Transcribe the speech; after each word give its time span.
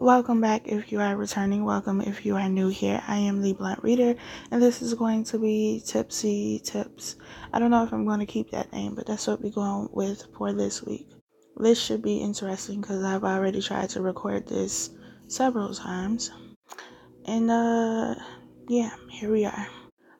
Welcome 0.00 0.40
back 0.40 0.68
if 0.68 0.92
you 0.92 1.00
are 1.00 1.16
returning. 1.16 1.64
Welcome 1.64 2.00
if 2.00 2.24
you 2.24 2.36
are 2.36 2.48
new 2.48 2.68
here. 2.68 3.02
I 3.08 3.16
am 3.16 3.42
the 3.42 3.52
Blunt 3.52 3.82
Reader, 3.82 4.14
and 4.48 4.62
this 4.62 4.80
is 4.80 4.94
going 4.94 5.24
to 5.24 5.40
be 5.40 5.82
Tipsy 5.84 6.60
Tips. 6.60 7.16
I 7.52 7.58
don't 7.58 7.72
know 7.72 7.82
if 7.82 7.92
I'm 7.92 8.06
going 8.06 8.20
to 8.20 8.24
keep 8.24 8.52
that 8.52 8.72
name, 8.72 8.94
but 8.94 9.06
that's 9.06 9.26
what 9.26 9.42
we're 9.42 9.50
going 9.50 9.88
with 9.90 10.22
for 10.36 10.52
this 10.52 10.84
week. 10.84 11.08
This 11.56 11.82
should 11.82 12.00
be 12.00 12.18
interesting 12.18 12.80
because 12.80 13.02
I've 13.02 13.24
already 13.24 13.60
tried 13.60 13.88
to 13.90 14.00
record 14.00 14.46
this 14.46 14.90
several 15.26 15.74
times. 15.74 16.30
And, 17.24 17.50
uh, 17.50 18.14
yeah, 18.68 18.92
here 19.10 19.32
we 19.32 19.46
are. 19.46 19.66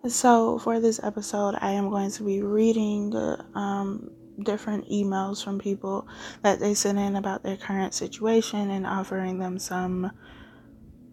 So, 0.09 0.59
for 0.59 0.81
this 0.81 0.99
episode, 1.05 1.55
I 1.61 1.71
am 1.71 1.89
going 1.89 2.11
to 2.11 2.25
be 2.25 2.43
reading 2.43 3.15
um, 3.55 4.11
different 4.43 4.89
emails 4.89 5.43
from 5.43 5.59
people 5.59 6.07
that 6.43 6.61
they 6.61 6.75
sent 6.75 6.99
in 6.99 7.17
about 7.17 7.43
their 7.43 7.57
current 7.57 7.95
situation 7.95 8.71
and 8.71 8.87
offering 8.87 9.39
them 9.39 9.59
some 9.59 10.11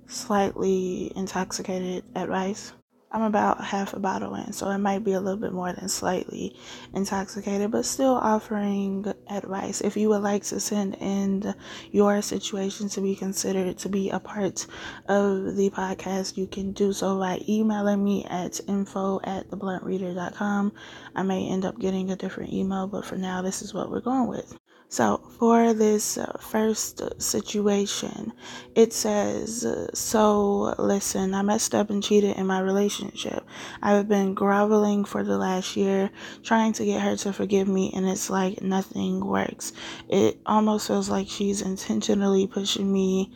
slightly 0.07 1.11
intoxicated 1.15 2.04
advice. 2.15 2.74
I'm 3.15 3.21
about 3.21 3.64
half 3.64 3.93
a 3.93 4.00
bottle 4.00 4.36
in, 4.36 4.51
so 4.51 4.69
it 4.71 4.78
might 4.79 5.05
be 5.05 5.14
a 5.14 5.21
little 5.21 5.39
bit 5.39 5.54
more 5.54 5.71
than 5.71 5.87
slightly 5.87 6.54
intoxicated, 6.93 7.71
but 7.71 7.86
still 7.86 8.15
offering 8.15 9.06
advice. 9.29 9.79
If 9.79 9.96
you 9.96 10.10
would 10.10 10.21
like 10.21 10.43
to 10.43 10.60
send 10.60 10.96
in 10.96 11.56
your 11.93 12.21
situation 12.21 12.89
to 12.89 13.00
be 13.00 13.15
considered 13.15 13.78
to 13.78 13.87
be 13.87 14.09
a 14.09 14.20
part 14.20 14.68
of 15.07 15.56
the 15.56 15.70
podcast, 15.70 16.36
you 16.36 16.46
can 16.46 16.73
do 16.73 16.92
so 16.92 17.18
by 17.18 17.39
emailing 17.47 18.04
me 18.04 18.25
at 18.25 18.59
info 18.68 19.21
at 19.23 19.50
thebluntreader.com. 19.50 20.73
I 21.15 21.23
may 21.23 21.47
end 21.47 21.64
up 21.64 21.79
getting 21.79 22.11
a 22.11 22.18
different 22.18 22.51
email, 22.51 22.86
but 22.86 23.06
for 23.06 23.15
now, 23.15 23.42
this 23.42 23.61
is 23.61 23.73
what 23.73 23.89
we're 23.89 24.01
going 24.01 24.28
with. 24.28 24.59
So, 24.88 25.18
for 25.39 25.74
this 25.74 26.18
uh, 26.18 26.38
first 26.39 27.02
situation, 27.21 28.32
it 28.76 28.93
says, 28.93 29.66
So, 29.93 30.76
listen, 30.78 31.34
I 31.34 31.42
messed 31.42 31.76
up 31.76 31.89
and 31.89 32.03
cheated 32.03 32.38
in 32.38 32.48
my 32.48 32.59
relationship. 32.59 33.46
I've 33.82 34.08
been 34.08 34.34
groveling 34.34 35.04
for 35.04 35.24
the 35.24 35.38
last 35.38 35.76
year, 35.76 36.12
trying 36.44 36.74
to 36.74 36.86
get 36.86 37.02
her 37.02 37.16
to 37.18 37.34
forgive 37.34 37.68
me, 37.68 37.92
and 37.94 38.08
it's 38.08 38.30
like 38.30 38.62
nothing 38.62 39.26
works. 39.26 39.74
It 40.08 40.40
almost 40.46 40.88
feels 40.88 41.09
like 41.09 41.28
she's 41.28 41.62
intentionally 41.62 42.48
pushing 42.48 42.92
me 42.92 43.31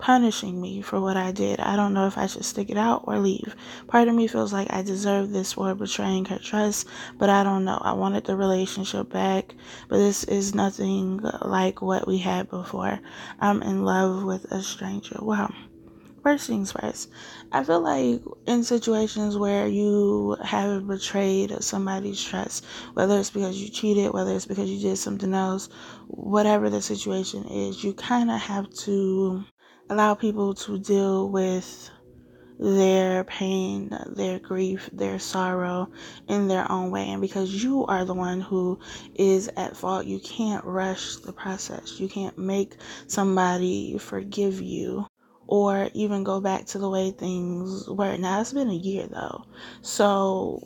punishing 0.00 0.60
me 0.60 0.80
for 0.80 1.00
what 1.00 1.16
I 1.16 1.30
did. 1.30 1.60
I 1.60 1.76
don't 1.76 1.94
know 1.94 2.06
if 2.06 2.16
I 2.16 2.26
should 2.26 2.44
stick 2.44 2.70
it 2.70 2.78
out 2.78 3.04
or 3.06 3.18
leave. 3.18 3.54
Part 3.86 4.08
of 4.08 4.14
me 4.14 4.26
feels 4.26 4.52
like 4.52 4.72
I 4.72 4.82
deserve 4.82 5.30
this 5.30 5.52
for 5.52 5.74
betraying 5.74 6.24
her 6.24 6.38
trust, 6.38 6.88
but 7.18 7.28
I 7.28 7.44
don't 7.44 7.64
know. 7.64 7.78
I 7.80 7.92
wanted 7.92 8.24
the 8.24 8.34
relationship 8.34 9.10
back, 9.10 9.54
but 9.88 9.98
this 9.98 10.24
is 10.24 10.54
nothing 10.54 11.20
like 11.42 11.82
what 11.82 12.08
we 12.08 12.18
had 12.18 12.48
before. 12.48 12.98
I'm 13.40 13.62
in 13.62 13.84
love 13.84 14.24
with 14.24 14.44
a 14.50 14.62
stranger. 14.62 15.18
Wow. 15.20 15.52
First 16.22 16.48
things 16.48 16.72
first, 16.72 17.08
I 17.50 17.64
feel 17.64 17.80
like 17.80 18.22
in 18.46 18.62
situations 18.62 19.38
where 19.38 19.66
you 19.66 20.36
have 20.44 20.86
betrayed 20.86 21.62
somebody's 21.62 22.22
trust, 22.22 22.66
whether 22.92 23.18
it's 23.18 23.30
because 23.30 23.56
you 23.56 23.70
cheated, 23.70 24.12
whether 24.12 24.34
it's 24.34 24.44
because 24.44 24.68
you 24.68 24.80
did 24.80 24.98
something 24.98 25.32
else, 25.32 25.70
whatever 26.08 26.68
the 26.68 26.82
situation 26.82 27.44
is, 27.44 27.82
you 27.82 27.94
kind 27.94 28.30
of 28.30 28.38
have 28.38 28.68
to 28.84 29.44
allow 29.90 30.14
people 30.14 30.54
to 30.54 30.78
deal 30.78 31.28
with 31.28 31.90
their 32.60 33.24
pain, 33.24 33.90
their 34.06 34.38
grief, 34.38 34.88
their 34.92 35.18
sorrow 35.18 35.90
in 36.28 36.46
their 36.46 36.70
own 36.70 36.90
way. 36.90 37.08
And 37.08 37.20
because 37.20 37.62
you 37.62 37.86
are 37.86 38.04
the 38.04 38.14
one 38.14 38.40
who 38.40 38.78
is 39.14 39.50
at 39.56 39.76
fault, 39.76 40.06
you 40.06 40.20
can't 40.20 40.64
rush 40.64 41.16
the 41.16 41.32
process. 41.32 41.98
You 41.98 42.08
can't 42.08 42.38
make 42.38 42.76
somebody 43.06 43.98
forgive 43.98 44.60
you 44.60 45.06
or 45.46 45.88
even 45.94 46.22
go 46.22 46.40
back 46.40 46.66
to 46.66 46.78
the 46.78 46.88
way 46.88 47.10
things 47.10 47.88
were. 47.88 48.16
Now, 48.16 48.40
it's 48.40 48.52
been 48.52 48.70
a 48.70 48.74
year 48.74 49.06
though. 49.10 49.44
So 49.82 50.62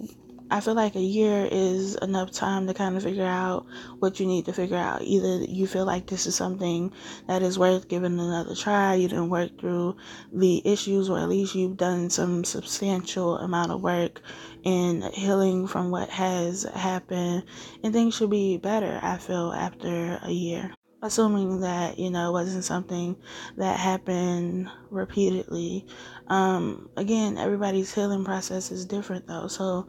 I 0.51 0.61
feel 0.61 0.75
like 0.75 0.95
a 0.95 1.01
year 1.01 1.49
is 1.51 1.95
enough 1.97 2.31
time 2.31 2.67
to 2.67 2.75
kind 2.75 2.97
of 2.97 3.03
figure 3.03 3.25
out 3.25 3.67
what 3.99 4.21
you 4.21 4.27
need 4.27 4.45
to 4.45 4.53
figure 4.53 4.77
out. 4.77 5.03
Either 5.03 5.39
you 5.45 5.67
feel 5.67 5.87
like 5.87 6.07
this 6.07 6.27
is 6.27 6.35
something 6.35 6.93
that 7.27 7.43
is 7.43 7.59
worth 7.59 7.89
giving 7.89 8.21
another 8.21 8.55
try, 8.55 8.95
you 8.95 9.09
didn't 9.09 9.31
work 9.31 9.59
through 9.59 9.97
the 10.33 10.63
issues, 10.65 11.09
or 11.09 11.19
at 11.19 11.29
least 11.29 11.55
you've 11.55 11.79
done 11.79 12.11
some 12.11 12.45
substantial 12.45 13.39
amount 13.39 13.73
of 13.73 13.81
work 13.83 14.21
in 14.65 15.03
healing 15.13 15.67
from 15.67 15.91
what 15.91 16.11
has 16.11 16.65
happened, 16.75 17.45
and 17.83 17.93
things 17.93 18.15
should 18.15 18.31
be 18.31 18.59
better, 18.59 19.01
I 19.03 19.17
feel, 19.17 19.53
after 19.53 20.21
a 20.23 20.31
year 20.31 20.75
assuming 21.05 21.61
that 21.61 21.99
you 21.99 22.09
know 22.09 22.31
it 22.31 22.33
wasn't 22.33 22.65
something 22.65 23.15
that 23.59 23.79
happened 23.79 24.71
repeatedly 24.89 25.87
um 26.29 26.89
again 26.97 27.37
everybody's 27.37 27.93
healing 27.93 28.25
process 28.25 28.73
is 28.73 28.87
different 28.87 29.27
though 29.27 29.47
so 29.47 29.87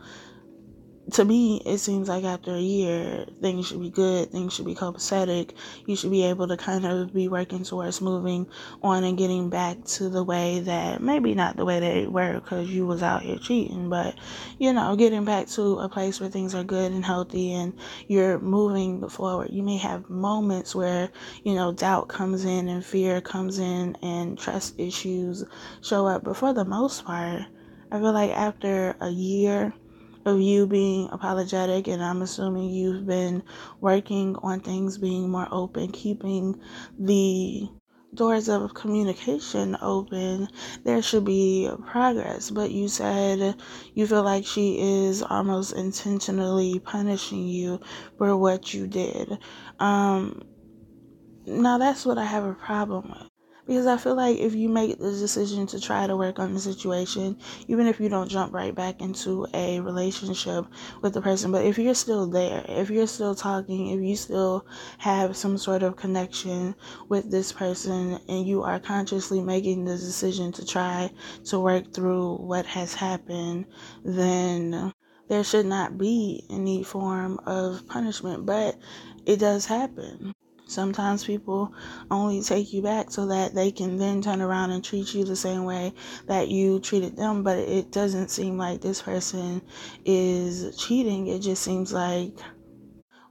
to 1.11 1.23
me, 1.23 1.61
it 1.65 1.77
seems 1.77 2.09
like 2.09 2.23
after 2.23 2.55
a 2.55 2.59
year, 2.59 3.25
things 3.39 3.67
should 3.67 3.79
be 3.79 3.91
good, 3.91 4.31
things 4.31 4.53
should 4.53 4.65
be 4.65 4.73
copacetic. 4.73 5.51
You 5.85 5.95
should 5.95 6.09
be 6.09 6.23
able 6.23 6.47
to 6.47 6.57
kind 6.57 6.85
of 6.85 7.13
be 7.13 7.27
working 7.27 7.63
towards 7.63 8.01
moving 8.01 8.47
on 8.81 9.03
and 9.03 9.17
getting 9.17 9.49
back 9.49 9.83
to 9.85 10.09
the 10.09 10.23
way 10.23 10.61
that 10.61 11.01
maybe 11.01 11.35
not 11.35 11.57
the 11.57 11.65
way 11.65 11.79
they 11.79 12.07
were 12.07 12.33
because 12.39 12.71
you 12.71 12.87
was 12.87 13.03
out 13.03 13.21
here 13.21 13.37
cheating, 13.37 13.87
but 13.87 14.15
you 14.57 14.73
know, 14.73 14.95
getting 14.95 15.25
back 15.25 15.47
to 15.49 15.79
a 15.79 15.89
place 15.89 16.19
where 16.19 16.29
things 16.29 16.55
are 16.55 16.63
good 16.63 16.91
and 16.91 17.05
healthy 17.05 17.53
and 17.53 17.77
you're 18.07 18.39
moving 18.39 19.07
forward. 19.07 19.51
You 19.51 19.61
may 19.61 19.77
have 19.77 20.09
moments 20.09 20.73
where, 20.73 21.11
you 21.43 21.53
know, 21.53 21.71
doubt 21.71 22.09
comes 22.09 22.45
in 22.45 22.67
and 22.67 22.83
fear 22.83 23.21
comes 23.21 23.59
in 23.59 23.95
and 24.01 24.39
trust 24.39 24.79
issues 24.79 25.43
show 25.81 26.07
up, 26.07 26.23
but 26.23 26.35
for 26.35 26.51
the 26.51 26.65
most 26.65 27.05
part, 27.05 27.43
I 27.91 27.99
feel 27.99 28.11
like 28.11 28.31
after 28.31 28.95
a 28.99 29.09
year, 29.09 29.71
of 30.25 30.41
you 30.41 30.67
being 30.67 31.09
apologetic, 31.11 31.87
and 31.87 32.03
I'm 32.03 32.21
assuming 32.21 32.69
you've 32.69 33.05
been 33.05 33.43
working 33.79 34.35
on 34.37 34.59
things 34.59 34.97
being 34.97 35.29
more 35.29 35.47
open, 35.51 35.91
keeping 35.91 36.59
the 36.99 37.69
doors 38.15 38.49
of 38.49 38.73
communication 38.73 39.77
open, 39.81 40.47
there 40.83 41.01
should 41.01 41.25
be 41.25 41.69
progress. 41.85 42.49
But 42.49 42.71
you 42.71 42.87
said 42.87 43.55
you 43.93 44.07
feel 44.07 44.23
like 44.23 44.45
she 44.45 44.79
is 45.05 45.21
almost 45.21 45.73
intentionally 45.73 46.79
punishing 46.79 47.47
you 47.47 47.79
for 48.17 48.35
what 48.37 48.73
you 48.73 48.87
did. 48.87 49.37
Um, 49.79 50.41
now 51.45 51.77
that's 51.77 52.05
what 52.05 52.17
I 52.17 52.25
have 52.25 52.45
a 52.45 52.53
problem 52.53 53.09
with. 53.09 53.34
Because 53.67 53.87
I 53.87 53.97
feel 53.97 54.15
like 54.15 54.37
if 54.37 54.53
you 54.53 54.69
make 54.69 54.99
the 54.99 55.11
decision 55.11 55.65
to 55.67 55.79
try 55.79 56.05
to 56.05 56.15
work 56.15 56.37
on 56.37 56.53
the 56.53 56.59
situation, 56.59 57.37
even 57.67 57.87
if 57.87 57.99
you 57.99 58.09
don't 58.09 58.29
jump 58.29 58.53
right 58.53 58.73
back 58.75 59.01
into 59.01 59.47
a 59.53 59.79
relationship 59.79 60.65
with 61.01 61.13
the 61.13 61.21
person, 61.21 61.51
but 61.51 61.65
if 61.65 61.79
you're 61.79 61.95
still 61.95 62.27
there, 62.27 62.63
if 62.69 62.91
you're 62.91 63.07
still 63.07 63.33
talking, 63.33 63.87
if 63.87 64.01
you 64.01 64.15
still 64.15 64.67
have 64.99 65.35
some 65.35 65.57
sort 65.57 65.81
of 65.81 65.95
connection 65.95 66.75
with 67.09 67.31
this 67.31 67.51
person 67.51 68.19
and 68.27 68.45
you 68.45 68.61
are 68.61 68.79
consciously 68.79 69.41
making 69.41 69.85
the 69.85 69.95
decision 69.95 70.51
to 70.51 70.65
try 70.65 71.09
to 71.45 71.59
work 71.59 71.91
through 71.91 72.35
what 72.35 72.67
has 72.67 72.93
happened, 72.93 73.65
then 74.03 74.93
there 75.27 75.43
should 75.43 75.65
not 75.65 75.97
be 75.97 76.45
any 76.51 76.83
form 76.83 77.39
of 77.47 77.87
punishment, 77.87 78.45
but 78.45 78.77
it 79.25 79.39
does 79.39 79.65
happen. 79.65 80.33
Sometimes 80.67 81.23
people 81.23 81.73
only 82.09 82.41
take 82.41 82.73
you 82.73 82.81
back 82.81 83.11
so 83.11 83.27
that 83.27 83.53
they 83.53 83.71
can 83.71 83.97
then 83.97 84.21
turn 84.21 84.41
around 84.41 84.71
and 84.71 84.83
treat 84.83 85.13
you 85.13 85.23
the 85.23 85.35
same 85.35 85.63
way 85.63 85.93
that 86.27 86.47
you 86.47 86.79
treated 86.79 87.15
them, 87.15 87.43
but 87.43 87.57
it 87.57 87.91
doesn't 87.91 88.29
seem 88.29 88.57
like 88.57 88.81
this 88.81 89.01
person 89.01 89.61
is 90.05 90.75
cheating. 90.77 91.27
It 91.27 91.39
just 91.39 91.61
seems 91.61 91.93
like 91.93 92.31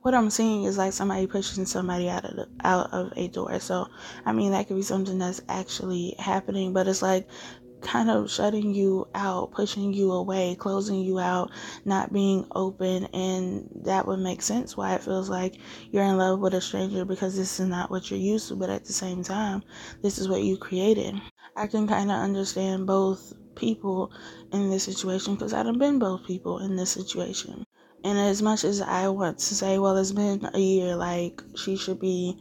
what 0.03 0.15
I'm 0.15 0.31
seeing 0.31 0.65
is 0.65 0.77
like 0.77 0.93
somebody 0.93 1.27
pushing 1.27 1.65
somebody 1.65 2.11
out 2.11 2.25
of 2.25 2.37
the, 2.37 2.49
out 2.63 2.93
of 2.93 3.13
a 3.17 3.27
door. 3.29 3.59
So, 3.59 3.89
I 4.27 4.33
mean, 4.33 4.53
that 4.53 4.69
could 4.69 4.77
be 4.77 4.83
something 4.83 5.19
that's 5.19 5.41
actually 5.49 6.15
happening, 6.19 6.73
but 6.73 6.87
it's 6.87 7.01
like 7.03 7.27
kind 7.85 8.11
of 8.11 8.31
shutting 8.31 8.75
you 8.75 9.07
out, 9.15 9.53
pushing 9.53 9.93
you 9.93 10.13
away, 10.13 10.57
closing 10.57 11.01
you 11.01 11.19
out, 11.19 11.51
not 11.85 12.13
being 12.13 12.47
open. 12.55 13.05
And 13.13 13.69
that 13.85 14.07
would 14.07 14.19
make 14.19 14.43
sense 14.43 14.77
why 14.77 14.95
it 14.95 15.03
feels 15.03 15.31
like 15.31 15.57
you're 15.91 16.05
in 16.05 16.19
love 16.19 16.41
with 16.41 16.55
a 16.55 16.61
stranger 16.61 17.05
because 17.05 17.37
this 17.37 17.61
is 17.61 17.69
not 17.69 17.91
what 17.91 18.11
you're 18.11 18.19
used 18.19 18.49
to. 18.49 18.57
But 18.57 18.71
at 18.71 18.85
the 18.85 18.93
same 18.93 19.23
time, 19.23 19.63
this 20.03 20.19
is 20.19 20.29
what 20.29 20.43
you 20.43 20.57
created. 20.57 21.15
I 21.57 21.67
can 21.67 21.87
kind 21.87 22.11
of 22.11 22.17
understand 22.17 22.87
both 22.87 23.33
people 23.55 24.11
in 24.53 24.71
this 24.71 24.85
situation 24.85 25.35
because 25.35 25.53
I've 25.53 25.79
been 25.79 25.99
both 25.99 26.27
people 26.27 26.59
in 26.59 26.77
this 26.77 26.91
situation. 26.91 27.65
And 28.03 28.19
as 28.19 28.43
much 28.43 28.65
as 28.65 28.83
I 28.83 29.09
want 29.09 29.39
to 29.39 29.55
say, 29.55 29.79
well, 29.79 29.97
it's 29.97 30.13
been 30.13 30.49
a 30.53 30.59
year, 30.59 30.97
like 30.97 31.43
she 31.57 31.77
should 31.77 32.01
be 32.01 32.39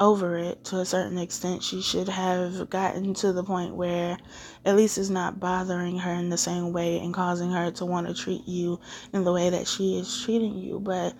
over 0.00 0.36
it 0.38 0.64
to 0.64 0.78
a 0.78 0.84
certain 0.84 1.18
extent. 1.18 1.62
She 1.62 1.82
should 1.82 2.08
have 2.08 2.70
gotten 2.70 3.14
to 3.14 3.32
the 3.32 3.44
point 3.44 3.74
where 3.74 4.16
at 4.64 4.76
least 4.76 4.98
it's 4.98 5.10
not 5.10 5.40
bothering 5.40 5.98
her 5.98 6.12
in 6.12 6.28
the 6.28 6.38
same 6.38 6.72
way 6.72 6.98
and 6.98 7.12
causing 7.12 7.50
her 7.50 7.70
to 7.72 7.84
want 7.84 8.06
to 8.06 8.14
treat 8.14 8.46
you 8.46 8.80
in 9.12 9.24
the 9.24 9.32
way 9.32 9.50
that 9.50 9.66
she 9.66 9.98
is 9.98 10.22
treating 10.22 10.58
you. 10.58 10.78
But 10.80 11.14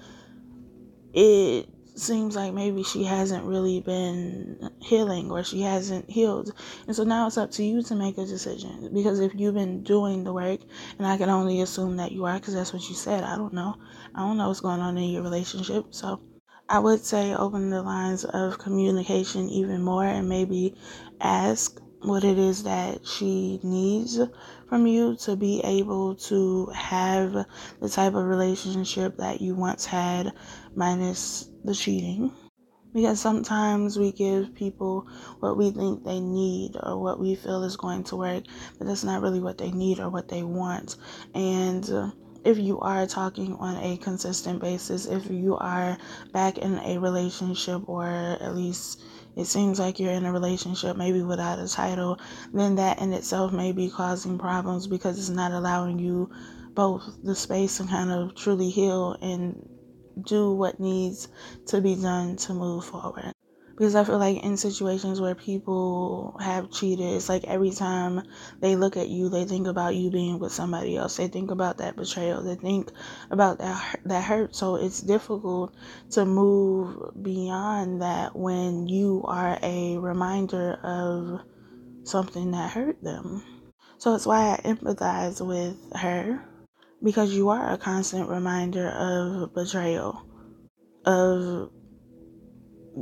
it 1.13 1.69
seems 1.99 2.37
like 2.37 2.53
maybe 2.55 2.83
she 2.85 3.03
hasn't 3.05 3.45
really 3.45 3.81
been 3.81 4.71
healing 4.81 5.31
or 5.31 5.43
she 5.43 5.61
hasn't 5.63 6.09
healed. 6.09 6.53
And 6.87 6.95
so 6.95 7.05
now 7.05 7.27
it's 7.27 7.39
up 7.39 7.51
to 7.53 7.65
you 7.65 7.83
to 7.83 7.95
make 7.95 8.19
a 8.19 8.25
decision. 8.25 8.91
Because 8.95 9.21
if 9.21 9.33
you've 9.35 9.55
been 9.55 9.83
doing 9.83 10.25
the 10.25 10.33
work, 10.33 10.61
and 10.99 11.07
I 11.07 11.17
can 11.17 11.29
only 11.29 11.61
assume 11.61 11.97
that 11.97 12.13
you 12.13 12.25
are 12.25 12.39
because 12.39 12.55
that's 12.55 12.73
what 12.73 12.89
you 12.89 12.95
said, 12.95 13.25
I 13.25 13.37
don't 13.37 13.53
know. 13.53 13.77
I 14.15 14.21
don't 14.21 14.37
know 14.37 14.49
what's 14.49 14.61
going 14.61 14.81
on 14.81 14.97
in 14.97 15.11
your 15.11 15.23
relationship. 15.23 15.87
So 15.91 16.21
I 16.71 16.79
would 16.81 17.03
say 17.03 17.35
open 17.35 17.71
the 17.71 17.83
lines 17.83 18.25
of 18.27 18.59
communication 18.59 19.49
even 19.49 19.83
more 19.83 20.05
and 20.05 20.29
maybe 20.29 20.75
ask 21.19 21.81
what 22.03 22.25
it 22.25 22.39
is 22.39 22.65
that 22.65 23.07
she 23.07 23.59
needs 23.63 24.21
from 24.69 24.87
you 24.87 25.17
to 25.17 25.35
be 25.35 25.63
able 25.65 26.15
to 26.15 26.67
have 26.67 27.33
the 27.81 27.89
type 27.89 28.15
of 28.15 28.27
relationship 28.27 29.17
that 29.17 29.41
you 29.41 29.55
once 29.55 29.87
had, 29.87 30.33
minus 30.75 31.49
the 31.65 31.75
cheating. 31.75 32.33
Because 32.93 33.19
sometimes 33.19 33.99
we 33.99 34.13
give 34.13 34.55
people 34.55 35.07
what 35.41 35.57
we 35.57 35.71
think 35.71 36.05
they 36.05 36.21
need 36.21 36.77
or 36.83 37.03
what 37.03 37.19
we 37.19 37.35
feel 37.35 37.63
is 37.65 37.77
going 37.77 38.05
to 38.05 38.17
work, 38.17 38.45
but 38.77 38.87
that's 38.87 39.05
not 39.05 39.23
really 39.23 39.41
what 39.41 39.57
they 39.57 39.71
need 39.71 40.01
or 40.01 40.11
what 40.11 40.29
they 40.29 40.43
want. 40.43 40.97
And 41.35 42.13
if 42.49 42.57
you 42.57 42.81
are 42.81 43.07
talking 43.07 43.55
on 43.57 43.77
a 43.77 43.99
consistent 43.99 44.59
basis, 44.59 45.05
if 45.05 45.31
you 45.31 45.55
are 45.59 45.99
back 46.33 46.57
in 46.57 46.79
a 46.79 46.99
relationship 46.99 47.87
or 47.87 48.07
at 48.07 48.57
least 48.57 49.03
it 49.37 49.45
seems 49.45 49.79
like 49.79 50.01
you're 50.01 50.13
in 50.13 50.25
a 50.25 50.33
relationship 50.33 50.97
maybe 50.97 51.23
without 51.23 51.59
a 51.59 51.69
title, 51.69 52.19
then 52.55 52.77
that 52.77 53.01
in 53.03 53.13
itself 53.13 53.53
may 53.53 53.73
be 53.73 53.91
causing 53.91 54.39
problems 54.39 54.87
because 54.87 55.19
it's 55.19 55.29
not 55.29 55.53
allowing 55.53 55.99
you 55.99 56.31
both 56.73 57.03
the 57.23 57.35
space 57.35 57.77
to 57.77 57.85
kind 57.85 58.11
of 58.11 58.35
truly 58.35 58.71
heal 58.71 59.15
and 59.21 59.69
do 60.23 60.51
what 60.55 60.81
needs 60.81 61.29
to 61.67 61.83
be 61.83 61.95
done 61.97 62.35
to 62.35 62.55
move 62.55 62.83
forward 62.83 63.35
because 63.79 63.95
I 63.95 64.03
feel 64.03 64.19
like 64.19 64.43
in 64.43 64.57
situations 64.57 65.21
where 65.21 65.37
people 65.37 66.37
have 66.41 66.73
cheated, 66.73 67.15
it's 67.15 67.29
like 67.29 67.45
every 67.45 67.71
time 67.71 68.25
they 68.59 68.75
look 68.75 68.97
at 68.97 69.09
you, 69.09 69.29
they 69.29 69.45
think 69.45 69.69
about 69.69 69.95
you 69.95 70.11
being 70.11 70.41
with 70.41 70.51
somebody 70.51 70.97
else. 70.97 71.17
They 71.17 71.29
think 71.29 71.53
about 71.53 71.79
that 71.79 71.95
betrayal. 71.95 72.43
They 72.43 72.57
think 72.57 72.91
about 73.31 73.59
that 73.59 74.01
that 74.05 74.25
hurt. 74.25 74.57
So 74.57 74.75
it's 74.75 75.01
difficult 75.01 75.77
to 76.11 76.27
move 76.27 77.23
beyond 77.23 78.03
that 78.03 78.35
when 78.35 78.89
you 78.89 79.23
are 79.29 79.57
a 79.63 79.97
reminder 79.99 80.73
of 80.83 81.43
something 82.03 82.51
that 82.51 82.73
hurt 82.73 83.01
them. 83.01 83.45
So 83.99 84.17
it's 84.17 84.27
why 84.27 84.55
I 84.55 84.69
empathize 84.69 85.41
with 85.47 85.77
her 85.95 86.45
because 87.01 87.33
you 87.33 87.51
are 87.51 87.71
a 87.73 87.79
constant 87.79 88.29
reminder 88.29 88.89
of 88.89 89.55
betrayal, 89.55 90.21
of 91.05 91.71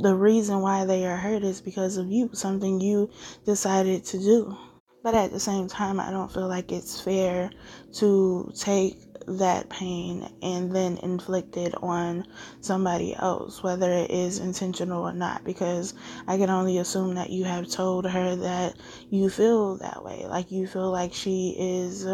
the 0.01 0.15
reason 0.15 0.61
why 0.61 0.85
they 0.85 1.05
are 1.05 1.17
hurt 1.17 1.43
is 1.43 1.61
because 1.61 1.97
of 1.97 2.11
you, 2.11 2.29
something 2.33 2.79
you 2.79 3.09
decided 3.45 4.05
to 4.05 4.19
do. 4.19 4.57
But 5.03 5.15
at 5.15 5.31
the 5.31 5.39
same 5.39 5.67
time, 5.67 5.99
I 5.99 6.11
don't 6.11 6.31
feel 6.31 6.47
like 6.47 6.71
it's 6.71 6.99
fair 6.99 7.49
to 7.93 8.51
take 8.55 8.97
that 9.27 9.69
pain 9.69 10.29
and 10.41 10.73
then 10.73 10.97
inflict 10.97 11.57
it 11.57 11.73
on 11.83 12.25
somebody 12.61 13.15
else, 13.15 13.61
whether 13.61 13.91
it 13.91 14.09
is 14.09 14.39
intentional 14.39 15.03
or 15.03 15.13
not, 15.13 15.43
because 15.43 15.93
I 16.27 16.37
can 16.37 16.49
only 16.49 16.77
assume 16.77 17.15
that 17.15 17.29
you 17.29 17.43
have 17.43 17.69
told 17.69 18.05
her 18.05 18.35
that 18.35 18.75
you 19.09 19.29
feel 19.29 19.77
that 19.77 20.03
way. 20.03 20.25
Like 20.27 20.51
you 20.51 20.67
feel 20.67 20.91
like 20.91 21.13
she 21.13 21.55
is 21.57 22.07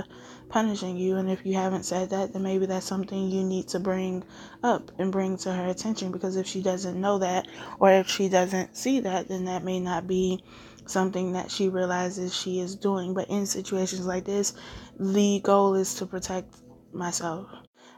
punishing 0.54 0.96
you. 0.96 1.18
And 1.18 1.32
if 1.32 1.44
you 1.46 1.56
haven't 1.56 1.84
said 1.84 2.12
that, 2.12 2.32
then 2.32 2.44
maybe 2.44 2.68
that's 2.68 2.86
something 2.86 3.32
you 3.32 3.44
need 3.44 3.68
to 3.70 3.80
bring 3.80 4.24
up 4.62 4.92
and 5.00 5.12
bring 5.12 5.36
to 5.38 5.52
her 5.52 5.68
attention. 5.68 6.12
Because 6.12 6.36
if 6.36 6.46
she 6.46 6.62
doesn't 6.62 7.02
know 7.02 7.18
that, 7.18 7.48
or 7.80 7.90
if 7.90 8.08
she 8.08 8.30
doesn't 8.30 8.78
see 8.78 9.00
that, 9.00 9.28
then 9.28 9.46
that 9.46 9.64
may 9.64 9.80
not 9.80 10.08
be 10.08 10.44
something 10.86 11.34
that 11.34 11.50
she 11.50 11.70
realizes 11.70 12.36
she 12.36 12.60
is 12.60 12.76
doing. 12.76 13.16
But 13.16 13.30
in 13.30 13.48
situations 13.48 14.06
like 14.06 14.26
this, 14.26 14.54
the 15.00 15.40
goal 15.44 15.74
is 15.74 15.96
to 15.96 16.06
protect 16.06 16.56
myself. 16.94 17.48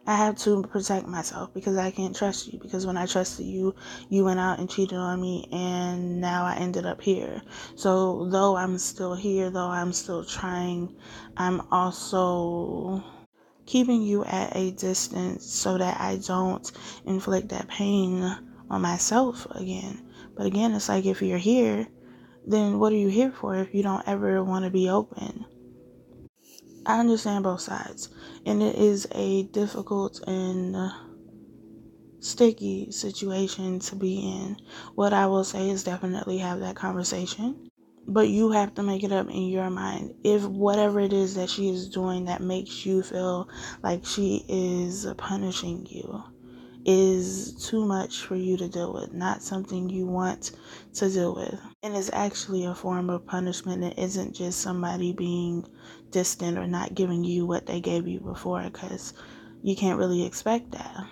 I 0.08 0.16
have 0.16 0.38
to 0.40 0.62
protect 0.62 1.08
myself 1.08 1.52
because 1.54 1.78
I 1.78 1.90
can't 1.90 2.16
trust 2.16 2.52
you. 2.52 2.60
Because 2.60 2.86
when 2.86 2.96
I 2.96 3.08
trusted 3.08 3.46
you, 3.46 3.74
you 4.10 4.24
went 4.24 4.40
out 4.40 4.60
and 4.60 4.70
cheated 4.70 4.98
on 4.98 5.20
me, 5.20 5.48
and 5.52 6.22
now 6.22 6.46
I 6.46 6.58
ended 6.58 6.86
up 6.86 7.02
here. 7.02 7.42
So, 7.76 8.30
though 8.30 8.56
I'm 8.56 8.78
still 8.78 9.16
here, 9.16 9.50
though 9.50 9.70
I'm 9.70 9.94
still 9.94 10.24
trying, 10.24 10.96
I'm 11.36 11.62
also 11.72 13.04
keeping 13.66 14.04
you 14.04 14.24
at 14.26 14.56
a 14.56 14.72
distance 14.72 15.44
so 15.46 15.78
that 15.80 16.00
I 16.00 16.18
don't 16.18 16.72
inflict 17.06 17.50
that 17.50 17.68
pain 17.68 18.22
on 18.70 18.82
myself 18.82 19.48
again. 19.52 20.06
But 20.36 20.46
again, 20.46 20.74
it's 20.74 20.90
like 20.90 21.06
if 21.06 21.22
you're 21.22 21.40
here, 21.40 21.88
then 22.46 22.78
what 22.78 22.94
are 22.94 22.98
you 22.98 23.08
here 23.08 23.32
for 23.32 23.56
if 23.56 23.74
you 23.74 23.82
don't 23.82 24.08
ever 24.08 24.44
want 24.44 24.66
to 24.66 24.72
be 24.72 24.90
open? 24.90 25.46
I 26.86 27.00
understand 27.00 27.44
both 27.44 27.62
sides, 27.62 28.10
and 28.46 28.62
it 28.64 28.76
is 28.76 29.08
a 29.12 29.44
difficult 29.44 30.20
and 30.28 30.76
uh, 30.76 30.90
sticky 32.20 32.92
situation 32.92 33.80
to 33.80 33.96
be 33.96 34.20
in. 34.20 34.58
What 34.96 35.14
I 35.14 35.28
will 35.28 35.44
say 35.44 35.70
is 35.70 35.84
definitely 35.84 36.40
have 36.40 36.60
that 36.60 36.76
conversation, 36.76 37.70
but 38.08 38.30
you 38.30 38.52
have 38.52 38.74
to 38.76 38.84
make 38.84 39.04
it 39.04 39.12
up 39.12 39.30
in 39.30 39.48
your 39.48 39.70
mind. 39.70 40.16
If 40.24 40.44
whatever 40.44 41.00
it 41.00 41.14
is 41.14 41.36
that 41.36 41.50
she 41.50 41.70
is 41.70 41.90
doing 41.90 42.26
that 42.26 42.42
makes 42.42 42.86
you 42.86 43.04
feel 43.04 43.48
like 43.84 44.06
she 44.06 44.44
is 44.48 45.08
punishing 45.18 45.86
you, 45.90 46.24
is 46.86 47.54
too 47.68 47.84
much 47.84 48.22
for 48.22 48.36
you 48.36 48.58
to 48.58 48.68
deal 48.68 48.94
with, 48.94 49.12
not 49.12 49.42
something 49.42 49.90
you 49.90 50.06
want 50.06 50.52
to 50.94 51.10
deal 51.10 51.34
with. 51.36 51.60
And 51.82 51.96
it's 51.96 52.12
actually 52.14 52.66
a 52.66 52.76
form 52.76 53.10
of 53.10 53.26
punishment. 53.26 53.84
It 53.84 53.98
isn't 53.98 54.36
just 54.36 54.62
somebody 54.62 55.12
being 55.12 55.66
distant 56.12 56.58
or 56.58 56.68
not 56.68 56.96
giving 56.96 57.24
you 57.24 57.46
what 57.46 57.66
they 57.66 57.80
gave 57.80 58.08
you 58.08 58.20
before 58.20 58.64
because 58.64 59.14
you 59.62 59.76
can't 59.76 60.00
really 60.00 60.26
expect 60.26 60.72
that. 60.72 61.06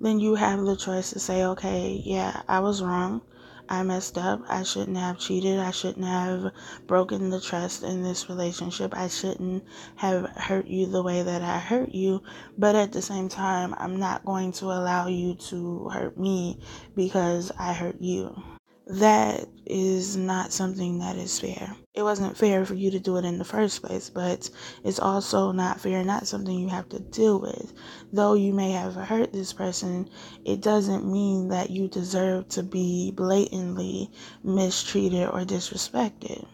Then 0.00 0.20
you 0.20 0.36
have 0.36 0.64
the 0.64 0.76
choice 0.76 1.10
to 1.10 1.18
say, 1.18 1.44
okay, 1.44 2.00
yeah, 2.04 2.42
I 2.48 2.60
was 2.60 2.82
wrong. 2.82 3.22
I 3.68 3.82
messed 3.82 4.16
up. 4.16 4.40
I 4.48 4.62
shouldn't 4.62 4.96
have 4.96 5.18
cheated. 5.18 5.58
I 5.58 5.72
shouldn't 5.72 6.06
have 6.06 6.52
broken 6.86 7.30
the 7.30 7.40
trust 7.40 7.82
in 7.82 8.02
this 8.02 8.28
relationship. 8.28 8.96
I 8.96 9.08
shouldn't 9.08 9.64
have 9.96 10.30
hurt 10.36 10.66
you 10.66 10.86
the 10.86 11.02
way 11.02 11.22
that 11.22 11.42
I 11.42 11.58
hurt 11.58 11.90
you. 11.90 12.22
But 12.56 12.76
at 12.76 12.92
the 12.92 13.02
same 13.02 13.28
time, 13.28 13.74
I'm 13.76 13.98
not 13.98 14.24
going 14.24 14.52
to 14.52 14.66
allow 14.66 15.08
you 15.08 15.34
to 15.50 15.88
hurt 15.90 16.18
me 16.18 16.60
because 16.94 17.52
I 17.58 17.72
hurt 17.72 18.00
you 18.00 18.42
that 18.88 19.46
is 19.66 20.16
not 20.16 20.52
something 20.52 20.98
that 20.98 21.16
is 21.16 21.38
fair. 21.38 21.76
It 21.98 22.04
wasn't 22.04 22.36
fair 22.36 22.64
for 22.64 22.74
you 22.74 22.92
to 22.92 23.00
do 23.00 23.16
it 23.16 23.24
in 23.24 23.38
the 23.38 23.44
first 23.44 23.82
place, 23.82 24.08
but 24.08 24.48
it's 24.84 25.00
also 25.00 25.50
not 25.50 25.80
fair, 25.80 26.04
not 26.04 26.28
something 26.28 26.56
you 26.56 26.68
have 26.68 26.88
to 26.90 27.00
deal 27.00 27.40
with. 27.40 27.72
Though 28.12 28.34
you 28.34 28.54
may 28.54 28.70
have 28.70 28.94
hurt 28.94 29.32
this 29.32 29.52
person, 29.52 30.08
it 30.44 30.60
doesn't 30.60 31.10
mean 31.10 31.48
that 31.48 31.70
you 31.70 31.88
deserve 31.88 32.50
to 32.50 32.62
be 32.62 33.10
blatantly 33.10 34.12
mistreated 34.44 35.26
or 35.26 35.40
disrespected. 35.40 36.46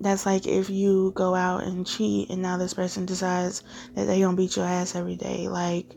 That's 0.00 0.24
like 0.24 0.46
if 0.46 0.70
you 0.70 1.12
go 1.14 1.34
out 1.34 1.64
and 1.64 1.86
cheat 1.86 2.30
and 2.30 2.40
now 2.40 2.56
this 2.56 2.72
person 2.72 3.04
decides 3.04 3.64
that 3.96 4.06
they 4.06 4.20
gonna 4.20 4.34
beat 4.34 4.56
your 4.56 4.64
ass 4.64 4.94
every 4.96 5.16
day. 5.16 5.46
Like, 5.48 5.94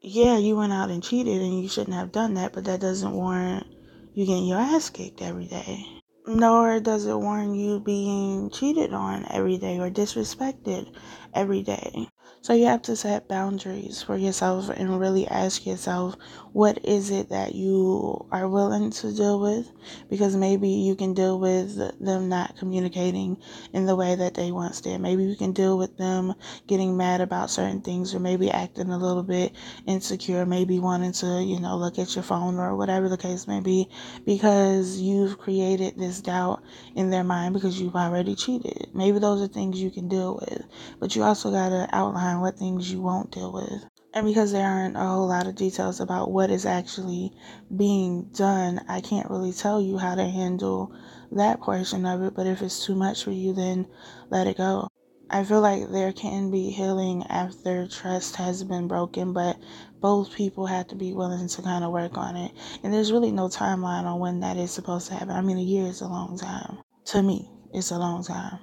yeah, 0.00 0.38
you 0.38 0.56
went 0.56 0.72
out 0.72 0.90
and 0.90 1.04
cheated 1.04 1.40
and 1.40 1.62
you 1.62 1.68
shouldn't 1.68 1.94
have 1.94 2.10
done 2.10 2.34
that, 2.34 2.52
but 2.52 2.64
that 2.64 2.80
doesn't 2.80 3.12
warrant 3.12 3.64
you 4.12 4.26
getting 4.26 4.46
your 4.46 4.58
ass 4.58 4.90
kicked 4.90 5.22
every 5.22 5.46
day. 5.46 5.93
Nor 6.26 6.80
does 6.80 7.06
it 7.06 7.14
warrant 7.18 7.56
you 7.56 7.80
being 7.80 8.50
cheated 8.50 8.92
on 8.92 9.24
every 9.30 9.56
day 9.56 9.78
or 9.78 9.90
disrespected 9.90 10.92
every 11.32 11.62
day. 11.62 12.10
So 12.44 12.52
you 12.52 12.66
have 12.66 12.82
to 12.82 12.94
set 12.94 13.26
boundaries 13.26 14.02
for 14.02 14.18
yourself 14.18 14.68
and 14.68 15.00
really 15.00 15.26
ask 15.26 15.64
yourself, 15.64 16.16
what 16.52 16.84
is 16.84 17.08
it 17.08 17.30
that 17.30 17.54
you 17.54 18.26
are 18.30 18.46
willing 18.46 18.90
to 18.90 19.16
deal 19.16 19.40
with? 19.40 19.72
Because 20.10 20.36
maybe 20.36 20.68
you 20.68 20.94
can 20.94 21.14
deal 21.14 21.40
with 21.40 21.74
them 22.04 22.28
not 22.28 22.58
communicating 22.58 23.38
in 23.72 23.86
the 23.86 23.96
way 23.96 24.14
that 24.14 24.34
they 24.34 24.52
once 24.52 24.82
did. 24.82 25.00
Maybe 25.00 25.24
you 25.24 25.36
can 25.36 25.52
deal 25.52 25.78
with 25.78 25.96
them 25.96 26.34
getting 26.66 26.98
mad 26.98 27.22
about 27.22 27.48
certain 27.48 27.80
things 27.80 28.14
or 28.14 28.20
maybe 28.20 28.50
acting 28.50 28.90
a 28.90 28.98
little 28.98 29.22
bit 29.22 29.52
insecure, 29.86 30.44
maybe 30.44 30.78
wanting 30.78 31.12
to, 31.12 31.42
you 31.42 31.58
know, 31.60 31.78
look 31.78 31.98
at 31.98 32.14
your 32.14 32.24
phone 32.24 32.58
or 32.58 32.76
whatever 32.76 33.08
the 33.08 33.16
case 33.16 33.48
may 33.48 33.60
be 33.60 33.88
because 34.26 35.00
you've 35.00 35.38
created 35.38 35.98
this 35.98 36.20
doubt 36.20 36.62
in 36.94 37.08
their 37.08 37.24
mind 37.24 37.54
because 37.54 37.80
you've 37.80 37.96
already 37.96 38.34
cheated. 38.34 38.90
Maybe 38.92 39.18
those 39.18 39.40
are 39.40 39.48
things 39.48 39.80
you 39.80 39.90
can 39.90 40.08
deal 40.08 40.34
with, 40.34 40.62
but 41.00 41.16
you 41.16 41.22
also 41.22 41.50
got 41.50 41.70
to 41.70 41.88
outline 41.90 42.33
what 42.40 42.58
things 42.58 42.90
you 42.92 43.00
won't 43.00 43.32
deal 43.32 43.52
with. 43.52 43.84
And 44.14 44.26
because 44.26 44.52
there 44.52 44.66
aren't 44.66 44.96
a 44.96 45.00
whole 45.00 45.26
lot 45.26 45.48
of 45.48 45.56
details 45.56 45.98
about 45.98 46.30
what 46.30 46.50
is 46.50 46.64
actually 46.64 47.32
being 47.76 48.30
done, 48.32 48.80
I 48.88 49.00
can't 49.00 49.28
really 49.28 49.52
tell 49.52 49.80
you 49.80 49.98
how 49.98 50.14
to 50.14 50.24
handle 50.24 50.92
that 51.32 51.60
portion 51.60 52.06
of 52.06 52.22
it. 52.22 52.34
But 52.34 52.46
if 52.46 52.62
it's 52.62 52.86
too 52.86 52.94
much 52.94 53.24
for 53.24 53.32
you, 53.32 53.52
then 53.52 53.88
let 54.30 54.46
it 54.46 54.56
go. 54.56 54.88
I 55.30 55.42
feel 55.42 55.60
like 55.60 55.90
there 55.90 56.12
can 56.12 56.50
be 56.50 56.70
healing 56.70 57.24
after 57.28 57.88
trust 57.88 58.36
has 58.36 58.62
been 58.62 58.86
broken, 58.86 59.32
but 59.32 59.56
both 60.00 60.34
people 60.34 60.66
have 60.66 60.86
to 60.88 60.94
be 60.94 61.12
willing 61.12 61.48
to 61.48 61.62
kind 61.62 61.82
of 61.82 61.90
work 61.90 62.16
on 62.16 62.36
it. 62.36 62.52
And 62.84 62.92
there's 62.92 63.10
really 63.10 63.32
no 63.32 63.48
timeline 63.48 64.04
on 64.04 64.20
when 64.20 64.40
that 64.40 64.56
is 64.56 64.70
supposed 64.70 65.08
to 65.08 65.14
happen. 65.14 65.30
I 65.30 65.40
mean, 65.40 65.58
a 65.58 65.62
year 65.62 65.86
is 65.86 66.02
a 66.02 66.06
long 66.06 66.38
time. 66.38 66.78
To 67.06 67.22
me, 67.22 67.50
it's 67.72 67.90
a 67.90 67.98
long 67.98 68.22
time. 68.22 68.60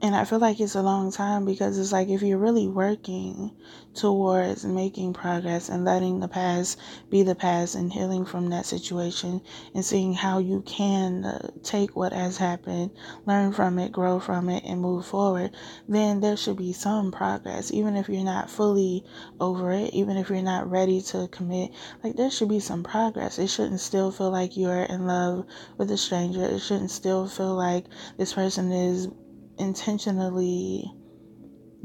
And 0.00 0.14
I 0.14 0.24
feel 0.24 0.38
like 0.38 0.60
it's 0.60 0.76
a 0.76 0.82
long 0.82 1.10
time 1.10 1.44
because 1.44 1.76
it's 1.76 1.90
like 1.90 2.08
if 2.08 2.22
you're 2.22 2.38
really 2.38 2.68
working 2.68 3.50
towards 3.94 4.64
making 4.64 5.12
progress 5.12 5.68
and 5.68 5.84
letting 5.84 6.20
the 6.20 6.28
past 6.28 6.78
be 7.10 7.24
the 7.24 7.34
past 7.34 7.74
and 7.74 7.92
healing 7.92 8.24
from 8.24 8.50
that 8.50 8.64
situation 8.64 9.42
and 9.74 9.84
seeing 9.84 10.12
how 10.12 10.38
you 10.38 10.62
can 10.62 11.24
uh, 11.24 11.50
take 11.64 11.96
what 11.96 12.12
has 12.12 12.36
happened, 12.36 12.92
learn 13.26 13.52
from 13.52 13.76
it, 13.80 13.90
grow 13.90 14.20
from 14.20 14.48
it, 14.48 14.62
and 14.64 14.80
move 14.80 15.04
forward, 15.04 15.50
then 15.88 16.20
there 16.20 16.36
should 16.36 16.56
be 16.56 16.72
some 16.72 17.10
progress. 17.10 17.72
Even 17.72 17.96
if 17.96 18.08
you're 18.08 18.22
not 18.22 18.48
fully 18.48 19.04
over 19.40 19.72
it, 19.72 19.92
even 19.92 20.16
if 20.16 20.30
you're 20.30 20.42
not 20.42 20.70
ready 20.70 21.02
to 21.02 21.26
commit, 21.32 21.72
like 22.04 22.14
there 22.14 22.30
should 22.30 22.48
be 22.48 22.60
some 22.60 22.84
progress. 22.84 23.36
It 23.40 23.48
shouldn't 23.48 23.80
still 23.80 24.12
feel 24.12 24.30
like 24.30 24.56
you're 24.56 24.84
in 24.84 25.08
love 25.08 25.44
with 25.76 25.90
a 25.90 25.96
stranger. 25.96 26.44
It 26.44 26.60
shouldn't 26.60 26.92
still 26.92 27.26
feel 27.26 27.56
like 27.56 27.86
this 28.16 28.32
person 28.34 28.70
is 28.70 29.08
intentionally 29.58 30.90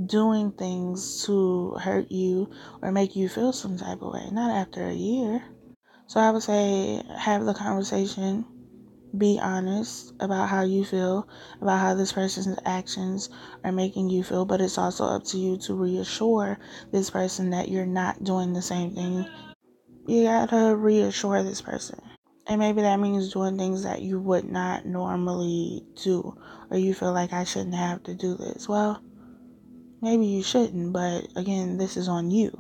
doing 0.05 0.51
things 0.51 1.25
to 1.25 1.71
hurt 1.81 2.11
you 2.11 2.49
or 2.81 2.91
make 2.91 3.15
you 3.15 3.29
feel 3.29 3.53
some 3.53 3.77
type 3.77 4.01
of 4.01 4.13
way, 4.13 4.27
not 4.31 4.51
after 4.51 4.87
a 4.87 4.93
year. 4.93 5.43
So 6.07 6.19
I 6.19 6.31
would 6.31 6.43
say 6.43 7.01
have 7.17 7.45
the 7.45 7.53
conversation, 7.53 8.45
be 9.17 9.39
honest 9.41 10.13
about 10.19 10.49
how 10.49 10.63
you 10.63 10.83
feel, 10.83 11.27
about 11.61 11.79
how 11.79 11.93
this 11.93 12.13
person's 12.13 12.59
actions 12.65 13.29
are 13.63 13.71
making 13.71 14.09
you 14.09 14.23
feel, 14.23 14.45
but 14.45 14.61
it's 14.61 14.77
also 14.77 15.05
up 15.05 15.23
to 15.25 15.37
you 15.37 15.57
to 15.59 15.75
reassure 15.75 16.59
this 16.91 17.09
person 17.09 17.51
that 17.51 17.69
you're 17.69 17.85
not 17.85 18.23
doing 18.23 18.53
the 18.53 18.61
same 18.61 18.95
thing. 18.95 19.25
You 20.07 20.23
gotta 20.23 20.75
reassure 20.75 21.43
this 21.43 21.61
person. 21.61 21.99
And 22.45 22.59
maybe 22.59 22.81
that 22.81 22.99
means 22.99 23.31
doing 23.31 23.57
things 23.57 23.83
that 23.83 24.01
you 24.01 24.19
would 24.19 24.43
not 24.43 24.85
normally 24.85 25.85
do, 25.95 26.37
or 26.69 26.77
you 26.77 26.93
feel 26.93 27.13
like 27.13 27.31
I 27.31 27.45
shouldn't 27.45 27.75
have 27.75 28.03
to 28.03 28.13
do 28.13 28.35
this. 28.35 28.67
Well, 28.67 29.01
maybe 30.01 30.25
you 30.25 30.43
shouldn't, 30.43 30.91
but 30.91 31.27
again, 31.37 31.77
this 31.77 31.95
is 31.95 32.09
on 32.09 32.31
you. 32.31 32.51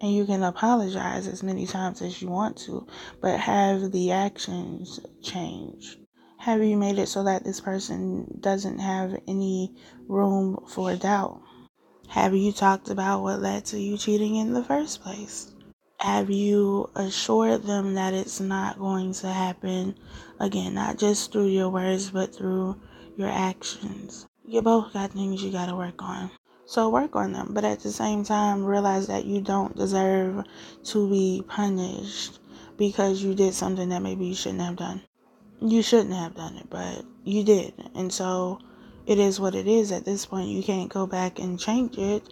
And 0.00 0.14
you 0.14 0.24
can 0.24 0.44
apologize 0.44 1.26
as 1.26 1.42
many 1.42 1.66
times 1.66 2.00
as 2.00 2.22
you 2.22 2.28
want 2.28 2.56
to, 2.58 2.86
but 3.20 3.40
have 3.40 3.90
the 3.90 4.12
actions 4.12 5.00
change. 5.20 5.98
Have 6.38 6.62
you 6.62 6.76
made 6.76 7.00
it 7.00 7.08
so 7.08 7.24
that 7.24 7.42
this 7.42 7.60
person 7.60 8.38
doesn't 8.40 8.78
have 8.78 9.20
any 9.26 9.74
room 10.06 10.64
for 10.68 10.94
doubt? 10.94 11.42
Have 12.06 12.34
you 12.34 12.52
talked 12.52 12.88
about 12.88 13.22
what 13.22 13.42
led 13.42 13.64
to 13.66 13.80
you 13.80 13.98
cheating 13.98 14.36
in 14.36 14.52
the 14.54 14.62
first 14.62 15.02
place? 15.02 15.52
Have 16.00 16.30
you 16.30 16.88
assured 16.94 17.64
them 17.64 17.94
that 17.94 18.14
it's 18.14 18.40
not 18.40 18.78
going 18.78 19.12
to 19.12 19.28
happen 19.28 19.96
again, 20.38 20.74
not 20.74 20.96
just 20.96 21.32
through 21.32 21.48
your 21.48 21.68
words, 21.70 22.10
but 22.10 22.34
through 22.34 22.76
your 23.16 23.28
actions? 23.28 24.26
You 24.46 24.62
both 24.62 24.92
got 24.92 25.12
things 25.12 25.42
you 25.42 25.50
got 25.50 25.66
to 25.66 25.74
work 25.74 26.00
on. 26.02 26.30
So 26.66 26.88
work 26.88 27.16
on 27.16 27.32
them, 27.32 27.48
but 27.52 27.64
at 27.64 27.80
the 27.80 27.90
same 27.90 28.24
time, 28.24 28.64
realize 28.64 29.06
that 29.08 29.24
you 29.24 29.40
don't 29.40 29.74
deserve 29.74 30.44
to 30.84 31.10
be 31.10 31.42
punished 31.48 32.38
because 32.76 33.22
you 33.22 33.34
did 33.34 33.54
something 33.54 33.88
that 33.88 34.02
maybe 34.02 34.26
you 34.26 34.34
shouldn't 34.34 34.60
have 34.60 34.76
done. 34.76 35.02
You 35.60 35.82
shouldn't 35.82 36.14
have 36.14 36.36
done 36.36 36.56
it, 36.56 36.70
but 36.70 37.04
you 37.24 37.42
did. 37.42 37.72
And 37.94 38.12
so 38.12 38.60
it 39.06 39.18
is 39.18 39.40
what 39.40 39.54
it 39.54 39.66
is 39.66 39.90
at 39.90 40.04
this 40.04 40.26
point. 40.26 40.50
You 40.50 40.62
can't 40.62 40.92
go 40.92 41.06
back 41.06 41.38
and 41.40 41.58
change 41.58 41.98
it 41.98 42.22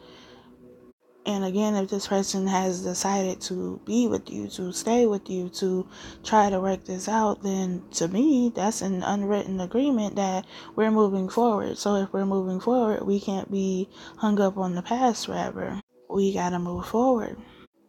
and 1.26 1.44
again, 1.44 1.74
if 1.74 1.90
this 1.90 2.06
person 2.06 2.46
has 2.46 2.82
decided 2.82 3.40
to 3.42 3.80
be 3.84 4.06
with 4.06 4.30
you, 4.30 4.46
to 4.50 4.72
stay 4.72 5.06
with 5.06 5.28
you, 5.28 5.48
to 5.50 5.88
try 6.22 6.48
to 6.50 6.60
work 6.60 6.84
this 6.84 7.08
out, 7.08 7.42
then 7.42 7.82
to 7.94 8.06
me, 8.06 8.52
that's 8.54 8.80
an 8.80 9.02
unwritten 9.02 9.60
agreement 9.60 10.14
that 10.14 10.46
we're 10.76 10.92
moving 10.92 11.28
forward. 11.28 11.78
So 11.78 11.96
if 11.96 12.12
we're 12.12 12.26
moving 12.26 12.60
forward, 12.60 13.04
we 13.04 13.18
can't 13.18 13.50
be 13.50 13.88
hung 14.18 14.40
up 14.40 14.56
on 14.56 14.76
the 14.76 14.82
past 14.82 15.26
forever. 15.26 15.80
We 16.08 16.32
got 16.32 16.50
to 16.50 16.60
move 16.60 16.86
forward. 16.86 17.36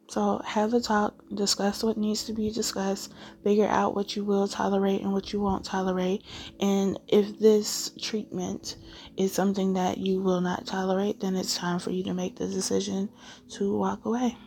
So 0.09 0.41
have 0.45 0.73
a 0.73 0.79
talk, 0.79 1.21
discuss 1.33 1.83
what 1.83 1.97
needs 1.97 2.23
to 2.25 2.33
be 2.33 2.49
discussed, 2.49 3.13
figure 3.43 3.67
out 3.67 3.93
what 3.93 4.15
you 4.15 4.23
will 4.23 4.47
tolerate 4.47 5.01
and 5.01 5.11
what 5.11 5.33
you 5.33 5.41
won't 5.41 5.65
tolerate. 5.65 6.23
And 6.61 6.97
if 7.09 7.37
this 7.39 7.91
treatment 8.01 8.77
is 9.17 9.33
something 9.33 9.73
that 9.73 9.97
you 9.97 10.21
will 10.21 10.41
not 10.41 10.65
tolerate, 10.65 11.19
then 11.19 11.35
it's 11.35 11.57
time 11.57 11.79
for 11.79 11.91
you 11.91 12.03
to 12.03 12.13
make 12.13 12.35
the 12.37 12.47
decision 12.47 13.09
to 13.49 13.75
walk 13.75 14.05
away. 14.05 14.37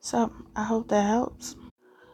So 0.00 0.32
I 0.56 0.64
hope 0.64 0.88
that 0.88 1.06
helps. 1.06 1.54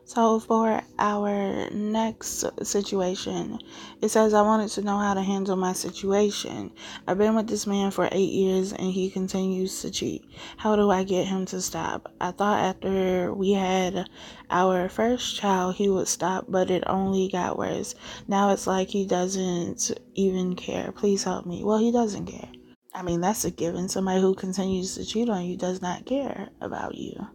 So, 0.06 0.38
for 0.38 0.82
our 0.98 1.70
next 1.70 2.44
situation, 2.62 3.58
it 4.02 4.10
says, 4.10 4.34
I 4.34 4.42
wanted 4.42 4.68
to 4.72 4.82
know 4.82 4.98
how 4.98 5.14
to 5.14 5.22
handle 5.22 5.56
my 5.56 5.72
situation. 5.72 6.72
I've 7.08 7.16
been 7.16 7.34
with 7.34 7.46
this 7.46 7.66
man 7.66 7.90
for 7.90 8.10
eight 8.12 8.32
years 8.32 8.74
and 8.74 8.92
he 8.92 9.08
continues 9.10 9.80
to 9.80 9.90
cheat. 9.90 10.26
How 10.58 10.76
do 10.76 10.90
I 10.90 11.04
get 11.04 11.26
him 11.26 11.46
to 11.46 11.60
stop? 11.62 12.12
I 12.20 12.32
thought 12.32 12.60
after 12.60 13.32
we 13.32 13.52
had 13.52 14.10
our 14.50 14.90
first 14.90 15.36
child, 15.36 15.76
he 15.76 15.88
would 15.88 16.08
stop, 16.08 16.44
but 16.48 16.70
it 16.70 16.84
only 16.86 17.28
got 17.28 17.56
worse. 17.56 17.94
Now 18.28 18.50
it's 18.50 18.66
like 18.66 18.88
he 18.88 19.06
doesn't 19.06 19.90
even 20.14 20.54
care. 20.54 20.92
Please 20.92 21.24
help 21.24 21.46
me. 21.46 21.64
Well, 21.64 21.78
he 21.78 21.90
doesn't 21.90 22.26
care. 22.26 22.50
I 22.94 23.02
mean, 23.02 23.22
that's 23.22 23.46
a 23.46 23.50
given. 23.50 23.88
Somebody 23.88 24.20
who 24.20 24.34
continues 24.34 24.96
to 24.96 25.06
cheat 25.06 25.30
on 25.30 25.46
you 25.46 25.56
does 25.56 25.80
not 25.80 26.04
care 26.04 26.50
about 26.60 26.94
you 26.94 27.26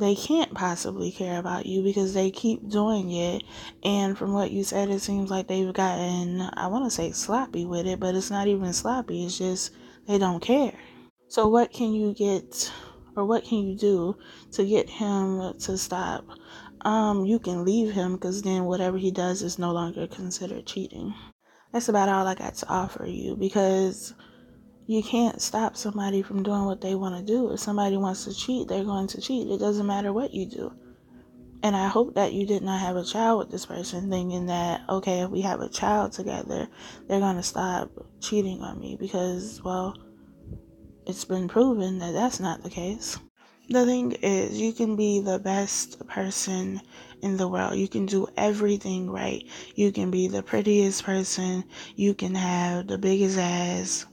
they 0.00 0.14
can't 0.14 0.54
possibly 0.54 1.12
care 1.12 1.38
about 1.38 1.66
you 1.66 1.82
because 1.82 2.14
they 2.14 2.30
keep 2.30 2.68
doing 2.68 3.12
it. 3.12 3.42
And 3.84 4.16
from 4.16 4.32
what 4.32 4.50
you 4.50 4.64
said, 4.64 4.90
it 4.90 5.00
seems 5.00 5.30
like 5.30 5.46
they've 5.46 5.72
gotten, 5.72 6.40
I 6.54 6.66
want 6.66 6.84
to 6.86 6.90
say 6.90 7.12
sloppy 7.12 7.66
with 7.66 7.86
it, 7.86 8.00
but 8.00 8.14
it's 8.14 8.30
not 8.30 8.48
even 8.48 8.72
sloppy. 8.72 9.24
It's 9.24 9.38
just 9.38 9.72
they 10.08 10.18
don't 10.18 10.40
care. 10.40 10.78
So, 11.28 11.46
what 11.46 11.72
can 11.72 11.92
you 11.92 12.12
get 12.14 12.72
or 13.14 13.24
what 13.24 13.44
can 13.44 13.58
you 13.58 13.76
do 13.76 14.16
to 14.52 14.64
get 14.64 14.88
him 14.88 15.54
to 15.60 15.78
stop? 15.78 16.24
Um, 16.82 17.24
you 17.26 17.38
can 17.38 17.64
leave 17.64 17.92
him 17.92 18.14
because 18.14 18.42
then 18.42 18.64
whatever 18.64 18.96
he 18.96 19.10
does 19.10 19.42
is 19.42 19.58
no 19.58 19.72
longer 19.72 20.06
considered 20.06 20.66
cheating. 20.66 21.14
That's 21.72 21.88
about 21.88 22.08
all 22.08 22.26
I 22.26 22.34
got 22.34 22.54
to 22.56 22.68
offer 22.68 23.06
you 23.06 23.36
because 23.36 24.14
you 24.86 25.02
can't 25.02 25.40
stop 25.40 25.76
somebody 25.76 26.22
from 26.22 26.42
doing 26.42 26.64
what 26.64 26.80
they 26.80 26.94
want 26.94 27.16
to 27.16 27.32
do. 27.32 27.52
If 27.52 27.60
somebody 27.60 27.96
wants 27.96 28.24
to 28.24 28.34
cheat, 28.34 28.68
they're 28.68 28.84
going 28.84 29.06
to 29.08 29.20
cheat. 29.20 29.48
It 29.48 29.58
doesn't 29.58 29.86
matter 29.86 30.12
what 30.12 30.34
you 30.34 30.46
do. 30.46 30.72
And 31.62 31.76
I 31.76 31.88
hope 31.88 32.14
that 32.14 32.32
you 32.32 32.46
did 32.46 32.62
not 32.62 32.80
have 32.80 32.96
a 32.96 33.04
child 33.04 33.38
with 33.38 33.50
this 33.50 33.66
person 33.66 34.10
thinking 34.10 34.46
that, 34.46 34.80
okay, 34.88 35.20
if 35.20 35.30
we 35.30 35.42
have 35.42 35.60
a 35.60 35.68
child 35.68 36.12
together, 36.12 36.68
they're 37.06 37.20
going 37.20 37.36
to 37.36 37.42
stop 37.42 37.90
cheating 38.20 38.62
on 38.62 38.80
me 38.80 38.96
because, 38.98 39.62
well, 39.62 39.96
it's 41.06 41.24
been 41.24 41.48
proven 41.48 41.98
that 41.98 42.12
that's 42.12 42.40
not 42.40 42.62
the 42.62 42.70
case. 42.70 43.18
The 43.68 43.84
thing 43.84 44.12
is, 44.12 44.60
you 44.60 44.72
can 44.72 44.96
be 44.96 45.20
the 45.20 45.38
best 45.38 46.04
person 46.08 46.80
in 47.22 47.36
the 47.36 47.46
world. 47.46 47.76
You 47.76 47.88
can 47.88 48.06
do 48.06 48.26
everything 48.36 49.10
right. 49.10 49.44
You 49.76 49.92
can 49.92 50.10
be 50.10 50.28
the 50.28 50.42
prettiest 50.42 51.04
person. 51.04 51.64
You 51.94 52.14
can 52.14 52.34
have 52.34 52.88
the 52.88 52.98
biggest 52.98 53.38
ass 53.38 54.06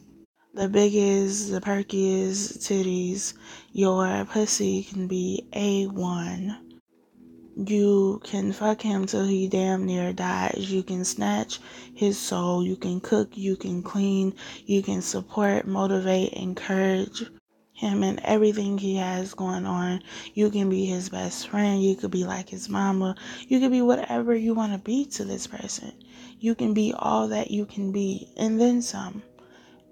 the 0.57 0.67
biggest, 0.67 1.51
the 1.51 1.61
perkiest 1.61 2.57
titties, 2.57 3.35
your 3.73 4.25
pussy 4.25 4.81
can 4.81 5.07
be 5.07 5.45
A1. 5.53 6.57
You 7.55 8.19
can 8.23 8.51
fuck 8.51 8.81
him 8.81 9.05
till 9.05 9.27
he 9.27 9.47
damn 9.47 9.85
near 9.85 10.13
dies. 10.13 10.71
You 10.71 10.81
can 10.81 11.05
snatch 11.05 11.59
his 11.93 12.17
soul. 12.17 12.65
You 12.65 12.75
can 12.75 12.99
cook. 12.99 13.37
You 13.37 13.55
can 13.55 13.83
clean. 13.83 14.33
You 14.65 14.81
can 14.81 15.03
support, 15.03 15.67
motivate, 15.67 16.33
encourage 16.33 17.23
him 17.73 18.01
and 18.01 18.19
everything 18.23 18.79
he 18.79 18.95
has 18.95 19.35
going 19.35 19.67
on. 19.67 20.01
You 20.33 20.49
can 20.49 20.69
be 20.69 20.85
his 20.85 21.09
best 21.09 21.49
friend. 21.49 21.83
You 21.83 21.95
could 21.95 22.09
be 22.09 22.25
like 22.25 22.49
his 22.49 22.67
mama. 22.67 23.15
You 23.47 23.59
could 23.59 23.71
be 23.71 23.83
whatever 23.83 24.33
you 24.33 24.55
want 24.55 24.73
to 24.73 24.79
be 24.79 25.05
to 25.05 25.23
this 25.23 25.45
person. 25.45 25.91
You 26.39 26.55
can 26.55 26.73
be 26.73 26.95
all 26.97 27.27
that 27.27 27.51
you 27.51 27.67
can 27.67 27.91
be 27.91 28.33
and 28.37 28.59
then 28.59 28.81
some. 28.81 29.21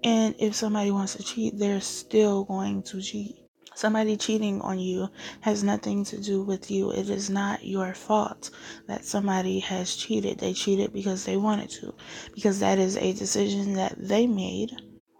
And 0.04 0.34
if 0.38 0.54
somebody 0.54 0.90
wants 0.90 1.14
to 1.14 1.22
cheat, 1.22 1.58
they're 1.58 1.80
still 1.80 2.44
going 2.44 2.82
to 2.84 3.00
cheat. 3.00 3.36
Somebody 3.76 4.16
cheating 4.16 4.62
on 4.62 4.78
you 4.78 5.08
has 5.42 5.62
nothing 5.62 6.02
to 6.04 6.18
do 6.18 6.42
with 6.42 6.70
you. 6.70 6.92
It 6.92 7.10
is 7.10 7.28
not 7.28 7.62
your 7.62 7.92
fault 7.92 8.50
that 8.88 9.04
somebody 9.04 9.58
has 9.60 9.94
cheated. 9.94 10.38
They 10.38 10.54
cheated 10.54 10.94
because 10.94 11.26
they 11.26 11.36
wanted 11.36 11.68
to, 11.70 11.94
because 12.34 12.60
that 12.60 12.78
is 12.78 12.96
a 12.96 13.12
decision 13.12 13.74
that 13.74 13.94
they 13.98 14.26
made, 14.26 14.72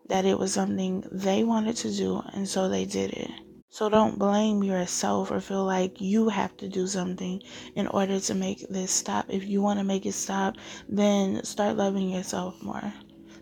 that 0.08 0.24
it 0.24 0.38
was 0.38 0.54
something 0.54 1.04
they 1.12 1.44
wanted 1.44 1.76
to 1.76 1.94
do, 1.94 2.22
and 2.32 2.48
so 2.48 2.68
they 2.68 2.86
did 2.86 3.10
it. 3.10 3.30
So 3.68 3.90
don't 3.90 4.18
blame 4.18 4.64
yourself 4.64 5.30
or 5.30 5.40
feel 5.40 5.66
like 5.66 6.00
you 6.00 6.30
have 6.30 6.56
to 6.56 6.68
do 6.68 6.86
something 6.86 7.42
in 7.74 7.86
order 7.88 8.18
to 8.20 8.34
make 8.34 8.66
this 8.70 8.90
stop. 8.90 9.26
If 9.28 9.44
you 9.44 9.60
want 9.60 9.80
to 9.80 9.84
make 9.84 10.06
it 10.06 10.12
stop, 10.12 10.56
then 10.88 11.44
start 11.44 11.76
loving 11.76 12.08
yourself 12.08 12.62
more 12.62 12.94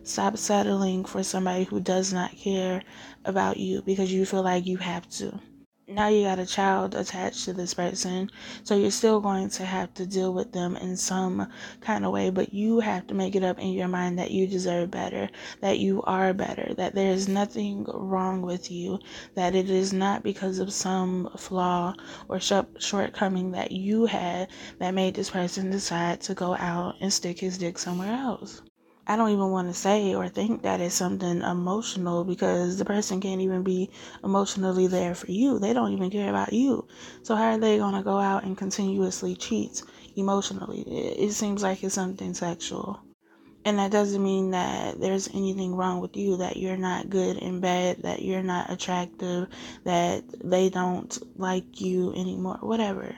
Stop 0.07 0.37
settling 0.37 1.03
for 1.03 1.23
somebody 1.23 1.63
who 1.63 1.79
does 1.79 2.13
not 2.13 2.37
care 2.37 2.83
about 3.25 3.57
you 3.57 3.81
because 3.81 4.13
you 4.13 4.23
feel 4.23 4.43
like 4.43 4.67
you 4.67 4.77
have 4.77 5.09
to. 5.09 5.39
Now 5.87 6.09
you 6.09 6.25
got 6.25 6.37
a 6.37 6.45
child 6.45 6.93
attached 6.93 7.43
to 7.45 7.53
this 7.53 7.73
person 7.73 8.29
so 8.63 8.75
you're 8.75 8.91
still 8.91 9.19
going 9.19 9.49
to 9.49 9.65
have 9.65 9.95
to 9.95 10.05
deal 10.05 10.31
with 10.31 10.51
them 10.51 10.75
in 10.75 10.95
some 10.95 11.47
kind 11.81 12.05
of 12.05 12.11
way 12.11 12.29
but 12.29 12.53
you 12.53 12.81
have 12.81 13.07
to 13.07 13.15
make 13.15 13.35
it 13.35 13.43
up 13.43 13.57
in 13.57 13.69
your 13.69 13.87
mind 13.87 14.19
that 14.19 14.29
you 14.29 14.45
deserve 14.45 14.91
better 14.91 15.27
that 15.61 15.79
you 15.79 16.03
are 16.03 16.33
better 16.33 16.75
that 16.75 16.93
there 16.93 17.11
is 17.11 17.27
nothing 17.27 17.85
wrong 17.91 18.43
with 18.43 18.69
you 18.69 18.99
that 19.33 19.55
it 19.55 19.71
is 19.71 19.91
not 19.91 20.21
because 20.21 20.59
of 20.59 20.71
some 20.71 21.31
flaw 21.35 21.95
or 22.29 22.39
shortcoming 22.39 23.49
that 23.53 23.71
you 23.71 24.05
had 24.05 24.49
that 24.77 24.93
made 24.93 25.15
this 25.15 25.31
person 25.31 25.71
decide 25.71 26.21
to 26.21 26.35
go 26.35 26.55
out 26.57 26.93
and 27.01 27.11
stick 27.11 27.39
his 27.39 27.57
dick 27.57 27.79
somewhere 27.79 28.13
else 28.13 28.61
I 29.07 29.15
don't 29.15 29.29
even 29.29 29.51
want 29.51 29.67
to 29.67 29.73
say 29.75 30.15
or 30.15 30.27
think 30.29 30.63
that 30.63 30.81
it's 30.81 30.95
something 30.95 31.41
emotional 31.41 32.23
because 32.23 32.77
the 32.77 32.85
person 32.85 33.21
can't 33.21 33.41
even 33.41 33.61
be 33.61 33.91
emotionally 34.23 34.87
there 34.87 35.13
for 35.13 35.29
you. 35.29 35.59
They 35.59 35.73
don't 35.73 35.93
even 35.93 36.09
care 36.09 36.29
about 36.29 36.53
you. 36.53 36.87
So, 37.21 37.35
how 37.35 37.51
are 37.51 37.57
they 37.59 37.77
going 37.77 37.93
to 37.93 38.01
go 38.01 38.17
out 38.17 38.45
and 38.45 38.57
continuously 38.57 39.35
cheat 39.35 39.83
emotionally? 40.15 40.81
It, 40.81 41.31
seems 41.33 41.61
like 41.61 41.83
it's 41.83 41.93
something 41.93 42.33
sexual. 42.33 42.99
And 43.63 43.77
that 43.77 43.91
doesn't 43.91 44.23
mean 44.23 44.51
that 44.51 44.99
there's 44.99 45.27
anything 45.35 45.75
wrong 45.75 45.99
with 45.99 46.17
you, 46.17 46.37
that 46.37 46.57
you're 46.57 46.77
not 46.77 47.09
good 47.09 47.37
in 47.37 47.59
bed, 47.59 47.97
that 48.01 48.23
you're 48.23 48.43
not 48.43 48.71
attractive, 48.71 49.47
that 49.83 50.23
they 50.43 50.69
don't 50.69 51.15
like 51.37 51.79
you 51.79 52.11
anymore, 52.13 52.57
whatever. 52.61 53.15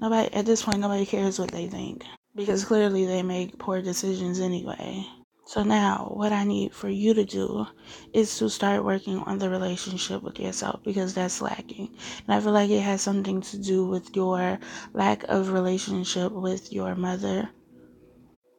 Nobody, 0.00 0.32
at 0.32 0.46
this 0.46 0.62
point, 0.62 0.80
nobody 0.80 1.04
cares 1.04 1.38
what 1.38 1.50
they 1.50 1.66
think 1.66 2.04
because 2.34 2.64
clearly 2.64 3.06
they 3.06 3.22
make 3.22 3.58
poor 3.58 3.82
decisions 3.82 4.40
anyway. 4.40 5.06
So 5.46 5.62
now, 5.62 6.10
what 6.12 6.30
I 6.30 6.44
need 6.44 6.74
for 6.74 6.90
you 6.90 7.14
to 7.14 7.24
do 7.24 7.66
is 8.12 8.36
to 8.36 8.50
start 8.50 8.84
working 8.84 9.20
on 9.20 9.38
the 9.38 9.48
relationship 9.48 10.22
with 10.22 10.38
yourself 10.38 10.82
because 10.82 11.14
that's 11.14 11.40
lacking. 11.40 11.88
And 12.26 12.34
I 12.36 12.40
feel 12.40 12.52
like 12.52 12.68
it 12.68 12.82
has 12.82 13.00
something 13.00 13.40
to 13.40 13.56
do 13.56 13.86
with 13.86 14.14
your 14.14 14.58
lack 14.92 15.22
of 15.24 15.52
relationship 15.52 16.32
with 16.32 16.70
your 16.70 16.94
mother. 16.96 17.48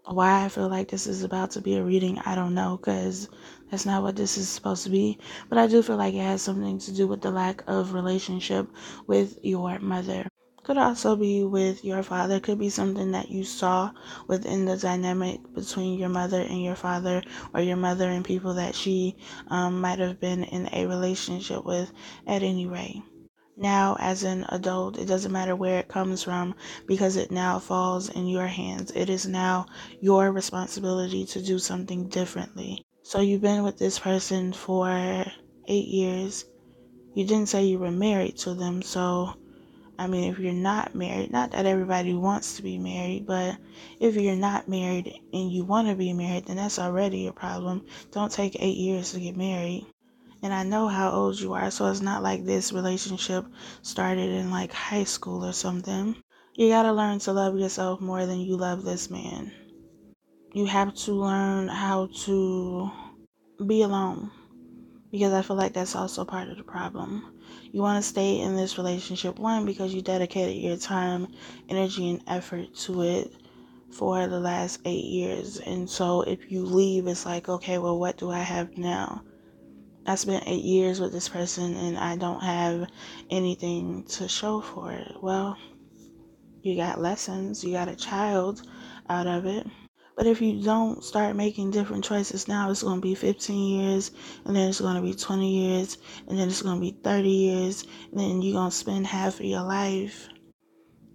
Why 0.06 0.44
I 0.44 0.50
feel 0.50 0.70
like 0.70 0.88
this 0.88 1.06
is 1.06 1.24
about 1.24 1.52
to 1.52 1.62
be 1.62 1.76
a 1.76 1.84
reading, 1.84 2.18
I 2.26 2.34
don't 2.34 2.56
know 2.56 2.78
because 2.78 3.30
that's 3.70 3.86
not 3.86 4.02
what 4.02 4.16
this 4.16 4.36
is 4.36 4.50
supposed 4.50 4.84
to 4.86 4.90
be. 4.90 5.20
But 5.50 5.60
I 5.60 5.68
do 5.68 5.84
feel 5.84 5.98
like 5.98 6.16
it 6.16 6.24
has 6.24 6.42
something 6.42 6.80
to 6.80 6.92
do 6.92 7.06
with 7.06 7.22
the 7.22 7.30
lack 7.30 7.64
of 7.68 7.94
relationship 7.94 8.68
with 9.06 9.38
your 9.44 9.78
mother 9.80 10.28
could 10.68 10.78
also 10.78 11.16
be 11.16 11.46
with 11.46 11.86
your 11.86 12.04
father. 12.04 12.42
Could 12.42 12.60
be 12.60 12.70
something 12.70 13.12
that 13.14 13.32
you 13.32 13.46
saw 13.46 13.90
within 14.28 14.66
the 14.66 14.76
dynamic 14.76 15.40
between 15.54 15.98
your 15.98 16.10
mother 16.10 16.42
and 16.42 16.62
your 16.62 16.76
father 16.76 17.24
or 17.54 17.62
your 17.62 17.78
mother 17.78 18.10
and 18.10 18.26
people 18.26 18.56
that 18.56 18.76
she 18.76 19.16
um, 19.48 19.80
might 19.80 20.00
have 20.00 20.20
been 20.20 20.44
in 20.44 20.68
a 20.74 20.86
relationship 20.86 21.64
with 21.64 21.94
at 22.28 22.44
any 22.44 22.68
rate. 22.68 23.02
Now 23.56 23.96
as 23.98 24.24
an 24.24 24.46
adult 24.50 24.98
it 24.98 25.06
doesn't 25.06 25.32
matter 25.32 25.56
where 25.56 25.80
it 25.80 25.88
comes 25.88 26.22
from 26.22 26.54
because 26.86 27.16
it 27.16 27.32
now 27.32 27.60
falls 27.60 28.10
in 28.10 28.28
your 28.28 28.48
hands. 28.48 28.92
It 28.94 29.10
is 29.10 29.26
now 29.26 29.68
your 30.02 30.34
responsibility 30.34 31.26
to 31.28 31.42
do 31.42 31.60
something 31.60 32.10
differently. 32.10 32.86
So 33.04 33.22
you've 33.22 33.40
been 33.40 33.64
with 33.64 33.78
this 33.78 34.00
person 34.00 34.52
for 34.52 34.90
eight 35.70 35.88
years. 35.88 36.44
You 37.16 37.26
didn't 37.26 37.48
say 37.48 37.64
you 37.64 37.80
were 37.80 37.90
married 37.90 38.38
to 38.40 38.54
them 38.54 38.82
so 38.82 39.34
I 40.00 40.06
mean, 40.06 40.32
if 40.32 40.38
you're 40.38 40.54
not 40.54 40.94
married, 40.94 41.32
not 41.32 41.52
that 41.52 41.66
everybody 41.66 42.14
wants 42.14 42.56
to 42.58 42.64
be 42.64 42.78
married, 42.78 43.26
but 43.26 43.58
if 44.00 44.16
you're 44.16 44.36
not 44.36 44.68
married 44.68 45.12
and 45.34 45.52
you 45.52 45.64
want 45.64 45.88
to 45.88 45.96
be 45.96 46.14
married, 46.14 46.46
then 46.46 46.58
that's 46.58 46.78
already 46.78 47.26
a 47.26 47.34
problem. 47.34 47.86
Don't 48.12 48.32
take 48.32 48.56
eight 48.60 48.78
years 48.78 49.14
to 49.14 49.20
get 49.20 49.36
married. 49.36 49.88
And 50.44 50.54
I 50.54 50.64
know 50.64 50.88
how 50.88 51.12
old 51.12 51.40
you 51.40 51.54
are, 51.54 51.72
so 51.72 51.88
it's 51.88 52.02
not 52.02 52.22
like 52.22 52.46
this 52.46 52.72
relationship 52.72 53.46
started 53.82 54.30
in 54.30 54.52
like 54.52 54.72
high 54.72 55.04
school 55.04 55.44
or 55.44 55.54
something. 55.54 56.16
You 56.54 56.70
gotta 56.70 56.94
learn 56.94 57.18
to 57.20 57.34
love 57.34 57.58
yourself 57.58 58.00
more 58.00 58.28
than 58.28 58.40
you 58.40 58.56
love 58.56 58.84
this 58.84 59.10
man. 59.10 59.52
You 60.54 60.68
have 60.68 60.94
to 60.94 61.14
learn 61.14 61.70
how 61.70 62.10
to 62.26 62.92
be 63.66 63.82
alone 63.82 64.30
because 65.12 65.34
I 65.34 65.42
feel 65.42 65.56
like 65.56 65.74
that's 65.74 65.96
also 65.96 66.26
part 66.26 66.50
of 66.50 66.58
the 66.58 66.64
problem. 66.64 67.34
You 67.72 67.82
want 67.82 68.04
to 68.04 68.08
stay 68.08 68.40
in 68.40 68.56
this 68.56 68.78
relationship, 68.78 69.40
one, 69.40 69.66
because 69.66 69.94
you 69.94 70.02
dedicated 70.02 70.56
your 70.56 70.78
time, 70.78 71.28
energy, 71.70 72.10
and 72.10 72.22
effort 72.28 72.74
to 72.82 73.02
it 73.02 73.34
for 73.92 74.28
the 74.28 74.40
last 74.40 74.80
eight 74.86 75.06
years. 75.06 75.60
And 75.60 75.90
so 75.90 76.22
if 76.22 76.52
you 76.52 76.66
leave, 76.66 77.08
it's 77.08 77.26
like, 77.26 77.50
okay, 77.50 77.78
well, 77.78 77.98
what 77.98 78.18
do 78.18 78.32
I 78.32 78.40
have 78.40 78.78
now? 78.78 79.24
I 80.06 80.16
spent 80.16 80.48
eight 80.48 80.64
years 80.64 81.02
with 81.02 81.12
this 81.12 81.28
person 81.28 81.76
and 81.76 81.98
I 81.98 82.16
don't 82.16 82.42
have 82.42 82.88
anything 83.30 84.04
to 84.06 84.28
show 84.28 84.62
for 84.62 84.92
it. 84.92 85.12
Well, 85.22 85.58
you 86.62 86.76
got 86.76 87.02
lessons, 87.02 87.64
you 87.64 87.74
got 87.74 87.90
a 87.90 87.96
child 87.96 88.62
out 89.10 89.28
of 89.28 89.46
it. 89.46 89.68
But 90.18 90.26
if 90.26 90.42
you 90.42 90.64
don't 90.64 91.04
start 91.04 91.36
making 91.36 91.70
different 91.70 92.04
choices 92.04 92.48
now, 92.48 92.72
it's 92.72 92.82
going 92.82 92.98
to 92.98 93.02
be 93.02 93.14
15 93.14 93.80
years, 93.80 94.10
and 94.46 94.56
then 94.56 94.68
it's 94.68 94.82
going 94.82 94.96
to 94.96 95.02
be 95.02 95.14
20 95.14 95.48
years, 95.48 96.00
and 96.28 96.40
then 96.40 96.48
it's 96.48 96.64
going 96.64 96.78
to 96.78 96.82
be 96.82 96.98
30 97.04 97.30
years, 97.30 97.86
and 98.12 98.20
then 98.20 98.42
you're 98.42 98.56
going 98.56 98.72
to 98.72 98.76
spend 98.76 99.06
half 99.06 99.40
of 99.40 99.46
your 99.46 99.62
life 99.62 100.28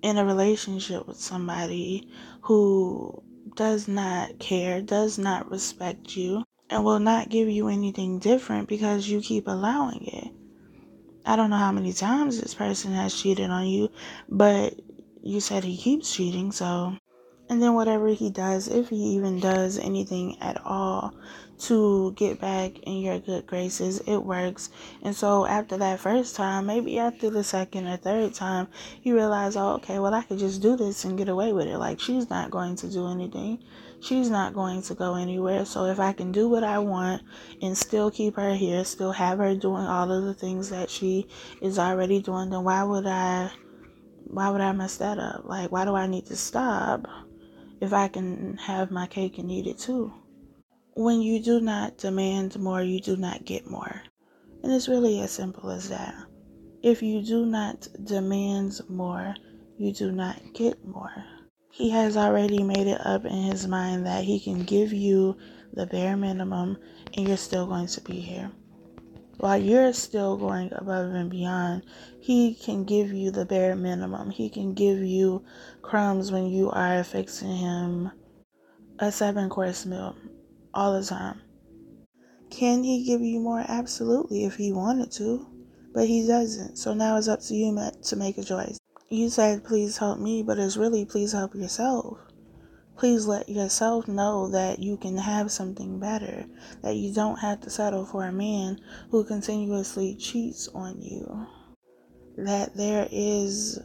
in 0.03 0.19
a 0.19 0.25
relationship 0.25 1.09
with 1.09 1.19
somebody 1.19 2.09
who 2.43 3.21
does 3.57 3.89
not 3.89 4.39
care, 4.39 4.81
does 4.81 5.19
not 5.19 5.51
respect 5.51 6.17
you, 6.17 6.45
and 6.71 6.85
will 6.85 7.01
not 7.01 7.29
give 7.29 7.49
you 7.49 7.67
anything 7.67 8.21
different 8.21 8.69
because 8.69 9.09
you 9.09 9.21
keep 9.21 9.49
allowing 9.49 10.07
it. 10.07 10.33
I 11.27 11.35
don't 11.35 11.51
know 11.51 11.57
how 11.57 11.73
many 11.73 11.93
times 11.93 12.41
this 12.41 12.55
person 12.55 12.93
has 12.93 13.21
cheated 13.21 13.51
on 13.51 13.67
you, 13.67 13.91
but 14.29 14.81
you 15.25 15.41
said 15.41 15.65
he 15.65 15.77
keeps 15.77 16.15
cheating, 16.15 16.53
so 16.53 16.97
and 17.53 17.61
then 17.61 17.75
whatever 17.75 18.09
he 18.09 18.31
does, 18.31 18.67
if 18.67 18.89
he 18.89 18.97
even 18.97 19.39
does 19.39 19.79
anything 19.79 20.41
at 20.41 20.59
all 20.65 21.15
to 21.59 22.11
get 22.13 22.41
back 22.41 22.79
in 22.79 23.03
your 23.03 23.19
good 23.19 23.47
graces, 23.47 24.01
it 24.07 24.17
works. 24.17 24.71
And 25.03 25.15
so 25.15 25.45
after 25.45 25.77
that 25.77 26.01
first 26.01 26.35
time, 26.35 26.65
maybe 26.65 26.99
after 26.99 27.29
the 27.29 27.45
second 27.45 27.89
or 27.89 27.99
third 27.99 28.33
time, 28.33 28.69
you 29.03 29.15
realize, 29.15 29.55
oh, 29.55 29.75
okay, 29.75 29.99
well, 29.99 30.15
I 30.15 30.23
could 30.23 30.39
just 30.39 30.63
do 30.63 30.79
this 30.79 31.05
and 31.05 31.19
get 31.19 31.29
away 31.29 31.53
with 31.53 31.67
it. 31.67 31.77
Like, 31.77 32.01
she's 32.01 32.31
not 32.31 32.51
going 32.51 32.75
to 32.77 32.91
do 32.91 33.07
anything. 33.09 33.63
She's 34.01 34.31
not 34.31 34.55
going 34.55 34.81
to 34.81 34.95
go 34.95 35.17
anywhere. 35.17 35.67
So 35.67 35.85
if 35.85 36.01
I 36.01 36.15
can 36.15 36.33
do 36.33 36.49
what 36.49 36.65
I 36.65 36.79
want 36.79 37.21
and 37.61 37.77
still 37.77 38.11
keep 38.11 38.37
her 38.37 38.55
here, 38.55 38.83
still 38.87 39.13
have 39.13 39.37
her 39.41 39.55
doing 39.55 39.85
all 39.85 40.11
of 40.11 40.25
the 40.25 40.33
things 40.33 40.71
that 40.71 40.89
she 40.89 41.27
is 41.61 41.79
already 41.79 42.23
doing, 42.23 42.49
then 42.49 42.65
why 42.65 42.83
would 42.83 43.07
I 43.07 43.51
why 44.25 44.49
would 44.49 44.63
I 44.63 44.73
mess 44.73 44.97
that 44.97 45.19
up? 45.19 45.45
Like 45.45 45.71
why 45.71 45.85
do 45.85 45.95
I 45.95 46.07
need 46.07 46.25
to 46.27 46.37
stop? 46.37 47.07
If 47.83 47.93
I 47.93 48.07
can 48.07 48.57
have 48.59 48.93
my 48.93 49.09
cake 49.09 49.39
and 49.39 49.51
eat 49.51 49.67
it 49.67 49.77
too. 49.77 50.15
When 50.95 51.21
you 51.21 51.43
do 51.43 51.61
not 51.61 51.99
demand 51.99 52.57
more, 52.57 52.81
you 52.81 53.01
do 53.01 53.17
not 53.17 53.45
get 53.45 53.69
more. 53.69 54.03
And 54.63 54.73
it's 54.73 54.87
really 54.89 55.19
as 55.21 55.33
simple 55.33 55.69
as 55.69 55.89
that. 55.89 56.15
If 56.85 57.03
you 57.03 57.23
do 57.23 57.45
not 57.45 57.89
demand 58.05 58.81
more, 58.89 59.35
you 59.79 59.93
do 59.93 60.13
not 60.13 60.41
get 60.55 60.87
more. 60.87 61.25
He 61.73 61.91
has 61.91 62.17
already 62.17 62.63
made 62.63 62.87
it 62.87 63.05
up 63.05 63.25
in 63.25 63.43
his 63.43 63.67
mind 63.67 64.07
that 64.07 64.23
he 64.23 64.39
can 64.39 64.63
give 64.63 64.93
you 64.93 65.37
the 65.73 65.87
bare 65.87 66.17
minimum 66.17 66.79
and 67.15 67.27
you're 67.27 67.37
still 67.37 67.67
going 67.67 67.89
to 67.89 68.01
be 68.03 68.21
here 68.21 68.53
while 69.39 69.59
you're 69.59 69.93
still 69.93 70.37
going 70.37 70.71
above 70.73 71.13
and 71.15 71.31
beyond, 71.31 71.85
He 72.21 72.55
can 72.55 72.85
give 72.85 73.13
you 73.13 73.31
the 73.31 73.45
bare 73.45 73.75
minimum. 73.75 74.31
He 74.31 74.49
can 74.49 74.75
give 74.75 74.99
you 74.99 75.45
crumbs 75.83 76.31
when 76.31 76.47
you 76.47 76.71
are 76.71 77.03
fixing 77.05 77.57
Him 77.57 78.13
a 78.99 79.11
seven 79.11 79.49
course 79.49 79.85
meal 79.85 80.17
all 80.75 80.99
the 80.99 81.05
time. 81.05 81.41
Can 82.51 82.83
He 82.85 83.05
give 83.05 83.21
you 83.21 83.41
more? 83.41 83.65
Absolutely, 83.67 84.45
if 84.45 84.57
He 84.57 84.73
wanted 84.73 85.11
to, 85.13 85.47
but 85.93 86.07
He 86.07 86.27
doesn't. 86.27 86.77
So 86.77 86.95
now 86.95 87.17
it's 87.17 87.29
up 87.29 87.41
to 87.43 87.55
you 87.55 87.77
to 88.05 88.17
make 88.17 88.39
a 88.39 88.45
choice. 88.45 88.79
You 89.09 89.29
said, 89.29 89.65
please 89.65 89.99
help 89.99 90.19
me, 90.19 90.43
but 90.43 90.59
it's 90.59 90.77
really, 90.77 91.05
please 91.05 91.33
help 91.33 91.55
yourself. 91.55 92.19
Please 93.03 93.27
let 93.27 93.49
yourself 93.49 94.07
know 94.07 94.49
that 94.51 94.79
you 94.79 94.97
can 94.97 95.19
have 95.19 95.51
something 95.51 95.99
better, 95.99 96.47
that 96.83 96.95
you 96.95 97.13
don't 97.13 97.41
have 97.41 97.61
to 97.63 97.69
settle 97.69 98.07
for 98.07 98.27
a 98.27 98.33
man 98.33 98.79
who 99.11 99.25
continuously 99.25 100.15
cheats 100.15 100.69
on 100.69 101.03
you, 101.03 101.45
that 102.37 102.77
there 102.77 103.09
is 103.11 103.81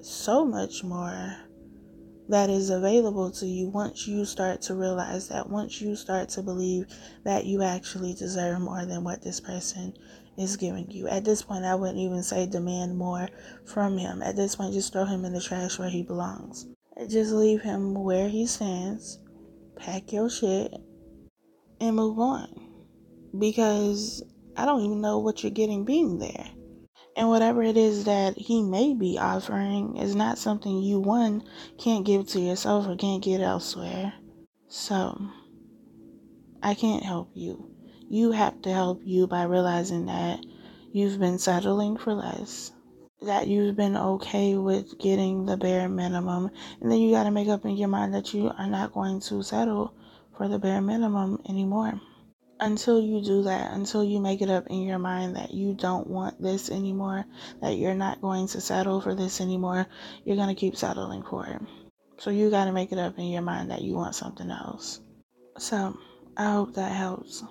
so 0.00 0.44
much 0.44 0.84
more 0.84 1.36
that 2.28 2.48
is 2.48 2.70
available 2.70 3.28
to 3.32 3.46
you 3.46 3.68
once 3.70 4.06
you 4.06 4.24
start 4.24 4.62
to 4.62 4.76
realize 4.76 5.26
that, 5.26 5.50
once 5.50 5.80
you 5.80 5.96
start 5.96 6.28
to 6.28 6.42
believe 6.42 6.86
that 7.24 7.44
you 7.44 7.60
actually 7.60 8.14
deserve 8.14 8.60
more 8.60 8.86
than 8.86 9.02
what 9.02 9.20
this 9.20 9.40
person 9.40 9.92
is 10.38 10.56
giving 10.56 10.88
you. 10.92 11.08
At 11.08 11.24
this 11.24 11.42
point, 11.42 11.64
I 11.64 11.74
wouldn't 11.74 11.98
even 11.98 12.22
say 12.22 12.46
demand 12.46 12.96
more 12.96 13.28
from 13.66 13.98
him. 13.98 14.22
At 14.22 14.36
this 14.36 14.54
point, 14.54 14.74
just 14.74 14.92
throw 14.92 15.06
him 15.06 15.24
in 15.24 15.32
the 15.32 15.40
trash 15.40 15.76
where 15.76 15.90
he 15.90 16.04
belongs. 16.04 16.68
Just 17.08 17.32
leave 17.32 17.62
him 17.62 17.94
where 17.94 18.28
he 18.28 18.46
stands. 18.46 19.18
Pack 19.76 20.12
your 20.12 20.28
shit 20.28 20.74
and 21.80 21.96
move 21.96 22.18
on 22.18 22.48
because 23.38 24.22
I 24.56 24.66
don't 24.66 24.82
even 24.82 25.00
know 25.00 25.18
what 25.18 25.42
you're 25.42 25.50
getting 25.50 25.84
being 25.84 26.18
there. 26.18 26.50
And 27.16 27.28
whatever 27.28 27.62
it 27.62 27.76
is 27.76 28.04
that 28.04 28.36
he 28.36 28.62
may 28.62 28.94
be 28.94 29.18
offering 29.18 29.96
is 29.96 30.14
not 30.14 30.38
something 30.38 30.82
you, 30.82 31.00
one, 31.00 31.42
can't 31.78 32.04
give 32.04 32.28
to 32.28 32.40
yourself 32.40 32.86
or 32.86 32.96
can't 32.96 33.22
get 33.22 33.40
elsewhere. 33.40 34.12
So, 34.68 35.20
I 36.62 36.74
can't 36.74 37.02
help 37.02 37.30
you. 37.34 37.70
You 38.08 38.32
have 38.32 38.62
to 38.62 38.72
help 38.72 39.02
you 39.04 39.26
by 39.26 39.44
realizing 39.44 40.06
that 40.06 40.44
you've 40.92 41.18
been 41.18 41.38
settling 41.38 41.96
for 41.96 42.14
less, 42.14 42.72
that 43.22 43.48
you've 43.48 43.76
been 43.76 43.96
okay 43.96 44.56
with 44.56 44.98
getting 44.98 45.46
the 45.46 45.56
bare 45.56 45.88
minimum, 45.88 46.50
and 46.80 46.90
then 46.90 47.00
you 47.00 47.12
got 47.12 47.24
to 47.24 47.30
make 47.30 47.48
up 47.48 47.64
in 47.64 47.76
your 47.76 47.88
mind 47.88 48.14
that 48.14 48.32
you 48.32 48.50
are 48.56 48.66
not 48.66 48.92
going 48.92 49.20
to 49.20 49.42
settle 49.42 49.94
for 50.36 50.48
the 50.48 50.58
bare 50.58 50.80
minimum 50.80 51.40
anymore 51.48 52.00
until 52.60 53.00
you 53.00 53.22
do 53.22 53.42
that, 53.42 53.72
until 53.72 54.04
you 54.04 54.20
make 54.20 54.42
it 54.42 54.50
up 54.50 54.66
in 54.68 54.82
your 54.82 54.98
mind 54.98 55.36
that 55.36 55.52
you 55.52 55.74
don't 55.74 56.06
want 56.06 56.40
this 56.40 56.70
anymore, 56.70 57.24
that 57.60 57.76
you're 57.76 57.94
not 57.94 58.20
going 58.20 58.46
to 58.46 58.60
settle 58.60 59.00
for 59.00 59.14
this 59.14 59.40
anymore, 59.40 59.86
you're 60.24 60.36
going 60.36 60.54
to 60.54 60.60
keep 60.60 60.76
settling 60.76 61.22
for 61.22 61.46
it. 61.46 61.60
So 62.18 62.30
you 62.30 62.50
got 62.50 62.66
to 62.66 62.72
make 62.72 62.92
it 62.92 62.98
up 62.98 63.18
in 63.18 63.26
your 63.26 63.42
mind 63.42 63.70
that 63.70 63.82
you 63.82 63.94
want 63.94 64.14
something 64.14 64.50
else. 64.50 65.00
So 65.58 65.96
I 66.36 66.52
hope 66.52 66.74
that 66.74 66.92
helps. 66.92 67.42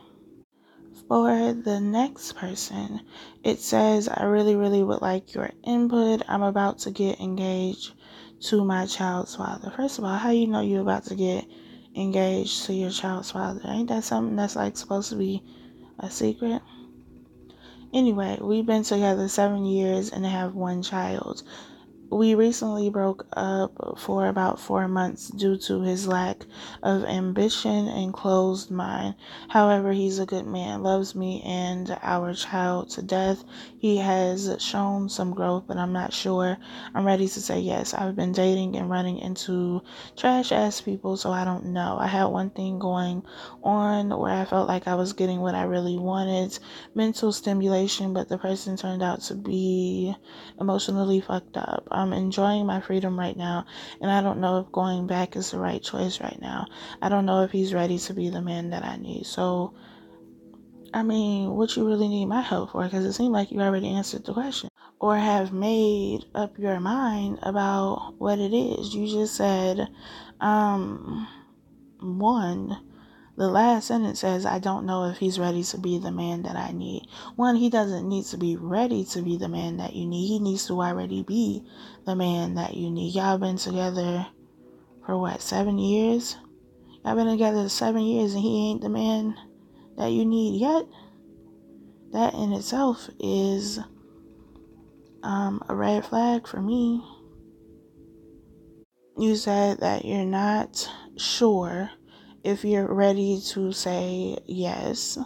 For 1.10 1.54
the 1.54 1.80
next 1.82 2.34
person, 2.36 3.02
it 3.44 3.60
says, 3.60 4.08
I 4.08 4.26
really, 4.26 4.56
really 4.56 4.84
would 4.84 5.02
like 5.02 5.34
your 5.34 5.50
input. 5.64 6.22
I'm 6.28 6.44
about 6.44 6.78
to 6.80 6.92
get 6.92 7.20
engaged 7.20 7.94
to 8.42 8.64
my 8.64 8.86
child's 8.86 9.36
father. 9.36 9.74
First 9.76 9.98
of 9.98 10.04
all, 10.04 10.16
how 10.16 10.30
you 10.30 10.46
know 10.46 10.62
you're 10.62 10.84
about 10.84 11.06
to 11.06 11.16
get 11.16 11.46
engaged 11.96 12.66
to 12.66 12.74
your 12.74 12.92
child's 12.92 13.32
father. 13.32 13.62
Ain't 13.66 13.90
that 13.90 14.04
something 14.04 14.36
that's 14.36 14.56
like 14.56 14.78
supposed 14.78 15.10
to 15.10 15.16
be 15.16 15.42
a 15.98 16.12
secret? 16.12 16.62
Anyway, 17.92 18.38
we've 18.40 18.68
been 18.68 18.84
together 18.84 19.28
seven 19.28 19.66
years 19.66 20.12
and 20.12 20.24
have 20.24 20.54
one 20.54 20.84
child 20.84 21.42
we 22.12 22.34
recently 22.34 22.90
broke 22.90 23.28
up 23.34 24.00
for 24.00 24.28
about 24.28 24.60
four 24.60 24.88
months 24.88 25.30
due 25.30 25.58
to 25.58 25.82
his 25.82 26.08
lack 26.08 26.46
of 26.82 27.04
ambition 27.04 27.88
and 27.88 28.14
closed 28.14 28.72
mind. 28.72 29.16
However, 29.48 29.92
he's 29.92 30.18
a 30.18 30.26
good 30.26 30.48
man, 30.48 30.82
loves 30.82 31.14
me 31.14 31.42
and 31.46 31.98
our 32.02 32.34
child 32.34 32.90
to 32.92 33.02
death. 33.04 33.44
He 33.78 33.98
has 33.98 34.56
shown 34.60 35.08
some 35.10 35.34
growth, 35.34 35.66
but 35.68 35.78
I'm 35.78 35.94
not 35.94 36.12
sure 36.12 36.58
I'm 36.96 37.06
ready 37.06 37.28
to 37.28 37.42
say 37.42 37.60
yes. 37.60 37.94
I've 37.94 38.16
been 38.16 38.32
dating 38.32 38.76
and 38.76 38.90
running 38.90 39.20
into 39.20 39.82
trash 40.18 40.52
ass 40.52 40.82
people, 40.82 41.16
so 41.16 41.32
I 41.32 41.46
don't 41.46 41.68
know. 41.68 41.98
I 42.00 42.08
had 42.08 42.26
one 42.26 42.50
thing 42.50 42.80
going 42.80 43.24
on 43.64 44.10
where 44.10 44.34
I 44.34 44.46
felt 44.46 44.68
like 44.68 44.88
I 44.88 44.96
was 44.96 45.14
getting 45.14 45.42
what 45.42 45.56
I 45.56 45.64
really 45.64 45.98
wanted 45.98 46.58
mental 46.96 47.32
stimulation, 47.32 48.14
but 48.14 48.30
the 48.30 48.38
person 48.38 48.76
turned 48.78 49.04
out 49.04 49.22
to 49.24 49.36
be 49.36 50.16
emotionally 50.60 51.22
fucked 51.22 51.58
up. 51.58 51.88
I'm 52.00 52.14
enjoying 52.14 52.66
my 52.66 52.82
freedom 52.82 53.20
right 53.20 53.38
now, 53.38 53.66
and 54.02 54.10
I 54.10 54.22
don't 54.22 54.40
know 54.40 54.60
if 54.60 54.72
going 54.72 55.08
back 55.08 55.36
is 55.36 55.52
the 55.52 55.60
right 55.60 55.82
choice 55.82 56.20
right 56.22 56.40
now. 56.42 56.68
I 57.02 57.10
don't 57.10 57.26
know 57.26 57.44
if 57.44 57.52
he's 57.52 57.74
ready 57.74 58.00
to 58.00 58.14
be 58.14 58.30
the 58.30 58.42
man 58.42 58.72
that 58.72 58.84
I 58.84 58.98
need. 58.98 59.26
So, 59.26 59.74
I 60.94 61.04
mean, 61.04 61.52
what 61.52 61.76
you 61.76 61.86
really 61.86 62.08
need 62.08 62.26
my 62.26 62.42
help 62.42 62.72
for? 62.72 62.84
Because 62.84 63.06
it 63.06 63.14
seemed 63.14 63.34
like 63.34 63.52
you 63.52 63.62
already 63.62 63.90
answered 63.90 64.26
the 64.26 64.34
question 64.34 64.70
or 65.00 65.18
have 65.18 65.54
made 65.54 66.26
up 66.36 66.58
your 66.58 66.80
mind 66.80 67.40
about 67.42 68.16
what 68.18 68.40
it 68.40 68.54
is. 68.54 68.94
You 68.94 69.08
just 69.08 69.36
said, 69.36 69.88
um, 70.42 71.28
one, 72.00 72.78
the 73.40 73.48
last 73.48 73.88
sentence 73.88 74.20
says, 74.20 74.46
I 74.46 74.60
don't 74.60 74.86
know 74.86 75.06
if 75.06 75.18
he's 75.18 75.40
ready 75.40 75.64
to 75.64 75.78
be 75.78 75.98
the 75.98 76.12
man 76.12 76.44
that 76.44 76.58
I 76.58 76.74
need. 76.74 77.08
One, 77.38 77.56
he 77.56 77.70
doesn't 77.70 78.06
need 78.06 78.26
to 78.26 78.38
be 78.38 78.58
ready 78.58 79.06
to 79.06 79.22
be 79.22 79.38
the 79.38 79.48
man 79.48 79.78
that 79.78 79.96
you 79.96 80.06
need. 80.06 80.28
He 80.28 80.40
needs 80.40 80.68
to 80.68 80.82
already 80.82 81.24
be 81.24 81.64
the 82.06 82.18
man 82.18 82.56
that 82.56 82.74
you 82.74 82.92
need. 82.92 83.16
Y'all 83.16 83.38
been 83.38 83.56
together 83.56 84.28
for 85.06 85.18
what, 85.18 85.42
seven 85.42 85.78
years? 85.80 86.36
Y'all 87.06 87.16
been 87.16 87.28
together 87.28 87.70
seven 87.70 88.02
years 88.02 88.34
and 88.34 88.44
he 88.44 88.72
ain't 88.72 88.82
the 88.82 88.90
man 88.90 89.38
that 89.98 90.12
you 90.12 90.26
need 90.26 90.60
yet? 90.60 90.84
That 92.12 92.34
in 92.34 92.52
itself 92.52 93.10
is 93.22 93.80
um, 95.24 95.64
a 95.70 95.74
red 95.74 96.06
flag 96.06 96.46
for 96.46 96.62
me. 96.62 97.02
You 99.18 99.38
said 99.38 99.80
that 99.80 100.04
you're 100.04 100.26
not 100.26 100.92
sure 101.16 101.90
if 102.44 102.64
you're 102.64 102.92
ready 102.92 103.42
to 103.54 103.72
say 103.72 104.38
yes, 104.46 105.18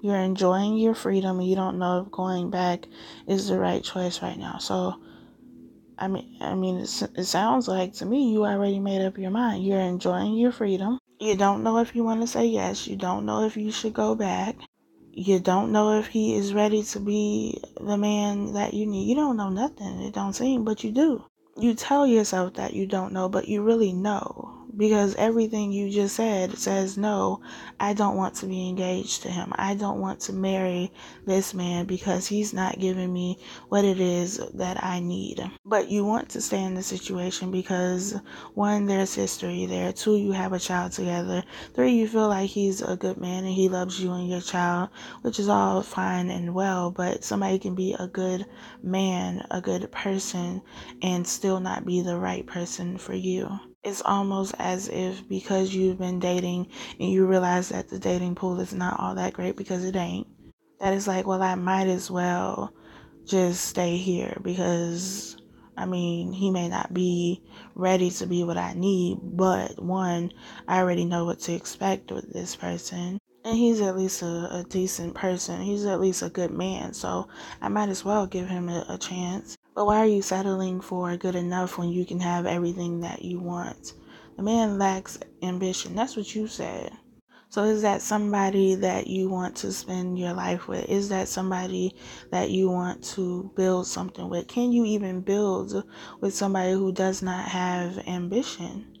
you're 0.00 0.16
enjoying 0.16 0.76
your 0.76 0.94
freedom 0.94 1.38
and 1.38 1.48
you 1.48 1.54
don't 1.54 1.78
know 1.78 2.02
if 2.02 2.10
going 2.10 2.50
back 2.50 2.86
is 3.28 3.48
the 3.48 3.58
right 3.58 3.84
choice 3.84 4.20
right 4.20 4.38
now. 4.38 4.58
So, 4.58 5.00
I 5.96 6.08
mean, 6.08 6.36
I 6.40 6.54
mean, 6.54 6.78
it 6.78 7.24
sounds 7.24 7.68
like 7.68 7.92
to 7.94 8.06
me 8.06 8.32
you 8.32 8.44
already 8.44 8.80
made 8.80 9.02
up 9.02 9.16
your 9.16 9.30
mind. 9.30 9.64
You're 9.64 9.80
enjoying 9.80 10.34
your 10.34 10.50
freedom. 10.50 10.98
You 11.20 11.36
don't 11.36 11.62
know 11.62 11.78
if 11.78 11.94
you 11.94 12.02
want 12.02 12.20
to 12.22 12.26
say 12.26 12.46
yes. 12.46 12.88
You 12.88 12.96
don't 12.96 13.24
know 13.24 13.44
if 13.44 13.56
you 13.56 13.70
should 13.70 13.94
go 13.94 14.16
back. 14.16 14.56
You 15.12 15.38
don't 15.38 15.70
know 15.70 15.98
if 15.98 16.08
he 16.08 16.34
is 16.34 16.54
ready 16.54 16.82
to 16.82 16.98
be 16.98 17.62
the 17.80 17.96
man 17.96 18.54
that 18.54 18.74
you 18.74 18.86
need. 18.86 19.08
You 19.08 19.14
don't 19.14 19.36
know 19.36 19.50
nothing. 19.50 20.00
It 20.00 20.14
don't 20.14 20.32
seem, 20.32 20.64
but 20.64 20.82
you 20.82 20.90
do. 20.90 21.24
You 21.56 21.74
tell 21.74 22.06
yourself 22.06 22.54
that 22.54 22.72
you 22.72 22.86
don't 22.86 23.12
know, 23.12 23.28
but 23.28 23.46
you 23.46 23.62
really 23.62 23.92
know 23.92 24.51
because 24.76 25.14
everything 25.16 25.72
you 25.72 25.90
just 25.90 26.16
said 26.16 26.56
says 26.56 26.96
no 26.96 27.40
i 27.80 27.92
don't 27.92 28.16
want 28.16 28.34
to 28.34 28.46
be 28.46 28.68
engaged 28.68 29.22
to 29.22 29.30
him. 29.30 29.52
I 29.56 29.74
don't 29.74 30.00
want 30.00 30.20
to 30.20 30.32
marry 30.32 30.92
this 31.26 31.54
man 31.54 31.86
because 31.86 32.26
he's 32.26 32.52
not 32.52 32.78
giving 32.78 33.12
me 33.12 33.38
what 33.68 33.84
it 33.84 34.00
is 34.00 34.40
that 34.54 34.82
i 34.82 35.00
need. 35.00 35.42
But 35.64 35.88
you 35.88 36.04
want 36.04 36.28
to 36.30 36.40
stay 36.40 36.62
in 36.62 36.74
the 36.74 36.82
situation 36.82 37.50
because 37.50 38.14
one 38.54 38.86
there's 38.86 39.14
history 39.14 39.66
there. 39.66 39.92
Two 39.92 40.16
you 40.16 40.32
have 40.32 40.52
a 40.52 40.58
child 40.58 40.92
together. 40.92 41.42
Three 41.74 41.92
you 41.92 42.08
feel 42.08 42.28
like 42.28 42.50
he's 42.50 42.82
a 42.82 42.96
good 42.96 43.18
man 43.18 43.44
and 43.44 43.54
he 43.54 43.68
loves 43.68 44.00
you 44.00 44.12
and 44.12 44.28
your 44.28 44.40
child 44.40 44.90
which 45.22 45.38
is 45.38 45.48
all 45.48 45.82
fine 45.82 46.30
and 46.30 46.54
well 46.54 46.90
but 46.90 47.24
somebody 47.24 47.58
can 47.58 47.74
be 47.74 47.94
a 47.98 48.06
good 48.06 48.46
man 48.82 49.44
a 49.50 49.60
good 49.60 49.90
person 49.90 50.62
and 51.02 51.26
still 51.26 51.60
not 51.60 51.84
be 51.84 52.00
the 52.02 52.16
right 52.16 52.46
person 52.46 52.98
for 52.98 53.14
you 53.14 53.58
it's 53.84 54.02
almost 54.04 54.54
as 54.58 54.88
if 54.88 55.28
because 55.28 55.74
you've 55.74 55.98
been 55.98 56.20
dating 56.20 56.68
and 57.00 57.10
you 57.10 57.26
realize 57.26 57.70
that 57.70 57.88
the 57.88 57.98
dating 57.98 58.34
pool 58.34 58.60
is 58.60 58.72
not 58.72 58.98
all 59.00 59.14
that 59.14 59.32
great 59.32 59.56
because 59.56 59.84
it 59.84 59.96
ain't, 59.96 60.26
that 60.80 60.94
it's 60.94 61.06
like, 61.06 61.26
well, 61.26 61.42
I 61.42 61.54
might 61.56 61.88
as 61.88 62.10
well 62.10 62.72
just 63.24 63.64
stay 63.64 63.96
here 63.96 64.38
because 64.42 65.36
I 65.76 65.86
mean, 65.86 66.32
he 66.32 66.50
may 66.50 66.68
not 66.68 66.92
be 66.92 67.42
ready 67.74 68.10
to 68.10 68.26
be 68.26 68.44
what 68.44 68.58
I 68.58 68.74
need, 68.74 69.18
but 69.22 69.82
one, 69.82 70.32
I 70.68 70.78
already 70.78 71.04
know 71.04 71.24
what 71.24 71.40
to 71.40 71.54
expect 71.54 72.12
with 72.12 72.32
this 72.32 72.54
person. 72.54 73.18
And 73.44 73.56
he's 73.56 73.80
at 73.80 73.96
least 73.96 74.22
a, 74.22 74.48
a 74.52 74.64
decent 74.68 75.14
person. 75.14 75.62
He's 75.62 75.86
at 75.86 76.00
least 76.00 76.22
a 76.22 76.28
good 76.28 76.52
man. 76.52 76.92
So 76.92 77.28
I 77.60 77.68
might 77.68 77.88
as 77.88 78.04
well 78.04 78.26
give 78.26 78.48
him 78.48 78.68
a, 78.68 78.84
a 78.88 78.98
chance. 78.98 79.56
But 79.74 79.86
why 79.86 79.98
are 79.98 80.06
you 80.06 80.20
settling 80.20 80.80
for 80.80 81.16
good 81.16 81.34
enough 81.34 81.78
when 81.78 81.88
you 81.88 82.04
can 82.04 82.20
have 82.20 82.44
everything 82.44 83.00
that 83.00 83.24
you 83.24 83.38
want? 83.40 83.94
The 84.36 84.42
man 84.42 84.78
lacks 84.78 85.18
ambition. 85.42 85.94
That's 85.94 86.16
what 86.16 86.34
you 86.34 86.46
said. 86.46 86.92
So 87.48 87.64
is 87.64 87.82
that 87.82 88.02
somebody 88.02 88.74
that 88.76 89.06
you 89.06 89.28
want 89.28 89.56
to 89.56 89.72
spend 89.72 90.18
your 90.18 90.32
life 90.32 90.68
with? 90.68 90.88
Is 90.88 91.08
that 91.10 91.28
somebody 91.28 91.94
that 92.30 92.50
you 92.50 92.70
want 92.70 93.04
to 93.14 93.50
build 93.56 93.86
something 93.86 94.28
with? 94.28 94.46
Can 94.46 94.72
you 94.72 94.84
even 94.84 95.20
build 95.20 95.84
with 96.20 96.34
somebody 96.34 96.72
who 96.72 96.92
does 96.92 97.22
not 97.22 97.46
have 97.46 97.98
ambition? 98.06 98.91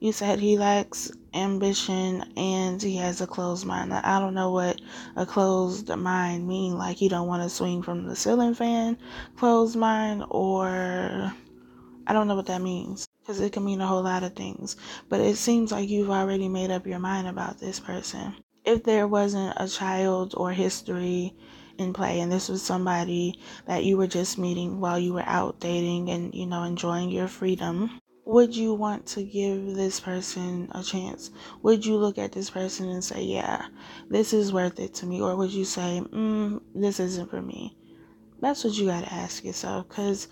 You 0.00 0.12
said 0.12 0.38
he 0.38 0.56
lacks 0.56 1.10
ambition 1.34 2.32
and 2.36 2.80
he 2.80 2.96
has 2.98 3.20
a 3.20 3.26
closed 3.26 3.66
mind. 3.66 3.92
I 3.92 4.20
don't 4.20 4.34
know 4.34 4.52
what 4.52 4.80
a 5.16 5.26
closed 5.26 5.88
mind 5.88 6.46
mean. 6.46 6.78
Like 6.78 7.00
you 7.00 7.08
don't 7.08 7.26
want 7.26 7.42
to 7.42 7.48
swing 7.48 7.82
from 7.82 8.06
the 8.06 8.14
ceiling 8.14 8.54
fan, 8.54 8.96
closed 9.36 9.74
mind, 9.74 10.22
or 10.30 11.32
I 12.06 12.12
don't 12.12 12.28
know 12.28 12.36
what 12.36 12.46
that 12.46 12.62
means 12.62 13.08
because 13.20 13.40
it 13.40 13.52
can 13.52 13.64
mean 13.64 13.80
a 13.80 13.88
whole 13.88 14.04
lot 14.04 14.22
of 14.22 14.36
things. 14.36 14.76
But 15.08 15.20
it 15.20 15.36
seems 15.36 15.72
like 15.72 15.88
you've 15.88 16.10
already 16.10 16.48
made 16.48 16.70
up 16.70 16.86
your 16.86 17.00
mind 17.00 17.26
about 17.26 17.58
this 17.58 17.80
person. 17.80 18.36
If 18.64 18.84
there 18.84 19.08
wasn't 19.08 19.54
a 19.56 19.66
child 19.66 20.32
or 20.36 20.52
history 20.52 21.34
in 21.76 21.92
play 21.92 22.20
and 22.20 22.30
this 22.30 22.48
was 22.48 22.62
somebody 22.62 23.40
that 23.66 23.82
you 23.82 23.96
were 23.96 24.06
just 24.06 24.38
meeting 24.38 24.78
while 24.78 24.98
you 24.98 25.12
were 25.12 25.26
out 25.26 25.58
dating 25.58 26.10
and 26.10 26.32
you 26.34 26.46
know 26.46 26.62
enjoying 26.62 27.10
your 27.10 27.28
freedom 27.28 28.00
would 28.28 28.54
you 28.54 28.74
want 28.74 29.06
to 29.06 29.22
give 29.22 29.74
this 29.74 30.00
person 30.00 30.68
a 30.72 30.82
chance? 30.82 31.30
Would 31.62 31.86
you 31.86 31.96
look 31.96 32.18
at 32.18 32.32
this 32.32 32.50
person 32.50 32.90
and 32.90 33.02
say, 33.02 33.22
yeah, 33.22 33.68
this 34.10 34.34
is 34.34 34.52
worth 34.52 34.78
it 34.78 34.92
to 34.96 35.06
me? 35.06 35.18
Or 35.18 35.34
would 35.34 35.50
you 35.50 35.64
say, 35.64 36.02
mm, 36.04 36.60
this 36.74 37.00
isn't 37.00 37.30
for 37.30 37.40
me? 37.40 37.74
That's 38.38 38.64
what 38.64 38.74
you 38.74 38.84
got 38.84 39.04
to 39.04 39.14
ask 39.14 39.44
yourself 39.44 39.88
because 39.88 40.28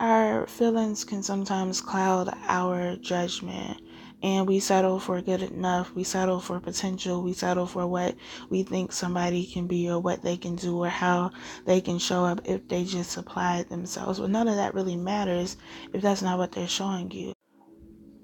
our 0.00 0.48
feelings 0.48 1.04
can 1.04 1.22
sometimes 1.22 1.80
cloud 1.80 2.36
our 2.48 2.96
judgment. 2.96 3.82
And 4.22 4.46
we 4.46 4.60
settle 4.60 4.98
for 4.98 5.20
good 5.20 5.42
enough. 5.42 5.94
We 5.94 6.04
settle 6.04 6.40
for 6.40 6.60
potential. 6.60 7.22
We 7.22 7.32
settle 7.32 7.66
for 7.66 7.86
what 7.86 8.16
we 8.50 8.62
think 8.62 8.92
somebody 8.92 9.46
can 9.46 9.66
be 9.66 9.88
or 9.88 10.00
what 10.00 10.22
they 10.22 10.36
can 10.36 10.56
do 10.56 10.76
or 10.82 10.88
how 10.88 11.30
they 11.64 11.80
can 11.80 11.98
show 11.98 12.24
up 12.24 12.40
if 12.44 12.66
they 12.68 12.84
just 12.84 13.16
apply 13.16 13.62
themselves. 13.64 14.18
But 14.18 14.30
none 14.30 14.48
of 14.48 14.56
that 14.56 14.74
really 14.74 14.96
matters 14.96 15.56
if 15.92 16.02
that's 16.02 16.22
not 16.22 16.38
what 16.38 16.52
they're 16.52 16.68
showing 16.68 17.10
you. 17.10 17.37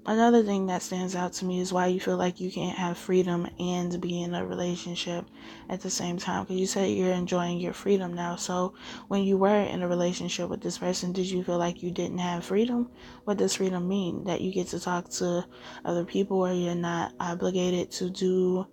Another 0.07 0.43
thing 0.43 0.67
that 0.67 0.83
stands 0.83 1.15
out 1.15 1.33
to 1.33 1.45
me 1.45 1.59
is 1.59 1.73
why 1.73 1.87
you 1.87 1.99
feel 1.99 2.15
like 2.15 2.39
you 2.39 2.51
can't 2.51 2.77
have 2.77 2.95
freedom 2.95 3.47
and 3.59 3.99
be 3.99 4.21
in 4.21 4.35
a 4.35 4.45
relationship 4.45 5.25
at 5.67 5.81
the 5.81 5.89
same 5.89 6.17
time. 6.17 6.43
Because 6.43 6.59
you 6.59 6.67
said 6.67 6.91
you're 6.91 7.11
enjoying 7.11 7.59
your 7.59 7.73
freedom 7.73 8.13
now. 8.13 8.35
So, 8.35 8.75
when 9.07 9.23
you 9.23 9.35
were 9.35 9.61
in 9.63 9.81
a 9.81 9.87
relationship 9.87 10.47
with 10.47 10.61
this 10.61 10.77
person, 10.77 11.11
did 11.11 11.25
you 11.25 11.43
feel 11.43 11.57
like 11.57 11.81
you 11.81 11.89
didn't 11.89 12.19
have 12.19 12.45
freedom? 12.45 12.91
What 13.23 13.37
does 13.37 13.55
freedom 13.55 13.87
mean? 13.87 14.25
That 14.25 14.41
you 14.41 14.53
get 14.53 14.67
to 14.67 14.79
talk 14.79 15.09
to 15.13 15.43
other 15.83 16.05
people 16.05 16.37
or 16.37 16.53
you're 16.53 16.75
not 16.75 17.13
obligated 17.19 17.89
to 17.93 18.11
do 18.11 18.67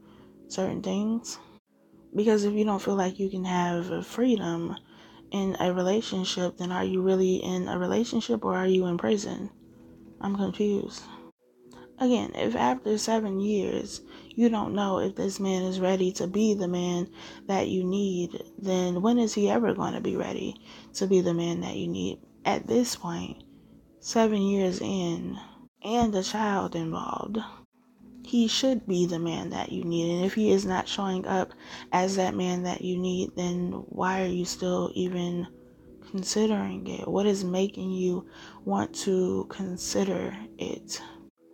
certain 0.48 0.82
things? 0.82 1.38
Because 2.14 2.44
if 2.44 2.52
you 2.52 2.66
don't 2.66 2.82
feel 2.82 2.96
like 2.96 3.18
you 3.18 3.30
can 3.30 3.46
have 3.46 4.06
freedom 4.06 4.76
in 5.30 5.56
a 5.60 5.72
relationship, 5.72 6.58
then 6.58 6.70
are 6.70 6.84
you 6.84 7.00
really 7.00 7.36
in 7.36 7.68
a 7.68 7.78
relationship 7.78 8.44
or 8.44 8.54
are 8.54 8.66
you 8.66 8.84
in 8.84 8.98
prison? 8.98 9.48
I'm 10.20 10.36
confused. 10.36 11.02
Again, 11.98 12.32
if 12.34 12.56
after 12.56 12.98
seven 12.98 13.38
years 13.38 14.00
you 14.34 14.48
don't 14.48 14.74
know 14.74 14.98
if 14.98 15.14
this 15.14 15.38
man 15.38 15.62
is 15.62 15.78
ready 15.78 16.10
to 16.12 16.26
be 16.26 16.54
the 16.54 16.68
man 16.68 17.08
that 17.46 17.68
you 17.68 17.84
need, 17.84 18.42
then 18.58 19.02
when 19.02 19.18
is 19.18 19.34
he 19.34 19.48
ever 19.48 19.74
going 19.74 19.94
to 19.94 20.00
be 20.00 20.16
ready 20.16 20.56
to 20.94 21.06
be 21.06 21.20
the 21.20 21.34
man 21.34 21.60
that 21.60 21.76
you 21.76 21.88
need? 21.88 22.18
At 22.44 22.66
this 22.66 22.96
point, 22.96 23.44
seven 24.00 24.42
years 24.42 24.80
in, 24.80 25.38
and 25.84 26.14
a 26.14 26.22
child 26.22 26.74
involved, 26.74 27.38
he 28.24 28.48
should 28.48 28.86
be 28.86 29.06
the 29.06 29.18
man 29.18 29.50
that 29.50 29.70
you 29.70 29.84
need. 29.84 30.16
And 30.16 30.24
if 30.24 30.34
he 30.34 30.50
is 30.50 30.64
not 30.64 30.88
showing 30.88 31.26
up 31.26 31.52
as 31.92 32.16
that 32.16 32.34
man 32.34 32.62
that 32.64 32.82
you 32.82 32.98
need, 32.98 33.36
then 33.36 33.84
why 33.88 34.22
are 34.22 34.28
you 34.28 34.44
still 34.44 34.90
even 34.94 35.46
considering 36.10 36.86
it? 36.86 37.06
What 37.06 37.26
is 37.26 37.44
making 37.44 37.90
you 37.90 38.26
want 38.64 38.94
to 39.00 39.46
consider 39.48 40.36
it? 40.58 41.00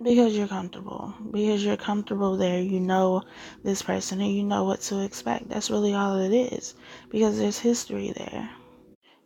Because 0.02 0.36
you're 0.36 0.48
comfortable. 0.48 1.12
Because 1.30 1.64
you're 1.64 1.76
comfortable 1.76 2.36
there 2.36 2.60
you 2.60 2.78
know 2.78 3.22
this 3.64 3.82
person 3.82 4.20
and 4.20 4.32
you 4.32 4.44
know 4.44 4.64
what 4.64 4.80
to 4.82 5.00
expect. 5.00 5.48
That's 5.48 5.70
really 5.70 5.94
all 5.94 6.18
it 6.18 6.32
is. 6.32 6.74
Because 7.10 7.38
there's 7.38 7.58
history 7.58 8.12
there. 8.16 8.50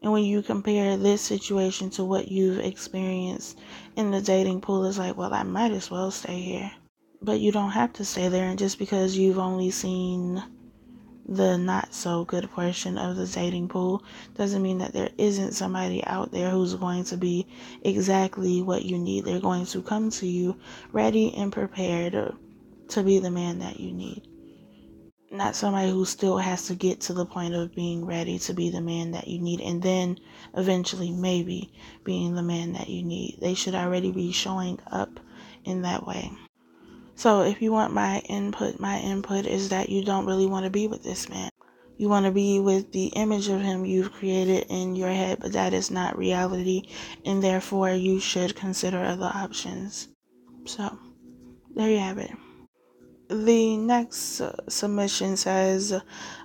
And 0.03 0.13
when 0.13 0.25
you 0.25 0.43
compare 0.43 0.97
this 0.97 1.21
situation 1.21 1.91
to 1.91 2.05
what 2.05 2.29
you've 2.29 2.59
experienced 2.59 3.59
in 3.97 4.11
the 4.11 4.21
dating 4.21 4.61
pool 4.61 4.85
it's 4.85 4.99
like 4.99 5.17
well 5.17 5.33
i 5.33 5.43
might 5.43 5.73
as 5.73 5.91
well 5.91 6.11
stay 6.11 6.41
here. 6.41 6.73
But 7.21 7.41
you 7.41 7.53
don't 7.53 7.71
have 7.71 7.93
to 7.95 8.05
stay 8.05 8.29
there 8.29 8.49
and 8.49 8.59
just 8.59 8.79
because 8.79 9.17
you've 9.17 9.39
only 9.39 9.71
seen 9.71 10.43
the 11.27 11.57
not 11.57 11.95
so 11.95 12.25
good 12.25 12.51
portion 12.51 12.99
of 12.99 13.17
the 13.17 13.27
dating 13.27 13.69
pool 13.69 14.03
doesn't 14.35 14.63
mean 14.63 14.79
that 14.79 14.93
there 14.93 15.11
isn't 15.19 15.53
somebody 15.53 16.05
out 16.05 16.33
there 16.33 16.51
who's 16.51 16.75
going 16.75 17.05
to 17.05 17.17
be 17.17 17.47
exactly 17.83 18.61
what 18.61 18.85
you 18.85 18.99
need. 18.99 19.25
They're 19.25 19.41
going 19.41 19.67
to 19.67 19.83
come 19.83 20.11
to 20.11 20.27
you 20.27 20.57
ready 20.91 21.33
and 21.35 21.53
prepared 21.53 22.35
to 22.89 23.03
be 23.03 23.19
the 23.21 23.31
man 23.31 23.61
that 23.61 23.79
you 23.79 23.93
need. 23.93 24.27
Not 25.31 25.57
somebody 25.57 25.91
who 25.91 26.05
still 26.05 26.37
has 26.37 26.67
to 26.67 26.75
get 26.75 27.01
to 27.03 27.15
the 27.15 27.25
point 27.25 27.55
of 27.55 27.75
being 27.75 28.05
ready 28.05 28.39
to 28.41 28.53
be 28.53 28.69
the 28.69 28.83
man 28.83 29.13
that 29.13 29.29
you 29.29 29.41
need 29.41 29.61
and 29.63 29.83
then 29.83 30.19
eventually 30.55 31.11
maybe 31.11 31.73
being 32.05 32.35
the 32.35 32.43
man 32.43 32.75
that 32.75 32.89
you 32.89 33.03
need. 33.03 33.39
They 33.41 33.55
should 33.55 33.75
already 33.75 34.13
be 34.13 34.33
showing 34.33 34.79
up 34.91 35.21
in 35.65 35.83
that 35.83 36.07
way. 36.07 36.33
So 37.15 37.43
if 37.43 37.63
you 37.63 37.73
want 37.73 37.93
my 37.93 38.21
input, 38.29 38.81
my 38.81 38.99
input 38.99 39.47
is 39.47 39.69
that 39.69 39.89
you 39.89 40.05
don't 40.05 40.27
really 40.27 40.47
want 40.47 40.65
to 40.65 40.71
be 40.71 40.87
with 40.87 41.03
this 41.03 41.29
man. 41.29 41.51
You 41.99 42.09
want 42.09 42.27
to 42.27 42.33
be 42.33 42.59
with 42.59 42.93
the 42.93 43.07
image 43.09 43.49
of 43.49 43.61
him 43.61 43.85
you've 43.85 44.13
created 44.13 44.67
in 44.71 44.97
your 44.97 45.11
head, 45.11 45.39
but 45.41 45.53
that 45.53 45.73
is 45.73 45.91
not 45.91 46.19
reality, 46.19 46.83
and 47.25 47.43
therefore 47.43 47.91
you 47.91 48.19
should 48.19 48.57
consider 48.57 49.05
other 49.05 49.31
options. 49.33 50.09
So, 50.65 50.99
there 51.75 51.91
you 51.91 51.99
have 51.99 52.19
it. 52.19 52.33
The 53.29 53.77
next 53.77 54.41
uh, 54.41 54.57
submission 54.69 55.37
says, 55.37 55.95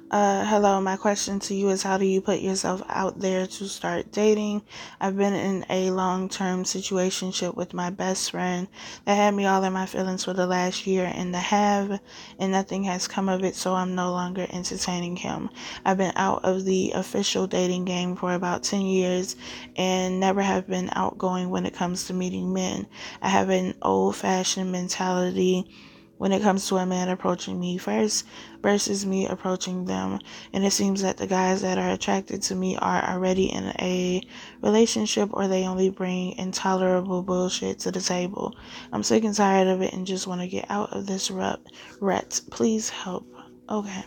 uh, 0.10 0.46
hello, 0.46 0.80
my 0.80 0.96
question 0.96 1.38
to 1.38 1.54
you 1.54 1.68
is 1.68 1.84
how 1.84 1.98
do 1.98 2.06
you 2.06 2.22
put 2.22 2.40
yourself 2.40 2.82
out 2.88 3.20
there 3.20 3.46
to 3.46 3.68
start 3.68 4.10
dating? 4.14 4.62
I've 5.02 5.18
been 5.18 5.34
in 5.34 5.66
a 5.70 5.92
long 5.92 6.30
term 6.30 6.64
situationship 6.64 7.56
with 7.56 7.74
my 7.74 7.90
best 7.90 8.32
friend 8.32 8.70
that 9.04 9.16
had 9.16 9.34
me 9.34 9.46
all 9.46 9.62
in 9.66 9.74
my 9.74 9.86
feelings 9.86 10.24
for 10.24 10.32
the 10.32 10.48
last 10.48 10.88
year 10.88 11.12
and 11.14 11.36
a 11.36 11.40
half, 11.40 12.00
and 12.40 12.52
nothing 12.54 12.86
has 12.86 13.06
come 13.06 13.28
of 13.28 13.44
it, 13.44 13.56
so 13.56 13.74
I'm 13.74 13.96
no 13.96 14.12
longer 14.12 14.48
entertaining 14.50 15.18
him. 15.18 15.50
I've 15.84 15.98
been 15.98 16.14
out 16.16 16.46
of 16.46 16.64
the 16.64 16.92
official 16.96 17.46
dating 17.46 17.84
game 17.84 18.16
for 18.16 18.34
about 18.34 18.64
10 18.64 18.82
years 18.82 19.36
and 19.76 20.22
never 20.22 20.42
have 20.42 20.68
been 20.68 20.90
outgoing 20.94 21.50
when 21.50 21.66
it 21.66 21.74
comes 21.74 22.08
to 22.08 22.14
meeting 22.14 22.54
men. 22.54 22.88
I 23.22 23.28
have 23.28 23.50
an 23.50 23.74
old 23.82 24.16
fashioned 24.16 24.72
mentality 24.72 25.70
when 26.18 26.32
it 26.32 26.42
comes 26.42 26.68
to 26.68 26.78
a 26.78 26.86
man 26.86 27.10
approaching 27.10 27.60
me 27.60 27.78
first 27.78 28.26
versus 28.62 29.06
me 29.06 29.28
approaching 29.28 29.86
them. 29.86 30.20
And 30.54 30.66
it 30.66 30.72
seems 30.72 31.02
that 31.02 31.18
the 31.18 31.28
guys 31.28 31.62
that 31.62 31.78
are 31.78 31.92
attracted 31.92 32.42
to 32.44 32.56
me 32.56 32.76
are 32.78 33.04
already 33.04 33.46
in 33.46 33.74
a 33.80 34.22
relationship 34.62 35.30
or 35.34 35.48
they 35.48 35.66
only 35.66 35.90
bring 35.90 36.34
intolerable 36.34 37.22
bullshit 37.22 37.80
to 37.80 37.92
the 37.92 38.02
table. 38.02 38.56
I'm 38.92 39.04
sick 39.04 39.24
and 39.24 39.36
tired 39.36 39.68
of 39.68 39.82
it 39.82 39.94
and 39.94 40.08
just 40.08 40.28
want 40.28 40.42
to 40.42 40.48
get 40.48 40.66
out 40.70 40.94
of 40.94 41.06
this 41.06 41.30
rut. 41.30 41.62
rut. 42.00 42.42
Please 42.52 42.90
help. 42.90 43.26
Okay. 43.70 44.04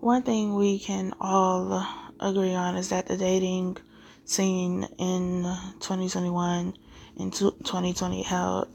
One 0.00 0.22
thing 0.22 0.54
we 0.54 0.78
can 0.78 1.12
all 1.20 1.86
agree 2.20 2.54
on 2.54 2.76
is 2.76 2.88
that 2.90 3.06
the 3.06 3.16
dating 3.16 3.76
scene 4.24 4.86
in 4.98 5.42
2021 5.80 6.74
and 7.18 7.32
2020 7.32 8.22
held 8.22 8.68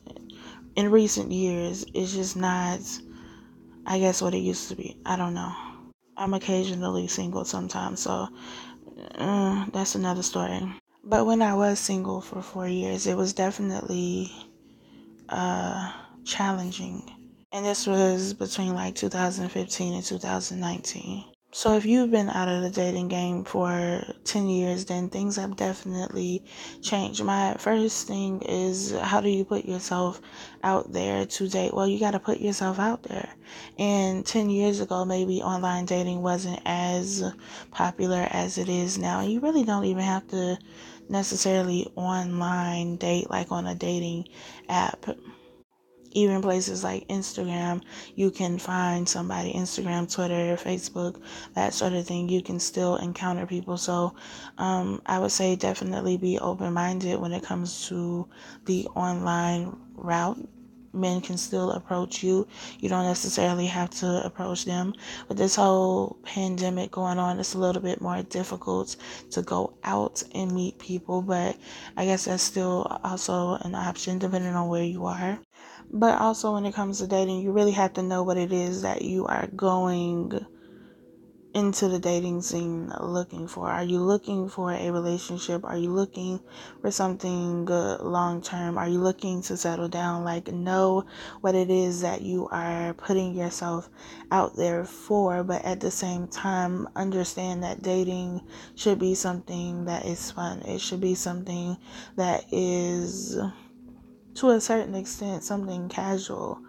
in 0.75 0.91
recent 0.91 1.31
years 1.31 1.86
it's 1.93 2.13
just 2.13 2.36
not, 2.36 2.79
I 3.86 3.99
guess, 3.99 4.21
what 4.21 4.33
it 4.33 4.39
used 4.39 4.69
to 4.69 4.75
be. 4.75 4.97
I 5.05 5.15
don't 5.15 5.33
know. 5.33 5.53
I'm 6.15 6.33
occasionally 6.33 7.07
single 7.07 7.45
sometimes, 7.45 8.01
so 8.01 8.27
uh, 9.15 9.65
that's 9.71 9.95
another 9.95 10.23
story. 10.23 10.62
But 11.03 11.25
when 11.25 11.41
I 11.41 11.53
was 11.53 11.79
single 11.79 12.21
for 12.21 12.41
four 12.41 12.67
years, 12.67 13.07
it 13.07 13.17
was 13.17 13.33
definitely 13.33 14.31
uh, 15.29 15.91
challenging. 16.23 17.09
And 17.51 17.65
this 17.65 17.86
was 17.86 18.33
between 18.33 18.73
like 18.73 18.95
2015 18.95 19.93
and 19.93 20.03
2019. 20.03 21.33
So 21.55 21.75
if 21.75 21.85
you've 21.85 22.09
been 22.09 22.29
out 22.29 22.47
of 22.47 22.63
the 22.63 22.71
dating 22.71 23.09
game 23.09 23.43
for 23.43 24.03
10 24.23 24.49
years, 24.49 24.85
then 24.85 25.07
things 25.09 25.35
have 25.35 25.55
definitely 25.55 26.43
changed. 26.81 27.23
My 27.23 27.53
first 27.59 28.07
thing 28.07 28.41
is 28.41 28.89
how 28.89 29.21
do 29.21 29.29
you 29.29 29.45
put 29.45 29.63
yourself 29.63 30.19
out 30.63 30.91
there 30.91 31.27
to 31.27 31.47
date? 31.47 31.71
Well, 31.71 31.87
you 31.87 31.99
got 31.99 32.11
to 32.11 32.19
put 32.19 32.39
yourself 32.39 32.79
out 32.79 33.03
there. 33.03 33.29
And 33.77 34.25
10 34.25 34.49
years 34.49 34.79
ago, 34.79 35.05
maybe 35.05 35.43
online 35.43 35.85
dating 35.85 36.23
wasn't 36.23 36.59
as 36.65 37.23
popular 37.69 38.27
as 38.31 38.57
it 38.57 38.67
is 38.67 38.97
now. 38.97 39.21
You 39.21 39.39
really 39.39 39.63
don't 39.63 39.85
even 39.85 40.03
have 40.03 40.27
to 40.29 40.57
necessarily 41.07 41.87
online 41.95 42.95
date 42.95 43.29
like 43.29 43.51
on 43.51 43.67
a 43.67 43.75
dating 43.75 44.27
app 44.69 45.05
even 46.13 46.41
places 46.41 46.84
like 46.84 47.08
Instagram, 47.08 47.82
you 48.15 48.32
can 48.32 48.58
find 48.58 49.08
somebody, 49.08 49.54
Instagram, 49.54 50.12
Twitter, 50.12 50.56
Facebook, 50.56 51.21
that 51.56 51.73
sort 51.73 51.93
of 51.93 52.06
thing. 52.06 52.30
You 52.30 52.41
can 52.41 52.60
still 52.60 52.95
encounter 52.97 53.45
people. 53.45 53.78
So 53.78 54.15
um, 54.58 55.02
I 55.06 55.19
would 55.19 55.32
say 55.32 55.56
definitely 55.56 56.17
be 56.17 56.39
open 56.39 56.73
minded 56.73 57.19
when 57.19 57.34
it 57.34 57.43
comes 57.43 57.88
to 57.88 58.28
the 58.65 58.88
online 58.95 59.76
route 59.95 60.47
men 60.93 61.21
can 61.21 61.38
still 61.38 61.71
approach 61.71 62.23
you. 62.23 62.47
You 62.80 62.89
don't 62.89 63.06
necessarily 63.06 63.65
have 63.67 63.89
to 64.02 64.23
approach 64.26 64.65
them. 64.65 64.93
With 65.28 65.38
this 65.38 65.56
whole 65.56 66.17
pandemic 66.23 66.91
going 66.91 67.17
on, 67.17 67.39
it's 67.39 67.56
a 67.56 67.58
little 67.58 67.82
bit 67.82 68.02
more 68.02 68.21
difficult 68.21 68.95
to 69.32 69.41
go 69.41 69.73
out 69.84 70.23
and 70.36 70.52
meet 70.52 70.78
people, 70.80 71.21
but 71.21 71.58
I 71.97 72.06
guess 72.06 72.26
that's 72.26 72.43
still 72.43 72.99
also 73.04 73.56
an 73.56 73.76
option 73.76 74.19
depending 74.19 74.54
on 74.54 74.69
where 74.69 74.84
you 74.84 75.06
are. 75.06 75.39
But 75.95 76.19
also, 76.19 76.53
when 76.53 76.65
it 76.65 76.73
comes 76.73 76.97
to 76.97 77.08
dating, 77.08 77.41
you 77.41 77.51
really 77.51 77.71
have 77.73 77.93
to 77.93 78.01
know 78.01 78.23
what 78.23 78.36
it 78.36 78.51
is 78.51 78.82
that 78.82 79.03
you 79.03 79.27
are 79.27 79.45
going 79.45 80.43
into 81.53 81.88
the 81.88 81.99
dating 81.99 82.41
scene 82.41 82.91
looking 82.99 83.47
for. 83.47 83.69
Are 83.69 83.84
you 83.84 83.99
looking 83.99 84.49
for 84.49 84.71
a 84.71 84.89
relationship? 84.89 85.63
Are 85.63 85.77
you 85.77 85.91
looking 85.91 86.39
for 86.82 86.89
something 86.89 87.62
uh, 87.62 87.65
good 87.65 88.01
long 88.01 88.41
term? 88.41 88.77
Are 88.77 88.88
you 88.88 88.99
looking 88.99 89.43
to 89.43 89.56
settle 89.56 89.88
down? 89.88 90.23
Like, 90.23 90.47
know 90.51 91.06
what 91.41 91.53
it 91.53 91.69
is 91.69 92.01
that 92.01 92.23
you 92.23 92.47
are 92.49 92.95
putting 92.95 93.36
yourself 93.36 93.88
out 94.32 94.56
there 94.56 94.86
for, 94.86 95.43
but 95.43 95.63
at 95.63 95.79
the 95.79 95.91
same 95.91 96.27
time, 96.27 96.88
understand 96.95 97.62
that 97.62 97.84
dating 97.84 98.41
should 98.73 98.97
be 98.97 99.13
something 99.13 99.86
that 99.86 100.06
is 100.06 100.32
fun. 100.32 100.63
It 100.63 100.82
should 100.82 101.01
be 101.01 101.13
something 101.13 101.77
that 102.15 102.45
is 102.51 103.38
to 104.36 104.50
a 104.50 104.62
certain 104.62 104.96
extent 104.96 105.43
something 105.43 105.89
casual. 105.89 106.60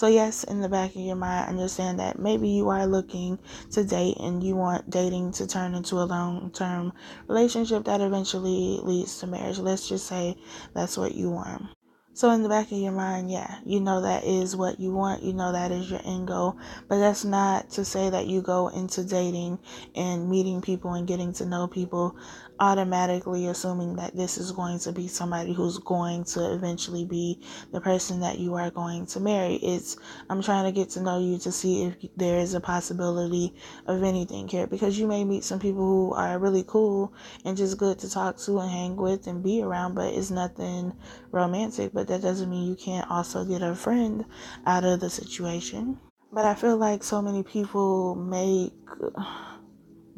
So, 0.00 0.06
yes, 0.06 0.44
in 0.44 0.62
the 0.62 0.68
back 0.70 0.90
of 0.96 1.02
your 1.02 1.16
mind, 1.16 1.50
understand 1.50 2.00
that 2.00 2.18
maybe 2.18 2.48
you 2.48 2.70
are 2.70 2.86
looking 2.86 3.38
to 3.72 3.84
date 3.84 4.16
and 4.18 4.42
you 4.42 4.56
want 4.56 4.88
dating 4.88 5.32
to 5.32 5.46
turn 5.46 5.74
into 5.74 5.96
a 5.96 6.08
long 6.08 6.50
term 6.52 6.94
relationship 7.28 7.84
that 7.84 8.00
eventually 8.00 8.80
leads 8.82 9.18
to 9.20 9.26
marriage. 9.26 9.58
Let's 9.58 9.88
just 9.90 10.06
say 10.06 10.36
that's 10.72 10.96
what 10.96 11.14
you 11.14 11.28
want. 11.28 11.64
So, 12.12 12.30
in 12.30 12.42
the 12.42 12.48
back 12.48 12.72
of 12.72 12.78
your 12.78 12.92
mind, 12.92 13.30
yeah, 13.30 13.60
you 13.64 13.78
know 13.78 14.00
that 14.00 14.24
is 14.24 14.56
what 14.56 14.80
you 14.80 14.92
want, 14.92 15.22
you 15.22 15.32
know 15.32 15.52
that 15.52 15.70
is 15.70 15.90
your 15.90 16.00
end 16.04 16.28
goal, 16.28 16.56
but 16.88 16.98
that's 16.98 17.24
not 17.24 17.70
to 17.70 17.84
say 17.84 18.10
that 18.10 18.26
you 18.26 18.42
go 18.42 18.68
into 18.68 19.04
dating 19.04 19.58
and 19.94 20.28
meeting 20.28 20.60
people 20.60 20.94
and 20.94 21.06
getting 21.06 21.32
to 21.34 21.44
know 21.44 21.68
people 21.68 22.16
automatically 22.60 23.46
assuming 23.46 23.96
that 23.96 24.14
this 24.14 24.36
is 24.36 24.52
going 24.52 24.78
to 24.78 24.92
be 24.92 25.08
somebody 25.08 25.52
who's 25.52 25.78
going 25.78 26.22
to 26.24 26.52
eventually 26.52 27.06
be 27.06 27.40
the 27.72 27.80
person 27.80 28.20
that 28.20 28.38
you 28.38 28.54
are 28.54 28.70
going 28.70 29.06
to 29.06 29.18
marry. 29.18 29.54
It's 29.56 29.96
I'm 30.28 30.42
trying 30.42 30.66
to 30.66 30.72
get 30.72 30.90
to 30.90 31.00
know 31.00 31.18
you 31.18 31.38
to 31.38 31.50
see 31.50 31.84
if 31.84 31.96
there 32.16 32.38
is 32.38 32.54
a 32.54 32.60
possibility 32.60 33.54
of 33.86 34.02
anything 34.02 34.46
here 34.46 34.66
because 34.66 34.98
you 34.98 35.06
may 35.06 35.24
meet 35.24 35.42
some 35.42 35.58
people 35.58 35.80
who 35.80 36.14
are 36.14 36.38
really 36.38 36.64
cool 36.66 37.14
and 37.44 37.56
just 37.56 37.78
good 37.78 37.98
to 38.00 38.10
talk 38.10 38.36
to 38.38 38.58
and 38.60 38.70
hang 38.70 38.96
with 38.96 39.26
and 39.26 39.42
be 39.42 39.62
around, 39.62 39.94
but 39.94 40.12
it's 40.12 40.30
nothing 40.30 40.92
romantic. 41.30 41.92
But 41.94 42.08
that 42.08 42.20
doesn't 42.20 42.50
mean 42.50 42.68
you 42.68 42.76
can't 42.76 43.10
also 43.10 43.44
get 43.44 43.62
a 43.62 43.74
friend 43.74 44.24
out 44.66 44.84
of 44.84 45.00
the 45.00 45.08
situation. 45.08 45.98
But 46.32 46.44
I 46.44 46.54
feel 46.54 46.76
like 46.76 47.02
so 47.02 47.20
many 47.20 47.42
people 47.42 48.14
make 48.14 48.72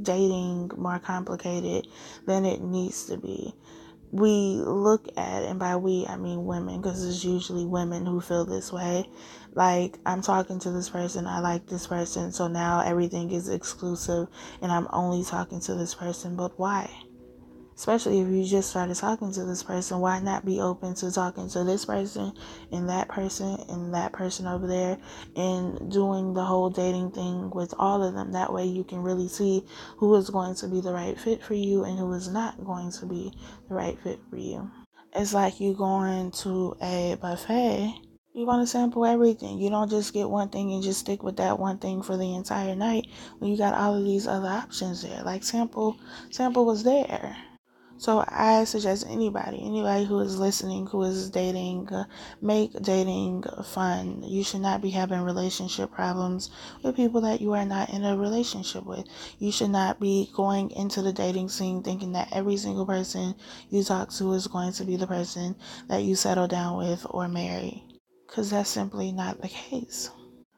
dating 0.00 0.70
more 0.76 0.98
complicated 0.98 1.88
than 2.26 2.44
it 2.44 2.60
needs 2.60 3.06
to 3.06 3.16
be. 3.16 3.54
We 4.10 4.60
look 4.64 5.08
at, 5.16 5.42
and 5.44 5.58
by 5.58 5.76
we, 5.76 6.06
I 6.06 6.16
mean 6.16 6.44
women, 6.44 6.82
because 6.82 7.06
it's 7.08 7.24
usually 7.24 7.64
women 7.64 8.04
who 8.04 8.20
feel 8.20 8.44
this 8.44 8.70
way. 8.70 9.08
Like, 9.54 9.98
I'm 10.04 10.20
talking 10.20 10.58
to 10.60 10.70
this 10.70 10.90
person, 10.90 11.26
I 11.26 11.40
like 11.40 11.66
this 11.66 11.86
person, 11.86 12.30
so 12.30 12.46
now 12.46 12.80
everything 12.80 13.30
is 13.30 13.48
exclusive, 13.48 14.28
and 14.60 14.70
I'm 14.70 14.88
only 14.92 15.24
talking 15.24 15.60
to 15.60 15.74
this 15.74 15.94
person, 15.94 16.36
but 16.36 16.58
why? 16.58 16.90
Especially 17.74 18.20
if 18.20 18.28
you 18.28 18.44
just 18.44 18.70
started 18.70 18.94
talking 18.94 19.32
to 19.32 19.44
this 19.44 19.62
person 19.62 19.98
why 19.98 20.18
not 20.20 20.44
be 20.44 20.60
open 20.60 20.94
to 20.94 21.10
talking 21.10 21.48
to 21.48 21.64
this 21.64 21.84
person 21.84 22.32
and 22.70 22.88
that 22.88 23.08
person 23.08 23.58
and 23.68 23.94
that 23.94 24.12
person 24.12 24.46
over 24.46 24.66
there 24.66 24.98
and 25.36 25.90
doing 25.90 26.34
the 26.34 26.44
whole 26.44 26.70
dating 26.70 27.10
thing 27.10 27.50
with 27.50 27.74
all 27.78 28.02
of 28.02 28.14
them 28.14 28.32
that 28.32 28.52
way 28.52 28.64
you 28.64 28.84
can 28.84 29.02
really 29.02 29.28
see 29.28 29.64
who 29.98 30.14
is 30.14 30.30
going 30.30 30.54
to 30.54 30.68
be 30.68 30.80
the 30.80 30.92
right 30.92 31.18
fit 31.18 31.42
for 31.42 31.54
you 31.54 31.84
and 31.84 31.98
who 31.98 32.12
is 32.12 32.28
not 32.28 32.62
going 32.64 32.90
to 32.90 33.06
be 33.06 33.32
the 33.68 33.74
right 33.74 33.98
fit 34.02 34.20
for 34.30 34.36
you 34.36 34.70
it's 35.14 35.34
like 35.34 35.60
you 35.60 35.74
going 35.74 36.30
to 36.30 36.76
a 36.80 37.16
buffet 37.20 37.94
you 38.34 38.46
want 38.46 38.62
to 38.62 38.66
sample 38.66 39.04
everything. 39.04 39.58
You 39.58 39.68
don't 39.68 39.90
just 39.90 40.14
get 40.14 40.30
one 40.30 40.48
thing 40.48 40.72
and 40.72 40.82
just 40.82 41.00
stick 41.00 41.22
with 41.22 41.36
that 41.36 41.58
one 41.58 41.76
thing 41.76 42.02
for 42.02 42.16
the 42.16 42.34
entire 42.34 42.74
night 42.74 43.06
when 43.38 43.50
you 43.50 43.58
got 43.58 43.74
all 43.74 43.94
of 43.94 44.04
these 44.04 44.26
other 44.26 44.48
options 44.48 45.02
there. 45.02 45.22
Like 45.22 45.44
sample, 45.44 45.98
sample 46.30 46.64
was 46.64 46.82
there. 46.82 47.36
So 47.98 48.24
I 48.26 48.64
suggest 48.64 49.06
anybody, 49.08 49.60
anybody 49.62 50.04
who 50.04 50.18
is 50.20 50.38
listening, 50.38 50.86
who 50.86 51.02
is 51.02 51.30
dating, 51.30 51.88
uh, 51.88 52.04
make 52.40 52.72
dating 52.82 53.44
fun. 53.64 54.22
You 54.24 54.42
should 54.42 54.60
not 54.60 54.82
be 54.82 54.90
having 54.90 55.20
relationship 55.20 55.92
problems 55.92 56.50
with 56.82 56.96
people 56.96 57.20
that 57.20 57.40
you 57.40 57.52
are 57.52 57.64
not 57.64 57.90
in 57.90 58.04
a 58.04 58.16
relationship 58.16 58.84
with. 58.84 59.06
You 59.38 59.52
should 59.52 59.70
not 59.70 60.00
be 60.00 60.30
going 60.34 60.70
into 60.72 61.02
the 61.02 61.12
dating 61.12 61.48
scene 61.48 61.82
thinking 61.82 62.12
that 62.12 62.28
every 62.32 62.56
single 62.56 62.86
person 62.86 63.34
you 63.70 63.84
talk 63.84 64.10
to 64.14 64.32
is 64.32 64.46
going 64.46 64.72
to 64.72 64.84
be 64.84 64.96
the 64.96 65.06
person 65.06 65.54
that 65.88 66.02
you 66.02 66.16
settle 66.16 66.48
down 66.48 66.78
with 66.78 67.06
or 67.10 67.28
marry. 67.28 67.84
Because 68.26 68.50
that's 68.50 68.70
simply 68.70 69.12
not 69.12 69.40
the 69.40 69.48
case 69.48 70.10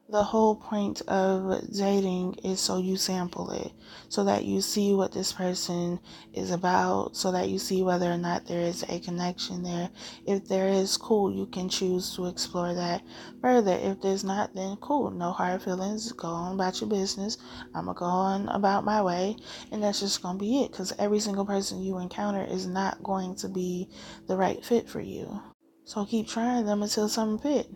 the 0.07 0.23
whole 0.23 0.55
point 0.55 1.01
of 1.07 1.67
dating 1.75 2.35
is 2.43 2.59
so 2.59 2.77
you 2.77 2.95
sample 2.95 3.49
it, 3.49 3.71
so 4.07 4.23
that 4.23 4.45
you 4.45 4.61
see 4.61 4.93
what 4.93 5.11
this 5.11 5.33
person 5.33 5.99
is 6.31 6.51
about, 6.51 7.15
so 7.15 7.31
that 7.31 7.49
you 7.49 7.57
see 7.57 7.81
whether 7.81 8.11
or 8.11 8.17
not 8.17 8.45
there 8.45 8.61
is 8.61 8.83
a 8.83 8.99
connection 8.99 9.63
there. 9.63 9.89
If 10.27 10.47
there 10.47 10.67
is, 10.67 10.95
cool, 10.95 11.33
you 11.33 11.47
can 11.47 11.69
choose 11.69 12.15
to 12.15 12.27
explore 12.27 12.75
that 12.75 13.01
further. 13.41 13.73
If 13.73 13.99
there's 14.01 14.23
not, 14.23 14.53
then 14.53 14.77
cool, 14.77 15.09
no 15.09 15.31
hard 15.31 15.63
feelings, 15.63 16.11
go 16.11 16.27
on 16.27 16.53
about 16.53 16.79
your 16.81 16.89
business. 16.89 17.37
I'm 17.73 17.85
gonna 17.85 17.97
go 17.97 18.05
on 18.05 18.47
about 18.49 18.85
my 18.85 19.01
way, 19.01 19.37
and 19.71 19.81
that's 19.81 20.01
just 20.01 20.21
gonna 20.21 20.37
be 20.37 20.61
it 20.61 20.71
because 20.71 20.93
every 20.99 21.19
single 21.19 21.45
person 21.45 21.81
you 21.81 21.97
encounter 21.97 22.43
is 22.43 22.67
not 22.67 23.01
going 23.01 23.35
to 23.37 23.49
be 23.49 23.89
the 24.27 24.37
right 24.37 24.63
fit 24.63 24.87
for 24.87 25.01
you. 25.01 25.41
So 25.83 26.05
keep 26.05 26.27
trying 26.27 26.67
them 26.67 26.83
until 26.83 27.09
something 27.09 27.39
fit. 27.39 27.67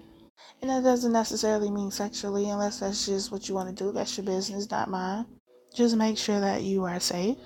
And 0.61 0.69
that 0.69 0.83
doesn't 0.83 1.11
necessarily 1.11 1.71
mean 1.71 1.91
sexually, 1.91 2.49
unless 2.49 2.79
that's 2.79 3.05
just 3.05 3.31
what 3.31 3.47
you 3.47 3.55
want 3.55 3.75
to 3.75 3.83
do. 3.83 3.91
That's 3.91 4.17
your 4.17 4.25
business, 4.25 4.69
not 4.69 4.89
mine. 4.89 5.25
Just 5.73 5.95
make 5.95 6.17
sure 6.17 6.39
that 6.39 6.63
you 6.63 6.83
are 6.83 6.99
safe. 6.99 7.37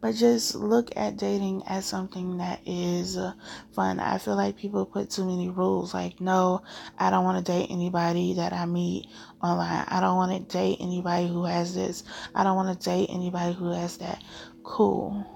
But 0.00 0.14
just 0.14 0.54
look 0.54 0.90
at 0.96 1.16
dating 1.16 1.64
as 1.66 1.84
something 1.84 2.38
that 2.38 2.60
is 2.64 3.16
uh, 3.16 3.32
fun. 3.72 3.98
I 3.98 4.18
feel 4.18 4.36
like 4.36 4.56
people 4.56 4.86
put 4.86 5.10
too 5.10 5.24
many 5.24 5.48
rules. 5.48 5.92
Like, 5.92 6.20
no, 6.20 6.62
I 6.96 7.10
don't 7.10 7.24
want 7.24 7.44
to 7.44 7.52
date 7.52 7.66
anybody 7.68 8.34
that 8.34 8.52
I 8.52 8.64
meet 8.66 9.08
online. 9.42 9.84
I 9.88 10.00
don't 10.00 10.16
want 10.16 10.48
to 10.48 10.56
date 10.56 10.78
anybody 10.80 11.26
who 11.26 11.44
has 11.44 11.74
this. 11.74 12.04
I 12.32 12.44
don't 12.44 12.54
want 12.54 12.80
to 12.80 12.88
date 12.88 13.08
anybody 13.10 13.54
who 13.54 13.72
has 13.72 13.96
that. 13.98 14.22
Cool. 14.62 15.26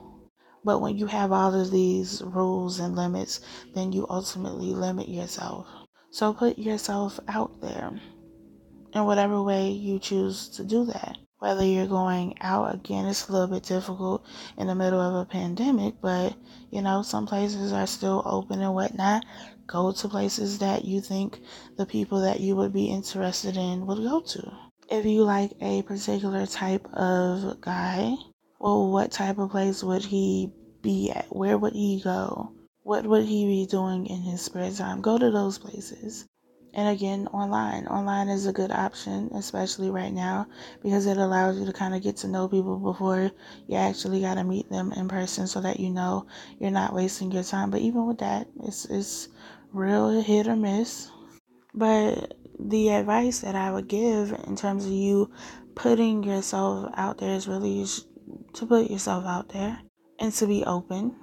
But 0.64 0.78
when 0.78 0.96
you 0.96 1.06
have 1.06 1.32
all 1.32 1.52
of 1.52 1.72
these 1.72 2.22
rules 2.24 2.78
and 2.78 2.94
limits, 2.94 3.40
then 3.74 3.90
you 3.90 4.06
ultimately 4.08 4.74
limit 4.74 5.08
yourself. 5.08 5.66
So 6.12 6.35
put 6.35 6.59
yourself 6.59 7.18
out 7.27 7.59
there 7.62 7.90
in 8.92 9.05
whatever 9.07 9.42
way 9.42 9.70
you 9.70 9.98
choose 9.98 10.51
to 10.51 10.62
do 10.62 10.85
that. 10.85 11.16
Whether 11.38 11.64
you're 11.64 11.87
going 11.87 12.37
out 12.42 12.75
again, 12.75 13.07
it's 13.07 13.29
a 13.29 13.33
little 13.33 13.46
bit 13.46 13.62
difficult 13.62 14.27
in 14.59 14.66
the 14.66 14.75
middle 14.75 15.01
of 15.01 15.14
a 15.14 15.25
pandemic, 15.25 15.94
but 16.03 16.37
you 16.70 16.83
know, 16.83 17.01
some 17.01 17.27
places 17.27 17.72
are 17.72 17.87
still 17.87 18.22
open 18.27 18.61
and 18.61 18.75
whatnot. 18.75 19.25
Go 19.66 19.90
to 19.90 20.09
places 20.09 20.59
that 20.59 20.85
you 20.85 21.01
think 21.01 21.40
the 21.79 21.87
people 21.87 22.20
that 22.20 22.40
you 22.40 22.57
would 22.57 22.75
be 22.75 22.90
interested 22.90 23.57
in 23.57 23.87
would 23.87 24.03
go 24.03 24.20
to. 24.20 24.53
If 24.90 25.07
you 25.07 25.25
like 25.25 25.53
a 25.62 25.81
particular 25.81 26.44
type 26.44 26.87
of 26.92 27.59
guy, 27.62 28.16
well, 28.61 28.92
what 28.92 29.12
type 29.12 29.38
of 29.38 29.51
place 29.51 29.83
would 29.83 30.05
he 30.05 30.53
be 30.83 31.11
at? 31.11 31.35
Where 31.35 31.57
would 31.57 31.72
he 31.72 32.03
go? 32.05 32.53
What 32.85 33.07
would 33.07 33.27
he 33.27 33.47
be 33.47 33.66
doing 33.66 34.07
in 34.07 34.23
his 34.23 34.40
spare 34.40 34.71
time? 34.71 35.01
Go 35.01 35.16
to 35.16 35.31
those 35.31 35.59
places. 35.59 36.27
And 36.75 36.88
again, 36.88 37.29
online. 37.29 37.87
Online 37.87 38.29
is 38.29 38.47
a 38.47 38.53
good 38.53 38.73
option, 38.73 39.31
especially 39.35 39.90
right 39.90 40.12
now, 40.12 40.47
because 40.83 41.07
it 41.07 41.18
allows 41.18 41.59
you 41.59 41.66
to 41.66 41.73
kind 41.73 41.95
of 41.95 42.03
get 42.03 42.16
to 42.18 42.29
know 42.29 42.49
people 42.49 42.79
before 42.79 43.31
you 43.68 43.77
actually 43.77 44.23
got 44.23 44.35
to 44.35 44.45
meet 44.45 44.71
them 44.71 44.90
in 44.92 45.07
person 45.07 45.47
so 45.47 45.61
that 45.61 45.79
you 45.79 45.90
know 45.90 46.27
you're 46.59 46.71
not 46.71 46.95
wasting 46.95 47.31
your 47.31 47.42
time. 47.45 47.71
But 47.71 47.83
even 47.83 48.07
with 48.07 48.18
that, 48.18 48.49
it's, 48.64 48.87
it's 48.87 49.29
real 49.73 50.21
hit 50.21 50.49
or 50.49 50.57
miss. 50.57 51.11
But 51.75 52.35
the 52.59 52.88
advice 52.90 53.40
that 53.40 53.55
I 53.55 53.71
would 53.71 53.87
give 53.87 54.33
in 54.47 54.57
terms 54.57 54.87
of 54.87 54.92
you 54.92 55.31
putting 55.75 56.23
yourself 56.25 56.90
out 56.97 57.18
there 57.18 57.35
is 57.35 57.47
really 57.47 57.87
to 58.55 58.66
put 58.66 58.90
yourself 58.90 59.25
out 59.25 59.51
there 59.51 59.79
and 60.18 60.33
to 60.33 60.47
be 60.47 60.64
open 60.64 61.16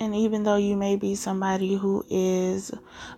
and 0.00 0.14
even 0.14 0.42
though 0.42 0.56
you 0.56 0.76
may 0.76 0.96
be 0.96 1.14
somebody 1.14 1.76
who 1.76 2.04
is 2.08 2.72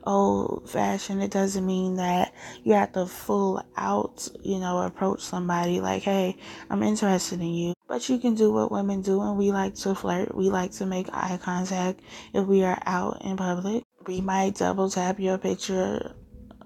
old 0.05 0.69
fashioned, 0.69 1.23
it 1.23 1.31
doesn't 1.31 1.65
mean 1.65 1.97
that 1.97 2.35
you 2.63 2.73
have 2.75 2.93
to 2.93 3.07
full 3.07 3.63
out, 3.77 4.29
you 4.43 4.59
know, 4.59 4.79
approach 4.79 5.21
somebody 5.21 5.81
like, 5.81 6.03
hey, 6.03 6.37
I'm 6.69 6.83
interested 6.83 7.41
in 7.41 7.55
you. 7.55 7.75
But 7.87 8.09
you 8.09 8.19
can 8.19 8.35
do 8.35 8.53
what 8.53 8.71
women 8.71 9.03
do, 9.03 9.21
and 9.21 9.37
we 9.37 9.53
like 9.53 9.75
to 9.77 9.95
flirt. 9.95 10.35
We 10.35 10.49
like 10.49 10.73
to 10.73 10.87
make 10.87 11.09
eye 11.13 11.39
contact 11.43 12.01
if 12.33 12.47
we 12.47 12.63
are 12.63 12.81
out 12.87 13.23
in 13.23 13.37
public. 13.37 13.85
We 14.07 14.21
might 14.21 14.57
double 14.57 14.89
tap 14.89 15.19
your 15.21 15.39
picture 15.39 16.15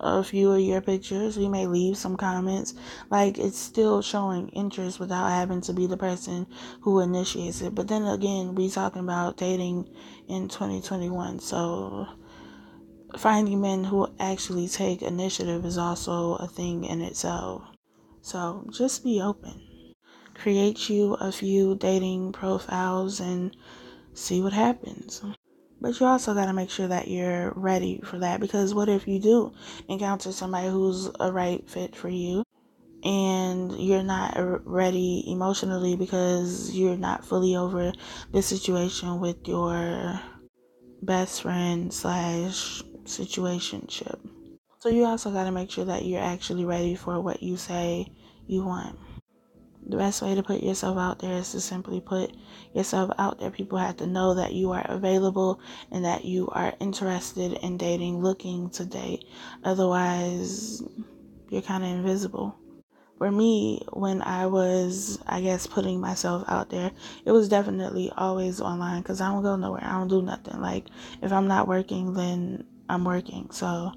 a 0.04 0.22
few 0.22 0.52
of 0.52 0.60
your 0.60 0.82
pictures. 0.82 1.38
We 1.38 1.48
may 1.48 1.66
leave 1.66 1.96
some 1.96 2.16
comments. 2.16 2.74
Like 3.10 3.38
it's 3.38 3.58
still 3.58 4.02
showing 4.02 4.50
interest 4.50 5.00
without 5.00 5.30
having 5.30 5.62
to 5.62 5.72
be 5.72 5.86
the 5.86 5.96
person 5.96 6.46
who 6.82 7.00
initiates 7.00 7.62
it. 7.62 7.74
But 7.74 7.88
then 7.88 8.04
again, 8.04 8.54
we 8.54 8.68
talking 8.68 9.02
about 9.02 9.38
dating 9.38 9.88
in 10.28 10.48
2021. 10.48 11.40
So 11.40 12.06
finding 13.16 13.60
men 13.60 13.84
who 13.84 14.08
actually 14.20 14.68
take 14.68 15.00
initiative 15.00 15.64
is 15.64 15.78
also 15.78 16.34
a 16.34 16.46
thing 16.46 16.84
in 16.84 17.00
itself. 17.00 17.62
So 18.20 18.66
just 18.70 19.04
be 19.04 19.20
open. 19.22 19.60
Create 20.34 20.90
you 20.90 21.14
a 21.14 21.32
few 21.32 21.76
dating 21.76 22.32
profiles 22.32 23.20
and 23.20 23.56
see 24.12 24.42
what 24.42 24.52
happens. 24.52 25.22
But 25.84 26.00
you 26.00 26.06
also 26.06 26.32
got 26.32 26.46
to 26.46 26.54
make 26.54 26.70
sure 26.70 26.88
that 26.88 27.08
you're 27.08 27.52
ready 27.56 28.00
for 28.02 28.18
that 28.20 28.40
because 28.40 28.72
what 28.72 28.88
if 28.88 29.06
you 29.06 29.18
do 29.18 29.52
encounter 29.86 30.32
somebody 30.32 30.68
who's 30.68 31.10
a 31.20 31.30
right 31.30 31.62
fit 31.68 31.94
for 31.94 32.08
you 32.08 32.42
and 33.02 33.70
you're 33.78 34.02
not 34.02 34.32
ready 34.64 35.24
emotionally 35.26 35.94
because 35.94 36.70
you're 36.70 36.96
not 36.96 37.26
fully 37.26 37.54
over 37.54 37.92
the 38.32 38.40
situation 38.40 39.20
with 39.20 39.46
your 39.46 40.18
best 41.02 41.42
friend 41.42 41.92
slash 41.92 42.82
situationship. 43.04 44.18
So 44.78 44.88
you 44.88 45.04
also 45.04 45.32
got 45.32 45.44
to 45.44 45.52
make 45.52 45.70
sure 45.70 45.84
that 45.84 46.06
you're 46.06 46.22
actually 46.22 46.64
ready 46.64 46.94
for 46.94 47.20
what 47.20 47.42
you 47.42 47.58
say 47.58 48.10
you 48.46 48.64
want. 48.64 48.98
The 49.86 49.98
best 49.98 50.22
way 50.22 50.34
to 50.34 50.42
put 50.42 50.62
yourself 50.62 50.96
out 50.96 51.18
there 51.18 51.36
is 51.36 51.52
to 51.52 51.60
simply 51.60 52.00
put 52.00 52.34
yourself 52.72 53.10
out 53.18 53.38
there. 53.38 53.50
People 53.50 53.76
have 53.76 53.98
to 53.98 54.06
know 54.06 54.34
that 54.34 54.54
you 54.54 54.72
are 54.72 54.84
available 54.88 55.60
and 55.90 56.06
that 56.06 56.24
you 56.24 56.48
are 56.48 56.72
interested 56.80 57.52
in 57.52 57.76
dating, 57.76 58.22
looking 58.22 58.70
to 58.70 58.86
date. 58.86 59.26
Otherwise, 59.62 60.82
you're 61.50 61.60
kind 61.60 61.84
of 61.84 61.90
invisible. 61.90 62.56
For 63.18 63.30
me, 63.30 63.82
when 63.92 64.22
I 64.22 64.46
was, 64.46 65.18
I 65.26 65.42
guess, 65.42 65.66
putting 65.66 66.00
myself 66.00 66.44
out 66.48 66.70
there, 66.70 66.90
it 67.26 67.32
was 67.32 67.50
definitely 67.50 68.10
always 68.16 68.62
online 68.62 69.02
because 69.02 69.20
I 69.20 69.30
don't 69.30 69.42
go 69.42 69.54
nowhere. 69.54 69.84
I 69.84 69.92
don't 69.92 70.08
do 70.08 70.22
nothing. 70.22 70.60
Like, 70.60 70.86
if 71.20 71.30
I'm 71.30 71.46
not 71.46 71.68
working, 71.68 72.14
then 72.14 72.64
I'm 72.88 73.04
working. 73.04 73.50
So, 73.50 73.92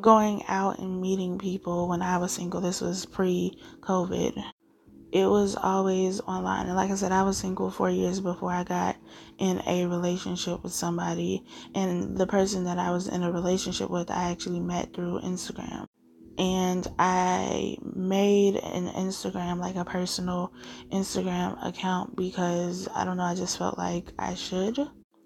going 0.00 0.44
out 0.46 0.78
and 0.78 1.00
meeting 1.00 1.38
people 1.38 1.88
when 1.88 2.02
I 2.02 2.18
was 2.18 2.32
single, 2.32 2.60
this 2.60 2.82
was 2.82 3.06
pre 3.06 3.58
COVID 3.80 4.51
it 5.12 5.26
was 5.26 5.56
always 5.56 6.20
online. 6.22 6.66
And 6.66 6.74
like 6.74 6.90
I 6.90 6.94
said, 6.94 7.12
I 7.12 7.22
was 7.22 7.36
single 7.36 7.70
four 7.70 7.90
years 7.90 8.18
before 8.18 8.50
I 8.50 8.64
got 8.64 8.96
in 9.38 9.62
a 9.66 9.84
relationship 9.84 10.62
with 10.62 10.72
somebody. 10.72 11.44
And 11.74 12.16
the 12.16 12.26
person 12.26 12.64
that 12.64 12.78
I 12.78 12.90
was 12.90 13.08
in 13.08 13.22
a 13.22 13.30
relationship 13.30 13.90
with, 13.90 14.10
I 14.10 14.30
actually 14.30 14.60
met 14.60 14.94
through 14.94 15.20
Instagram. 15.20 15.86
And 16.38 16.88
I 16.98 17.76
made 17.82 18.56
an 18.56 18.88
Instagram, 18.88 19.60
like 19.60 19.76
a 19.76 19.84
personal 19.84 20.50
Instagram 20.90 21.62
account, 21.62 22.16
because 22.16 22.88
I 22.94 23.04
don't 23.04 23.18
know, 23.18 23.24
I 23.24 23.34
just 23.34 23.58
felt 23.58 23.76
like 23.76 24.12
I 24.18 24.32
should. 24.32 24.78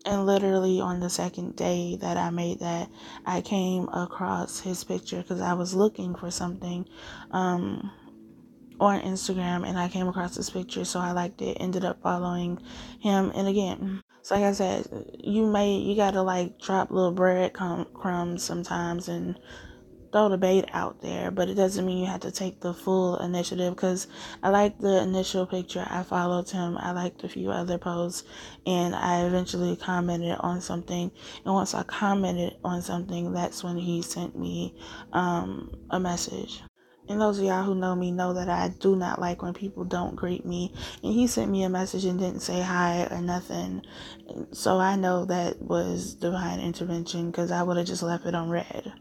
And 0.04 0.26
literally 0.26 0.80
on 0.80 0.98
the 0.98 1.10
second 1.10 1.54
day 1.54 1.96
that 2.00 2.16
I 2.16 2.30
made 2.30 2.58
that, 2.58 2.90
I 3.24 3.40
came 3.40 3.88
across 3.88 4.58
his 4.58 4.82
picture 4.82 5.18
because 5.18 5.40
I 5.40 5.52
was 5.52 5.74
looking 5.74 6.16
for 6.16 6.32
something. 6.32 6.88
Um, 7.30 7.92
on 8.80 9.00
Instagram 9.00 9.66
and 9.66 9.78
I 9.78 9.88
came 9.88 10.08
across 10.08 10.36
this 10.36 10.50
picture, 10.50 10.84
so 10.84 11.00
I 11.00 11.12
liked 11.12 11.42
it. 11.42 11.56
Ended 11.60 11.84
up 11.84 12.02
following 12.02 12.58
him, 13.00 13.32
and 13.34 13.48
again, 13.48 14.02
so 14.22 14.34
like 14.34 14.44
I 14.44 14.52
said, 14.52 14.86
you 15.18 15.46
may 15.46 15.76
you 15.76 15.94
gotta 15.96 16.22
like 16.22 16.58
drop 16.58 16.90
little 16.90 17.12
bread 17.12 17.52
crumbs 17.52 18.42
sometimes 18.42 19.08
and 19.08 19.38
throw 20.12 20.28
the 20.28 20.38
bait 20.38 20.64
out 20.72 21.00
there, 21.02 21.30
but 21.30 21.48
it 21.48 21.54
doesn't 21.54 21.84
mean 21.84 21.98
you 21.98 22.06
have 22.06 22.20
to 22.20 22.30
take 22.30 22.60
the 22.60 22.72
full 22.72 23.18
initiative. 23.18 23.74
Because 23.74 24.06
I 24.42 24.48
liked 24.48 24.80
the 24.80 25.02
initial 25.02 25.46
picture, 25.46 25.86
I 25.88 26.02
followed 26.02 26.48
him, 26.48 26.78
I 26.78 26.92
liked 26.92 27.22
a 27.24 27.28
few 27.28 27.50
other 27.50 27.78
posts, 27.78 28.24
and 28.66 28.94
I 28.94 29.26
eventually 29.26 29.76
commented 29.76 30.36
on 30.40 30.60
something. 30.60 31.10
And 31.44 31.54
once 31.54 31.74
I 31.74 31.82
commented 31.82 32.56
on 32.64 32.82
something, 32.82 33.32
that's 33.32 33.62
when 33.62 33.76
he 33.76 34.02
sent 34.02 34.38
me 34.38 34.74
um, 35.12 35.70
a 35.90 36.00
message. 36.00 36.62
And 37.08 37.20
those 37.20 37.38
of 37.38 37.44
y'all 37.44 37.62
who 37.62 37.74
know 37.74 37.94
me 37.94 38.10
know 38.10 38.34
that 38.34 38.48
I 38.48 38.68
do 38.80 38.96
not 38.96 39.20
like 39.20 39.40
when 39.40 39.54
people 39.54 39.84
don't 39.84 40.16
greet 40.16 40.44
me. 40.44 40.72
And 41.02 41.12
he 41.12 41.26
sent 41.26 41.50
me 41.50 41.62
a 41.62 41.68
message 41.68 42.04
and 42.04 42.18
didn't 42.18 42.40
say 42.40 42.60
hi 42.60 43.06
or 43.10 43.20
nothing. 43.20 43.82
So 44.52 44.78
I 44.78 44.96
know 44.96 45.24
that 45.26 45.62
was 45.62 46.14
divine 46.14 46.60
intervention 46.60 47.30
because 47.30 47.52
I 47.52 47.62
would 47.62 47.76
have 47.76 47.86
just 47.86 48.02
left 48.02 48.26
it 48.26 48.34
on 48.34 48.50
read. 48.50 48.92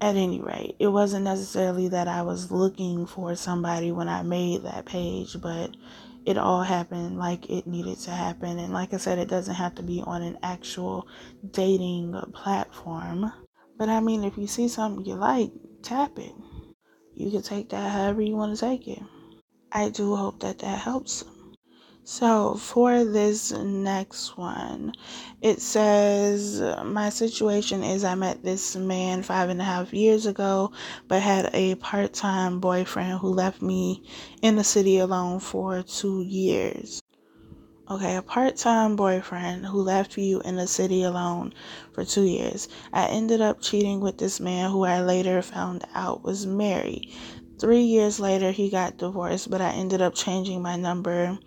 At 0.00 0.14
any 0.14 0.40
rate, 0.40 0.76
it 0.78 0.86
wasn't 0.86 1.24
necessarily 1.24 1.88
that 1.88 2.06
I 2.06 2.22
was 2.22 2.52
looking 2.52 3.06
for 3.06 3.34
somebody 3.34 3.90
when 3.90 4.08
I 4.08 4.22
made 4.22 4.62
that 4.62 4.86
page, 4.86 5.36
but 5.42 5.74
it 6.24 6.38
all 6.38 6.62
happened 6.62 7.18
like 7.18 7.50
it 7.50 7.66
needed 7.66 7.98
to 8.00 8.12
happen. 8.12 8.60
And 8.60 8.72
like 8.72 8.94
I 8.94 8.98
said, 8.98 9.18
it 9.18 9.28
doesn't 9.28 9.56
have 9.56 9.74
to 9.74 9.82
be 9.82 10.00
on 10.06 10.22
an 10.22 10.38
actual 10.44 11.08
dating 11.50 12.14
platform. 12.32 13.32
But 13.76 13.88
I 13.88 13.98
mean, 13.98 14.22
if 14.22 14.38
you 14.38 14.46
see 14.46 14.68
something 14.68 15.04
you 15.04 15.16
like, 15.16 15.50
tap 15.82 16.16
it 16.20 16.32
you 17.18 17.32
can 17.32 17.42
take 17.42 17.68
that 17.70 17.90
however 17.90 18.22
you 18.22 18.36
want 18.36 18.56
to 18.56 18.60
take 18.60 18.86
it. 18.86 19.02
I 19.72 19.88
do 19.88 20.14
hope 20.14 20.38
that 20.40 20.60
that 20.60 20.78
helps. 20.78 21.24
So, 22.04 22.54
for 22.54 23.04
this 23.04 23.50
next 23.50 24.38
one, 24.38 24.92
it 25.42 25.60
says, 25.60 26.62
My 26.84 27.10
situation 27.10 27.82
is 27.82 28.04
I 28.04 28.14
met 28.14 28.44
this 28.44 28.76
man 28.76 29.24
five 29.24 29.50
and 29.50 29.60
a 29.60 29.64
half 29.64 29.92
years 29.92 30.26
ago, 30.26 30.70
but 31.08 31.20
had 31.20 31.50
a 31.52 31.74
part 31.74 32.12
time 32.12 32.60
boyfriend 32.60 33.18
who 33.18 33.28
left 33.28 33.60
me 33.60 34.04
in 34.40 34.54
the 34.54 34.64
city 34.64 34.98
alone 34.98 35.40
for 35.40 35.82
two 35.82 36.22
years. 36.22 37.02
Okay, 37.90 38.16
a 38.16 38.22
part 38.22 38.56
time 38.56 38.96
boyfriend 38.96 39.64
who 39.64 39.80
left 39.80 40.18
you 40.18 40.42
in 40.42 40.56
the 40.56 40.66
city 40.66 41.04
alone 41.04 41.54
for 41.92 42.04
two 42.04 42.24
years. 42.24 42.68
I 42.92 43.06
ended 43.06 43.40
up 43.40 43.62
cheating 43.62 44.00
with 44.00 44.18
this 44.18 44.40
man 44.40 44.70
who 44.70 44.84
I 44.84 45.00
later 45.00 45.40
found 45.40 45.86
out 45.94 46.22
was 46.22 46.44
married. 46.44 47.10
Three 47.58 47.80
years 47.80 48.20
later, 48.20 48.50
he 48.50 48.68
got 48.68 48.98
divorced, 48.98 49.50
but 49.50 49.62
I 49.62 49.70
ended 49.70 50.02
up 50.02 50.14
changing 50.14 50.60
my 50.60 50.76
number 50.76 51.38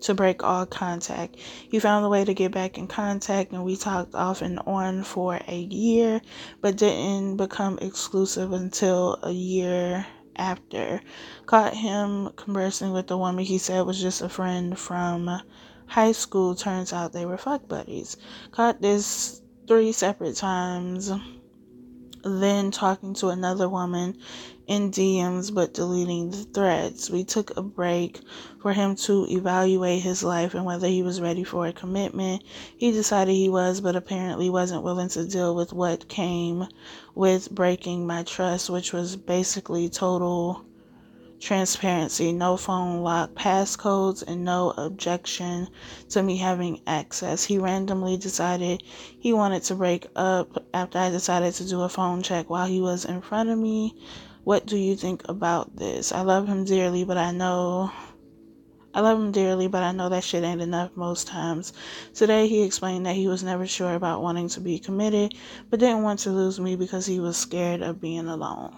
to 0.00 0.14
break 0.14 0.42
all 0.42 0.66
contact. 0.66 1.36
He 1.70 1.78
found 1.78 2.04
a 2.04 2.08
way 2.08 2.24
to 2.24 2.34
get 2.34 2.50
back 2.50 2.76
in 2.76 2.88
contact, 2.88 3.52
and 3.52 3.64
we 3.64 3.76
talked 3.76 4.16
off 4.16 4.42
and 4.42 4.58
on 4.66 5.04
for 5.04 5.38
a 5.46 5.58
year, 5.58 6.20
but 6.60 6.76
didn't 6.76 7.36
become 7.36 7.78
exclusive 7.80 8.52
until 8.52 9.20
a 9.22 9.30
year 9.30 10.04
after. 10.34 11.00
Caught 11.46 11.74
him 11.74 12.30
conversing 12.34 12.90
with 12.90 13.08
a 13.12 13.16
woman 13.16 13.44
he 13.44 13.58
said 13.58 13.86
was 13.86 14.00
just 14.00 14.22
a 14.22 14.28
friend 14.28 14.76
from 14.76 15.40
high 15.94 16.10
school, 16.10 16.56
turns 16.56 16.92
out 16.92 17.12
they 17.12 17.24
were 17.24 17.36
fuck 17.36 17.68
buddies. 17.68 18.16
Caught 18.50 18.82
this 18.82 19.40
three 19.68 19.92
separate 19.92 20.34
times, 20.34 21.12
then 22.24 22.72
talking 22.72 23.14
to 23.14 23.28
another 23.28 23.68
woman 23.68 24.18
in 24.66 24.90
DMs 24.90 25.54
but 25.54 25.72
deleting 25.72 26.32
the 26.32 26.42
threads. 26.52 27.10
We 27.10 27.22
took 27.22 27.56
a 27.56 27.62
break 27.62 28.18
for 28.60 28.72
him 28.72 28.96
to 29.06 29.24
evaluate 29.28 30.02
his 30.02 30.24
life 30.24 30.54
and 30.54 30.64
whether 30.64 30.88
he 30.88 31.04
was 31.04 31.20
ready 31.20 31.44
for 31.44 31.68
a 31.68 31.72
commitment. 31.72 32.42
He 32.76 32.90
decided 32.90 33.32
he 33.32 33.48
was, 33.48 33.80
but 33.80 33.94
apparently 33.94 34.50
wasn't 34.50 34.82
willing 34.82 35.10
to 35.10 35.28
deal 35.28 35.54
with 35.54 35.72
what 35.72 36.08
came 36.08 36.66
with 37.14 37.52
breaking 37.52 38.04
my 38.04 38.24
trust, 38.24 38.68
which 38.68 38.92
was 38.92 39.14
basically 39.14 39.88
total 39.90 40.66
transparency, 41.44 42.32
no 42.32 42.56
phone 42.56 43.02
lock, 43.02 43.34
passcodes, 43.34 44.22
and 44.26 44.44
no 44.44 44.70
objection 44.70 45.68
to 46.08 46.22
me 46.22 46.38
having 46.38 46.80
access. 46.86 47.44
He 47.44 47.58
randomly 47.58 48.16
decided 48.16 48.82
he 48.82 49.34
wanted 49.34 49.62
to 49.64 49.74
break 49.74 50.06
up 50.16 50.64
after 50.72 50.98
I 50.98 51.10
decided 51.10 51.52
to 51.54 51.68
do 51.68 51.82
a 51.82 51.88
phone 51.90 52.22
check 52.22 52.48
while 52.48 52.66
he 52.66 52.80
was 52.80 53.04
in 53.04 53.20
front 53.20 53.50
of 53.50 53.58
me. 53.58 53.94
What 54.44 54.64
do 54.64 54.78
you 54.78 54.96
think 54.96 55.28
about 55.28 55.76
this? 55.76 56.12
I 56.12 56.22
love 56.22 56.48
him 56.48 56.64
dearly, 56.64 57.04
but 57.04 57.18
I 57.18 57.30
know 57.30 57.92
I 58.94 59.00
love 59.00 59.18
him 59.18 59.30
dearly, 59.30 59.66
but 59.66 59.82
I 59.82 59.92
know 59.92 60.08
that 60.08 60.24
shit 60.24 60.44
ain't 60.44 60.62
enough 60.62 60.96
most 60.96 61.26
times. 61.26 61.72
Today, 62.14 62.46
he 62.46 62.62
explained 62.62 63.04
that 63.04 63.16
he 63.16 63.26
was 63.26 63.42
never 63.42 63.66
sure 63.66 63.94
about 63.94 64.22
wanting 64.22 64.48
to 64.50 64.60
be 64.60 64.78
committed, 64.78 65.34
but 65.68 65.80
didn't 65.80 66.04
want 66.04 66.20
to 66.20 66.30
lose 66.30 66.58
me 66.58 66.76
because 66.76 67.04
he 67.04 67.20
was 67.20 67.36
scared 67.36 67.82
of 67.82 68.00
being 68.00 68.28
alone. 68.28 68.74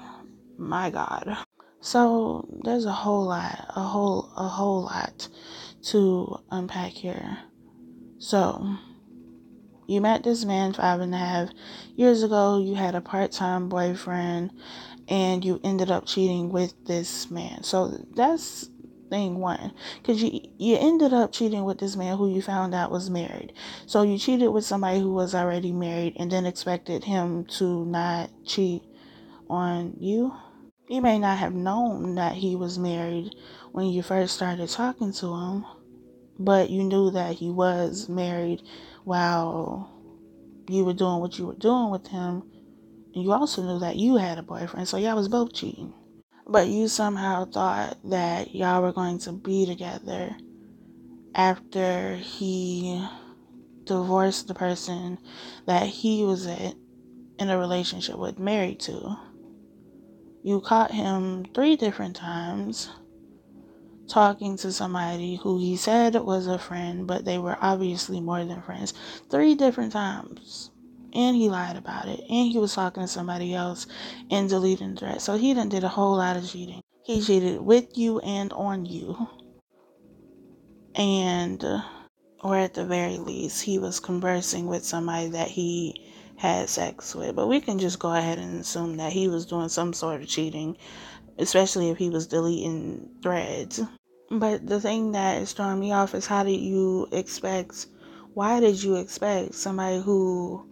My 0.57 0.91
God. 0.91 1.46
So 1.81 2.49
there's 2.65 2.85
a 2.85 2.93
whole 2.93 3.27
lot, 3.27 3.67
a 3.75 3.83
whole, 3.83 4.33
a 4.37 4.49
whole 4.49 4.83
lot 4.83 5.29
to 5.91 6.39
unpack 6.51 6.93
here. 6.93 7.39
So 8.19 8.77
you 9.87 10.01
met 10.01 10.25
this 10.25 10.45
man 10.45 10.73
five 10.73 11.01
and 11.01 11.15
a 11.15 11.19
half 11.19 11.51
years 11.95 12.23
ago. 12.23 12.59
You 12.59 12.75
had 12.75 12.95
a 12.95 13.01
part-time 13.01 13.69
boyfriend, 13.69 14.51
and 15.09 15.45
you 15.45 15.61
ended 15.63 15.91
up 15.91 16.07
cheating 16.07 16.51
with 16.51 16.75
this 16.87 17.31
man. 17.31 17.63
So 17.63 18.05
that's 18.15 18.69
thing 19.09 19.39
one 19.39 19.73
because 20.03 20.21
you 20.21 20.41
you 20.59 20.77
ended 20.77 21.13
up 21.13 21.33
cheating 21.33 21.65
with 21.65 21.79
this 21.79 21.95
man 21.95 22.17
who 22.17 22.29
you 22.29 22.43
found 22.43 22.75
out 22.75 22.91
was 22.91 23.09
married 23.09 23.53
so 23.87 24.03
you 24.03 24.19
cheated 24.19 24.51
with 24.51 24.65
somebody 24.65 24.99
who 24.99 25.13
was 25.13 25.33
already 25.33 25.71
married 25.71 26.13
and 26.17 26.33
then 26.33 26.45
expected 26.45 27.05
him 27.05 27.45
to 27.45 27.85
not 27.87 28.29
cheat 28.45 28.83
on 29.49 29.95
you 30.01 30.35
you 30.89 31.03
may 31.03 31.19
not 31.19 31.39
have 31.39 31.55
known 31.55 32.15
that 32.15 32.35
he 32.35 32.55
was 32.55 32.79
married 32.79 33.35
when 33.73 33.87
you 33.87 34.03
first 34.03 34.35
started 34.35 34.69
talking 34.69 35.13
to 35.13 35.27
him, 35.27 35.65
but 36.39 36.71
you 36.71 36.85
knew 36.85 37.11
that 37.11 37.35
he 37.35 37.51
was 37.51 38.09
married 38.09 38.63
while 39.05 39.91
you 40.69 40.85
were 40.85 40.93
doing 40.93 41.21
what 41.21 41.39
you 41.39 41.47
were 41.47 41.55
doing 41.55 41.91
with 41.91 42.07
him. 42.07 42.43
You 43.13 43.33
also 43.33 43.63
knew 43.63 43.79
that 43.81 43.97
you 43.97 44.17
had 44.17 44.39
a 44.39 44.43
boyfriend, 44.43 44.87
so 44.87 44.97
y'all 44.97 45.17
was 45.17 45.29
both 45.29 45.53
cheating. 45.53 45.93
But 46.47 46.69
you 46.69 46.87
somehow 46.87 47.47
thought 47.47 47.99
that 48.05 48.55
y'all 48.55 48.83
were 48.83 48.93
going 48.93 49.19
to 49.21 49.33
be 49.33 49.67
together 49.67 50.37
after 51.35 52.17
he 52.17 53.05
divorced 53.85 54.47
the 54.47 54.55
person 54.55 55.19
that 55.67 55.87
he 55.87 56.25
was 56.25 56.47
in 56.47 57.51
a 57.51 57.59
relationship 57.59 58.17
with, 58.17 58.39
married 58.39 58.81
to 58.81 59.17
you 60.47 60.61
caught 60.61 60.93
him 60.93 61.45
three 61.55 61.75
different 61.75 62.15
times 62.15 62.89
talking 64.09 64.57
to 64.57 64.71
somebody 64.71 65.35
who 65.43 65.59
he 65.59 65.77
said 65.77 66.15
was 66.15 66.47
a 66.47 66.57
friend, 66.57 67.05
but 67.05 67.25
they 67.25 67.37
were 67.37 67.59
obviously 67.61 68.21
more 68.21 68.45
than 68.45 68.63
friends. 68.63 68.95
Three 69.29 69.57
different 69.57 69.93
times. 69.93 70.71
and 71.13 71.35
he 71.35 71.49
lied 71.49 71.77
about 71.77 72.07
it, 72.09 72.21
and 72.29 72.53
he 72.53 72.59
was 72.59 72.75
talking 72.75 73.03
to 73.03 73.09
somebody 73.09 73.55
else 73.55 73.87
and 74.31 74.49
deleting 74.49 74.95
the 74.95 75.01
threat. 75.01 75.23
So 75.23 75.37
he 75.37 75.55
done 75.55 75.69
did 75.71 75.83
a 75.83 75.89
whole 75.89 76.17
lot 76.17 76.37
of 76.37 76.49
cheating. 76.49 76.83
He 77.05 77.23
cheated 77.23 77.61
with 77.61 77.97
you 77.97 78.21
and 78.21 78.53
on 78.53 78.85
you. 78.85 79.27
And, 80.95 81.65
or 82.43 82.57
at 82.57 82.75
the 82.75 82.85
very 82.85 83.19
least, 83.19 83.63
he 83.63 83.79
was 83.79 83.99
conversing 83.99 84.67
with 84.67 84.85
somebody 84.85 85.31
that 85.31 85.49
he 85.49 86.07
had 86.37 86.69
sex 86.69 87.15
with. 87.15 87.35
But 87.35 87.49
we 87.49 87.61
can 87.61 87.79
just 87.79 87.99
go 87.99 88.13
ahead 88.13 88.39
and 88.39 88.61
assume 88.61 88.97
that 88.97 89.13
he 89.13 89.29
was 89.29 89.47
doing 89.47 89.69
some 89.69 89.93
sort 89.93 90.21
of 90.21 90.29
cheating, 90.29 90.77
especially 91.39 91.91
if 91.91 91.99
he 91.99 92.11
was 92.11 92.27
deleting 92.27 93.09
threads. 93.23 93.81
But 94.31 94.67
the 94.67 94.81
thing 94.81 95.13
that 95.13 95.41
is 95.41 95.53
throwing 95.53 95.81
me 95.81 95.93
off 95.93 96.15
is 96.15 96.27
how 96.27 96.43
did 96.43 96.61
you 96.61 97.09
expect, 97.13 97.87
why 98.35 98.61
did 98.61 98.83
you 98.83 98.97
expect 98.97 99.55
somebody 99.55 100.01
who 100.01 100.67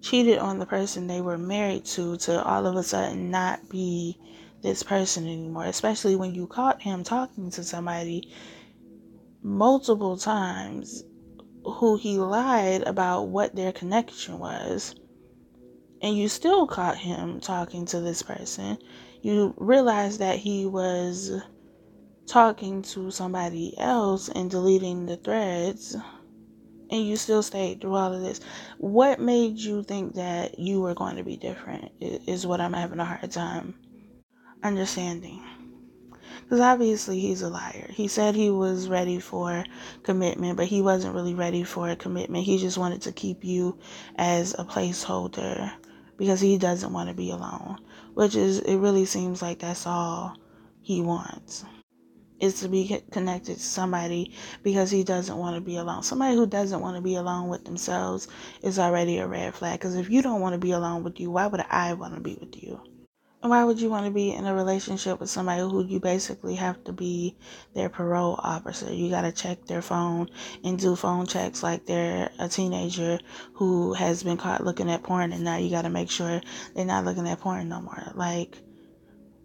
cheated 0.00 0.38
on 0.38 0.58
the 0.58 0.66
person 0.66 1.06
they 1.06 1.20
were 1.20 1.38
married 1.38 1.84
to 1.84 2.16
to 2.16 2.42
all 2.44 2.66
of 2.66 2.76
a 2.76 2.82
sudden 2.82 3.30
not 3.30 3.68
be 3.68 4.18
this 4.62 4.82
person 4.82 5.26
anymore, 5.26 5.64
especially 5.64 6.16
when 6.16 6.34
you 6.34 6.46
caught 6.46 6.82
him 6.82 7.04
talking 7.04 7.50
to 7.50 7.62
somebody 7.62 8.32
multiple 9.42 10.16
times 10.16 11.04
who 11.64 11.96
he 11.96 12.18
lied 12.18 12.82
about 12.86 13.28
what 13.28 13.54
their 13.54 13.72
connection 13.72 14.38
was. 14.38 14.94
And 16.00 16.16
you 16.16 16.28
still 16.28 16.66
caught 16.66 16.96
him 16.96 17.40
talking 17.40 17.86
to 17.86 18.00
this 18.00 18.22
person. 18.22 18.78
You 19.20 19.54
realized 19.56 20.20
that 20.20 20.38
he 20.38 20.64
was 20.64 21.32
talking 22.26 22.82
to 22.82 23.10
somebody 23.10 23.74
else 23.78 24.28
and 24.28 24.50
deleting 24.50 25.06
the 25.06 25.16
threads. 25.16 25.96
And 26.90 27.06
you 27.06 27.16
still 27.16 27.42
stayed 27.42 27.80
through 27.80 27.96
all 27.96 28.14
of 28.14 28.22
this. 28.22 28.40
What 28.78 29.20
made 29.20 29.58
you 29.58 29.82
think 29.82 30.14
that 30.14 30.58
you 30.58 30.80
were 30.80 30.94
going 30.94 31.16
to 31.16 31.24
be 31.24 31.36
different? 31.36 31.90
Is 32.00 32.46
what 32.46 32.60
I'm 32.60 32.72
having 32.72 33.00
a 33.00 33.04
hard 33.04 33.30
time 33.30 33.74
understanding. 34.62 35.42
Because 36.48 36.60
obviously 36.60 37.20
he's 37.20 37.42
a 37.42 37.50
liar. 37.50 37.90
He 37.90 38.08
said 38.08 38.34
he 38.34 38.48
was 38.48 38.88
ready 38.88 39.20
for 39.20 39.66
commitment, 40.02 40.56
but 40.56 40.64
he 40.64 40.80
wasn't 40.80 41.14
really 41.14 41.34
ready 41.34 41.62
for 41.62 41.90
a 41.90 41.96
commitment. 41.96 42.46
He 42.46 42.56
just 42.56 42.78
wanted 42.78 43.02
to 43.02 43.12
keep 43.12 43.44
you 43.44 43.78
as 44.16 44.54
a 44.54 44.64
placeholder 44.64 45.70
because 46.16 46.40
he 46.40 46.56
doesn't 46.56 46.90
want 46.90 47.10
to 47.10 47.14
be 47.14 47.32
alone. 47.32 47.76
Which 48.14 48.34
is, 48.34 48.60
it 48.60 48.78
really 48.78 49.04
seems 49.04 49.42
like 49.42 49.58
that's 49.58 49.86
all 49.86 50.38
he 50.80 51.02
wants 51.02 51.66
is 52.40 52.60
to 52.60 52.68
be 52.68 53.02
connected 53.10 53.56
to 53.56 53.62
somebody 53.62 54.32
because 54.62 54.90
he 54.90 55.04
doesn't 55.04 55.36
want 55.36 55.54
to 55.54 55.60
be 55.60 55.76
alone. 55.76 56.02
Somebody 56.02 56.34
who 56.34 56.46
doesn't 56.46 56.80
want 56.80 56.96
to 56.96 57.02
be 57.02 57.16
alone 57.16 57.48
with 57.48 57.66
themselves 57.66 58.26
is 58.62 58.78
already 58.78 59.18
a 59.18 59.26
red 59.26 59.54
flag. 59.54 59.80
Because 59.80 59.96
if 59.96 60.08
you 60.08 60.22
don't 60.22 60.40
want 60.40 60.54
to 60.54 60.58
be 60.58 60.70
alone 60.70 61.04
with 61.04 61.20
you, 61.20 61.30
why 61.30 61.46
would 61.46 61.64
I 61.68 61.92
want 61.92 62.14
to 62.14 62.20
be 62.20 62.38
with 62.40 62.62
you? 62.62 62.80
Why 63.40 63.62
would 63.64 63.80
you 63.80 63.88
want 63.88 64.04
to 64.04 64.10
be 64.10 64.32
in 64.32 64.46
a 64.46 64.54
relationship 64.54 65.20
with 65.20 65.30
somebody 65.30 65.62
who 65.62 65.84
you 65.84 66.00
basically 66.00 66.56
have 66.56 66.82
to 66.84 66.92
be 66.92 67.36
their 67.74 67.88
parole 67.88 68.38
officer? 68.42 68.92
You 68.92 69.10
got 69.10 69.22
to 69.22 69.32
check 69.32 69.64
their 69.66 69.82
phone 69.82 70.28
and 70.64 70.78
do 70.78 70.96
phone 70.96 71.26
checks 71.26 71.62
like 71.62 71.86
they're 71.86 72.30
a 72.38 72.48
teenager 72.48 73.18
who 73.54 73.94
has 73.94 74.22
been 74.22 74.36
caught 74.36 74.64
looking 74.64 74.90
at 74.90 75.02
porn 75.02 75.32
and 75.32 75.44
now 75.44 75.56
you 75.56 75.70
got 75.70 75.82
to 75.82 75.90
make 75.90 76.10
sure 76.10 76.40
they're 76.74 76.84
not 76.84 77.04
looking 77.04 77.28
at 77.28 77.40
porn 77.40 77.68
no 77.68 77.80
more. 77.80 78.12
Like, 78.14 78.58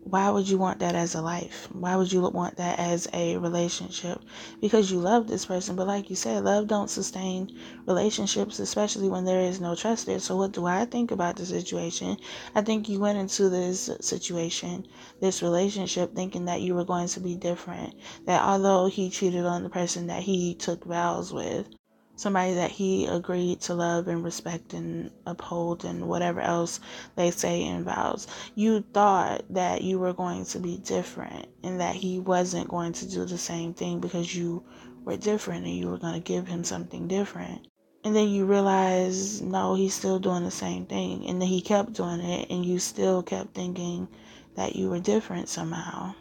why 0.05 0.29
would 0.29 0.49
you 0.49 0.57
want 0.57 0.79
that 0.79 0.95
as 0.95 1.15
a 1.15 1.21
life? 1.21 1.67
Why 1.71 1.95
would 1.95 2.11
you 2.11 2.21
want 2.21 2.57
that 2.57 2.77
as 2.77 3.07
a 3.13 3.37
relationship? 3.37 4.21
Because 4.59 4.91
you 4.91 4.99
love 4.99 5.27
this 5.27 5.45
person, 5.45 5.75
but 5.75 5.87
like 5.87 6.09
you 6.09 6.15
said, 6.15 6.43
love 6.43 6.67
don't 6.67 6.89
sustain 6.89 7.57
relationships, 7.85 8.59
especially 8.59 9.07
when 9.07 9.23
there 9.23 9.39
is 9.39 9.61
no 9.61 9.75
trust 9.75 10.05
there. 10.05 10.19
So 10.19 10.35
what 10.35 10.51
do 10.51 10.65
I 10.65 10.85
think 10.85 11.11
about 11.11 11.37
the 11.37 11.45
situation? 11.45 12.17
I 12.53 12.61
think 12.61 12.89
you 12.89 12.99
went 12.99 13.17
into 13.17 13.49
this 13.49 13.89
situation, 14.01 14.85
this 15.21 15.41
relationship, 15.41 16.13
thinking 16.13 16.45
that 16.45 16.61
you 16.61 16.75
were 16.75 16.85
going 16.85 17.07
to 17.07 17.19
be 17.19 17.35
different. 17.35 17.95
That 18.25 18.41
although 18.41 18.87
he 18.87 19.09
cheated 19.09 19.45
on 19.45 19.63
the 19.63 19.69
person 19.69 20.07
that 20.07 20.23
he 20.23 20.53
took 20.55 20.83
vows 20.85 21.31
with, 21.33 21.67
somebody 22.15 22.53
that 22.53 22.71
he 22.71 23.05
agreed 23.05 23.59
to 23.61 23.73
love 23.73 24.07
and 24.07 24.23
respect 24.23 24.73
and 24.73 25.11
uphold 25.25 25.83
and 25.83 26.07
whatever 26.07 26.39
else 26.39 26.79
they 27.15 27.31
say 27.31 27.63
in 27.63 27.83
vows. 27.83 28.27
You 28.55 28.81
thought 28.93 29.43
that 29.49 29.81
you 29.81 29.99
were 29.99 30.13
going 30.13 30.45
to 30.45 30.59
be 30.59 30.77
different 30.77 31.47
and 31.63 31.79
that 31.79 31.95
he 31.95 32.19
wasn't 32.19 32.69
going 32.69 32.93
to 32.93 33.09
do 33.09 33.25
the 33.25 33.37
same 33.37 33.73
thing 33.73 33.99
because 33.99 34.35
you 34.35 34.63
were 35.03 35.17
different 35.17 35.65
and 35.65 35.75
you 35.75 35.89
were 35.89 35.97
going 35.97 36.13
to 36.13 36.19
give 36.19 36.47
him 36.47 36.63
something 36.63 37.07
different. 37.07 37.67
And 38.05 38.13
then 38.15 38.27
you 38.27 38.45
realize, 38.45 39.41
no, 39.41 39.75
he's 39.75 39.93
still 39.93 40.19
doing 40.19 40.43
the 40.43 40.51
same 40.51 40.85
thing. 40.85 41.25
And 41.27 41.41
then 41.41 41.47
he 41.47 41.61
kept 41.61 41.93
doing 41.93 42.19
it, 42.19 42.49
and 42.49 42.65
you 42.65 42.77
still 42.79 43.23
kept 43.23 43.53
thinking 43.53 44.09
that 44.55 44.75
you 44.75 44.89
were 44.89 44.99
different 44.99 45.47
somehow. 45.47 46.13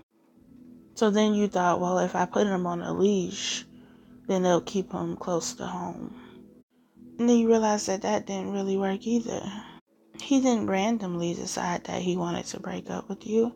So 0.94 1.10
then 1.10 1.34
you 1.34 1.48
thought, 1.48 1.80
well, 1.80 1.98
if 1.98 2.14
I 2.14 2.26
put 2.26 2.46
him 2.46 2.68
on 2.68 2.82
a 2.82 2.92
leash, 2.92 3.64
then 4.32 4.42
they'll 4.42 4.60
keep 4.60 4.92
him 4.92 5.16
close 5.16 5.52
to 5.54 5.66
home. 5.66 6.14
And 7.18 7.28
then 7.28 7.36
you 7.36 7.46
realize 7.46 7.86
that 7.86 8.02
that 8.02 8.26
didn't 8.26 8.52
really 8.52 8.76
work 8.76 9.06
either. 9.06 9.42
He 10.20 10.40
didn't 10.40 10.68
randomly 10.68 11.34
decide 11.34 11.84
that 11.84 12.02
he 12.02 12.16
wanted 12.16 12.46
to 12.46 12.60
break 12.60 12.90
up 12.90 13.08
with 13.08 13.26
you. 13.26 13.54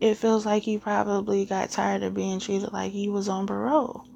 It 0.00 0.16
feels 0.16 0.46
like 0.46 0.62
he 0.62 0.78
probably 0.78 1.44
got 1.44 1.70
tired 1.70 2.02
of 2.02 2.14
being 2.14 2.40
treated 2.40 2.72
like 2.72 2.92
he 2.92 3.08
was 3.08 3.28
on 3.28 3.46
parole. 3.46 4.06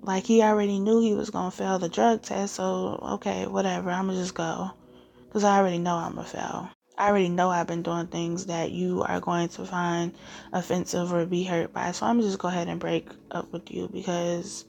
Like 0.00 0.24
he 0.26 0.42
already 0.42 0.78
knew 0.80 1.00
he 1.00 1.14
was 1.14 1.30
going 1.30 1.50
to 1.50 1.56
fail 1.56 1.78
the 1.78 1.88
drug 1.88 2.22
test, 2.22 2.56
so 2.56 2.98
okay, 3.14 3.46
whatever, 3.46 3.90
I'm 3.90 4.06
going 4.06 4.16
to 4.16 4.22
just 4.22 4.34
go. 4.34 4.72
Because 5.26 5.44
I 5.44 5.58
already 5.58 5.78
know 5.78 5.94
I'm 5.94 6.14
going 6.14 6.26
to 6.26 6.32
fail. 6.32 6.70
I 6.98 7.08
already 7.08 7.28
know 7.28 7.50
I've 7.50 7.66
been 7.66 7.82
doing 7.82 8.08
things 8.08 8.46
that 8.46 8.70
you 8.70 9.02
are 9.02 9.20
going 9.20 9.48
to 9.50 9.64
find 9.64 10.12
offensive 10.52 11.12
or 11.12 11.24
be 11.24 11.44
hurt 11.44 11.72
by. 11.72 11.92
So 11.92 12.06
I'm 12.06 12.20
just 12.20 12.38
go 12.38 12.48
ahead 12.48 12.68
and 12.68 12.78
break 12.78 13.08
up 13.30 13.50
with 13.52 13.70
you 13.70 13.88
because 13.88 14.64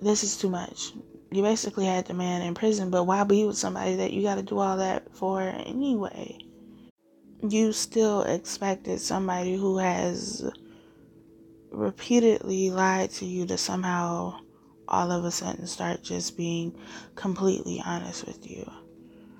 this 0.00 0.24
is 0.24 0.36
too 0.36 0.50
much. 0.50 0.92
You 1.30 1.42
basically 1.42 1.86
had 1.86 2.06
the 2.06 2.14
man 2.14 2.42
in 2.42 2.54
prison, 2.54 2.90
but 2.90 3.04
why 3.04 3.24
be 3.24 3.44
with 3.44 3.56
somebody 3.56 3.96
that 3.96 4.12
you 4.12 4.22
got 4.22 4.36
to 4.36 4.42
do 4.42 4.58
all 4.58 4.76
that 4.76 5.14
for 5.16 5.40
anyway? 5.42 6.38
You 7.42 7.72
still 7.72 8.22
expected 8.22 9.00
somebody 9.00 9.56
who 9.56 9.78
has 9.78 10.50
repeatedly 11.70 12.70
lied 12.70 13.10
to 13.10 13.24
you 13.24 13.46
to 13.46 13.58
somehow 13.58 14.38
all 14.86 15.10
of 15.10 15.24
a 15.24 15.30
sudden 15.30 15.66
start 15.66 16.02
just 16.02 16.36
being 16.36 16.78
completely 17.14 17.82
honest 17.84 18.26
with 18.26 18.48
you 18.48 18.70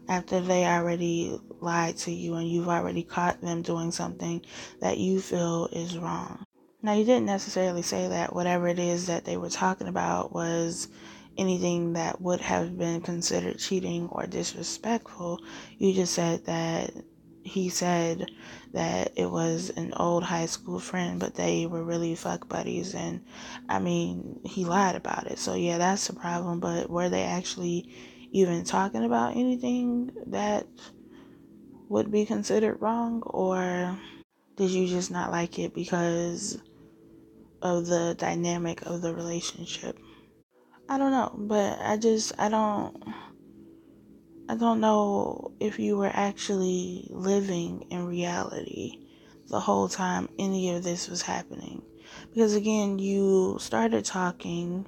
after 0.08 0.40
they 0.40 0.64
already 0.64 1.38
lied 1.60 1.96
to 1.96 2.10
you 2.10 2.34
and 2.34 2.48
you've 2.48 2.68
already 2.68 3.02
caught 3.02 3.40
them 3.40 3.62
doing 3.62 3.90
something 3.90 4.44
that 4.80 4.98
you 4.98 5.20
feel 5.20 5.68
is 5.72 5.96
wrong. 5.96 6.44
Now, 6.84 6.92
you 6.92 7.06
didn't 7.06 7.24
necessarily 7.24 7.80
say 7.80 8.08
that 8.08 8.34
whatever 8.34 8.68
it 8.68 8.78
is 8.78 9.06
that 9.06 9.24
they 9.24 9.38
were 9.38 9.48
talking 9.48 9.88
about 9.88 10.34
was 10.34 10.88
anything 11.38 11.94
that 11.94 12.20
would 12.20 12.42
have 12.42 12.76
been 12.76 13.00
considered 13.00 13.58
cheating 13.58 14.06
or 14.12 14.26
disrespectful. 14.26 15.40
You 15.78 15.94
just 15.94 16.12
said 16.12 16.44
that 16.44 16.90
he 17.42 17.70
said 17.70 18.26
that 18.74 19.12
it 19.16 19.30
was 19.30 19.70
an 19.70 19.94
old 19.94 20.24
high 20.24 20.44
school 20.44 20.78
friend, 20.78 21.18
but 21.18 21.34
they 21.34 21.64
were 21.64 21.82
really 21.82 22.14
fuck 22.16 22.50
buddies. 22.50 22.94
And 22.94 23.24
I 23.66 23.78
mean, 23.78 24.40
he 24.44 24.66
lied 24.66 24.94
about 24.94 25.28
it. 25.28 25.38
So, 25.38 25.54
yeah, 25.54 25.78
that's 25.78 26.10
a 26.10 26.14
problem. 26.14 26.60
But 26.60 26.90
were 26.90 27.08
they 27.08 27.22
actually 27.22 27.94
even 28.30 28.62
talking 28.62 29.04
about 29.04 29.38
anything 29.38 30.10
that 30.26 30.66
would 31.88 32.10
be 32.10 32.26
considered 32.26 32.82
wrong? 32.82 33.22
Or 33.22 33.98
did 34.56 34.68
you 34.68 34.86
just 34.86 35.10
not 35.10 35.30
like 35.30 35.58
it 35.58 35.72
because 35.72 36.60
of 37.64 37.86
the 37.86 38.14
dynamic 38.18 38.82
of 38.82 39.00
the 39.00 39.14
relationship. 39.14 39.98
I 40.88 40.98
don't 40.98 41.10
know, 41.10 41.34
but 41.34 41.80
I 41.80 41.96
just 41.96 42.32
I 42.38 42.50
don't 42.50 43.02
I 44.48 44.54
don't 44.54 44.80
know 44.80 45.52
if 45.58 45.78
you 45.78 45.96
were 45.96 46.10
actually 46.12 47.08
living 47.10 47.86
in 47.90 48.06
reality 48.06 49.00
the 49.48 49.60
whole 49.60 49.88
time 49.88 50.28
any 50.38 50.74
of 50.74 50.84
this 50.84 51.08
was 51.08 51.22
happening. 51.22 51.82
Because 52.30 52.54
again, 52.54 52.98
you 52.98 53.56
started 53.58 54.04
talking 54.04 54.86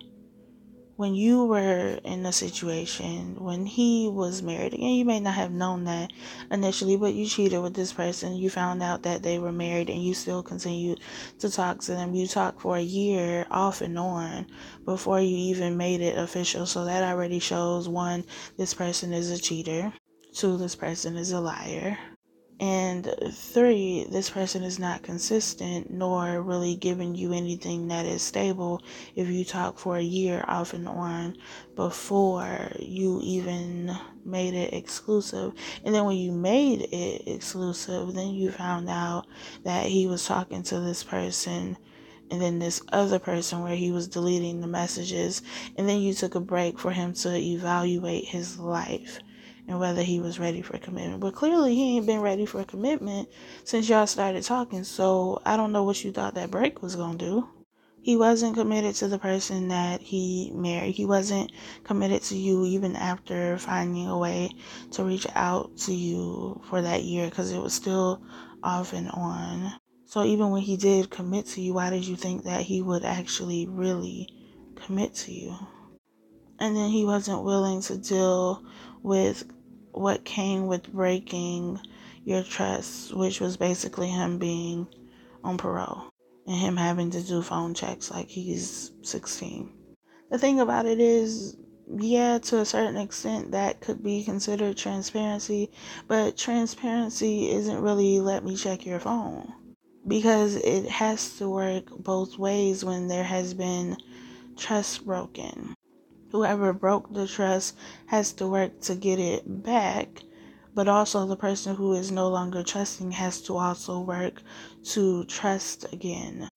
when 0.97 1.15
you 1.15 1.45
were 1.45 1.99
in 2.05 2.25
a 2.27 2.33
situation 2.33 3.37
when 3.39 3.67
he 3.67 4.09
was 4.11 4.43
married 4.43 4.75
again 4.75 4.95
you 4.95 5.05
may 5.05 5.21
not 5.21 5.35
have 5.35 5.53
known 5.53 5.85
that 5.85 6.11
initially 6.51 6.97
but 6.97 7.15
you 7.15 7.27
cheated 7.27 7.63
with 7.63 7.75
this 7.75 7.93
person 7.93 8.35
you 8.35 8.51
found 8.51 8.83
out 8.83 9.03
that 9.03 9.23
they 9.23 9.39
were 9.39 9.53
married 9.53 9.91
and 9.91 10.03
you 10.03 10.15
still 10.15 10.43
continued 10.43 11.01
to 11.39 11.51
talk 11.51 11.81
to 11.81 11.93
them. 11.93 12.15
You 12.15 12.27
talked 12.27 12.61
for 12.61 12.77
a 12.77 12.81
year 12.81 13.47
off 13.51 13.81
and 13.81 13.99
on 13.99 14.47
before 14.85 15.21
you 15.21 15.37
even 15.37 15.77
made 15.77 16.01
it 16.01 16.19
official. 16.19 16.67
So 16.67 16.85
that 16.85 17.03
already 17.03 17.39
shows 17.39 17.89
one 17.89 18.25
this 18.57 18.75
person 18.75 19.13
is 19.13 19.31
a 19.31 19.39
cheater. 19.39 19.93
Two 20.35 20.57
this 20.57 20.77
person 20.77 21.17
is 21.17 21.33
a 21.33 21.41
liar 21.41 21.99
And 22.59 23.15
three, 23.33 24.07
this 24.11 24.31
person 24.31 24.63
is 24.63 24.79
not 24.79 25.03
consistent 25.03 25.91
nor 25.91 26.41
really 26.41 26.75
giving 26.75 27.15
you 27.15 27.35
anything 27.35 27.89
that 27.89 28.07
is 28.07 28.23
stable 28.23 28.83
if 29.15 29.29
you 29.29 29.45
talk 29.45 29.79
for 29.79 29.99
a 29.99 30.03
year 30.03 30.43
off 30.49 30.73
and 30.73 30.89
on 30.89 31.37
before 31.75 32.73
you 32.79 33.21
even 33.23 33.95
made 34.25 34.55
it 34.55 34.73
exclusive. 34.73 35.53
And 35.85 35.95
then 35.95 36.07
when 36.07 36.17
you 36.17 36.33
made 36.33 36.89
it 36.93 37.29
exclusive, 37.29 38.15
then 38.15 38.31
you 38.31 38.51
found 38.51 38.89
out 38.89 39.27
that 39.65 39.87
he 39.87 40.07
was 40.07 40.25
talking 40.25 40.63
to 40.65 40.81
this 40.81 41.03
person 41.03 41.77
and 42.31 42.41
then 42.41 42.59
this 42.59 42.81
other 42.91 43.19
person 43.19 43.63
where 43.63 43.77
he 43.77 43.93
was 43.93 44.09
deleting 44.09 44.63
the 44.63 44.67
messages. 44.67 45.43
And 45.77 45.87
then 45.87 46.01
you 46.01 46.15
took 46.15 46.35
a 46.35 46.41
break 46.41 46.79
for 46.79 46.91
him 46.91 47.13
to 47.15 47.37
evaluate 47.37 48.25
his 48.25 48.59
life 48.59 49.21
and 49.69 49.81
whether 49.81 50.03
he 50.03 50.21
was 50.21 50.39
ready 50.39 50.63
for 50.63 50.79
commitment. 50.79 51.21
But 51.21 51.35
clearly, 51.35 51.75
he 51.75 51.97
ain't 51.97 52.07
been 52.07 52.21
ready 52.21 52.47
for 52.47 52.65
commitment 52.65 53.29
since 53.65 53.89
y'all 53.89 54.07
started 54.07 54.43
talking. 54.43 54.85
So 54.85 55.41
I 55.45 55.57
don't 55.57 55.73
know 55.73 55.85
what 55.85 56.03
you 56.05 56.13
thought 56.13 56.35
that 56.35 56.51
break 56.51 56.83
was 56.83 56.97
gonna 56.97 57.19
do. 57.19 57.49
He 58.01 58.17
wasn't 58.17 58.55
committed 58.55 58.95
to 58.97 59.09
the 59.09 59.19
person 59.19 59.67
that 59.69 60.01
he 60.01 60.53
married. 60.55 60.95
He 60.95 61.05
wasn't 61.05 61.51
committed 61.83 62.23
to 62.23 62.37
you 62.37 62.65
even 62.65 62.95
after 62.95 63.59
finding 63.59 64.07
a 64.07 64.17
way 64.17 64.51
to 64.93 65.03
reach 65.03 65.27
out 65.35 65.77
to 65.79 65.93
you 65.93 66.61
for 66.69 66.81
that 66.83 67.03
year 67.03 67.29
because 67.29 67.51
it 67.51 67.59
was 67.59 67.75
still 67.75 68.23
off 68.63 68.93
and 68.93 69.11
on. 69.11 69.73
So 70.05 70.23
even 70.23 70.51
when 70.51 70.63
he 70.63 70.77
did 70.77 71.11
commit 71.11 71.47
to 71.47 71.61
you, 71.61 71.75
why 71.75 71.91
did 71.91 72.07
you 72.07 72.15
think 72.15 72.45
that 72.45 72.63
he 72.63 72.81
would 72.81 73.05
actually 73.05 73.67
really 73.67 74.29
commit 74.77 75.13
to 75.15 75.33
you? 75.33 75.57
And 76.61 76.77
then 76.77 76.91
he 76.91 77.05
wasn't 77.05 77.43
willing 77.43 77.83
to 77.83 77.99
deal 77.99 78.65
with 79.03 79.43
what 79.97 80.25
came 80.25 80.67
with 80.67 80.93
breaking 80.93 81.81
your 82.25 82.43
trust, 82.43 83.15
which 83.15 83.41
was 83.41 83.57
basically 83.57 84.09
him 84.09 84.39
being 84.39 84.87
on 85.43 85.57
parole 85.57 86.13
and 86.47 86.57
him 86.57 86.77
having 86.77 87.11
to 87.11 87.23
do 87.23 87.41
phone 87.41 87.73
checks 87.73 88.11
like 88.11 88.29
he's 88.29 88.93
16. 89.03 89.73
The 90.31 90.39
thing 90.39 90.61
about 90.61 90.87
it 90.87 91.01
is, 91.01 91.57
yeah, 91.89 92.39
to 92.39 92.59
a 92.59 92.65
certain 92.65 92.97
extent, 92.97 93.53
that 93.53 93.81
could 93.81 94.03
be 94.03 94.25
considered 94.25 94.77
transparency, 94.77 95.71
but 96.09 96.37
transparency 96.37 97.51
isn't 97.51 97.81
really 97.81 98.21
let 98.21 98.45
me 98.45 98.57
check 98.57 98.85
your 98.85 99.01
phone 99.01 99.53
because 100.07 100.57
it 100.57 100.89
has 100.89 101.39
to 101.39 101.49
work 101.49 101.89
both 101.91 102.39
ways 102.39 102.85
when 102.85 103.09
there 103.09 103.25
has 103.25 103.55
been 103.55 103.97
trust 104.57 105.07
broken 105.07 105.76
whoever 106.31 106.73
broke 106.73 107.13
the 107.13 107.27
trust 107.27 107.77
has 108.07 108.33
to 108.33 108.47
work 108.47 108.81
to 108.81 108.95
get 108.95 109.19
it 109.19 109.63
back 109.63 110.23
but 110.77 110.89
also 110.89 111.25
the 111.27 111.37
person 111.37 111.75
who 111.75 111.95
is 111.95 112.13
no 112.13 112.29
longer 112.29 112.63
trusting 112.63 113.11
has 113.11 113.41
to 113.41 113.57
also 113.57 113.99
work 113.99 114.43
to 114.85 115.25
trust 115.25 115.91
again. 115.91 116.51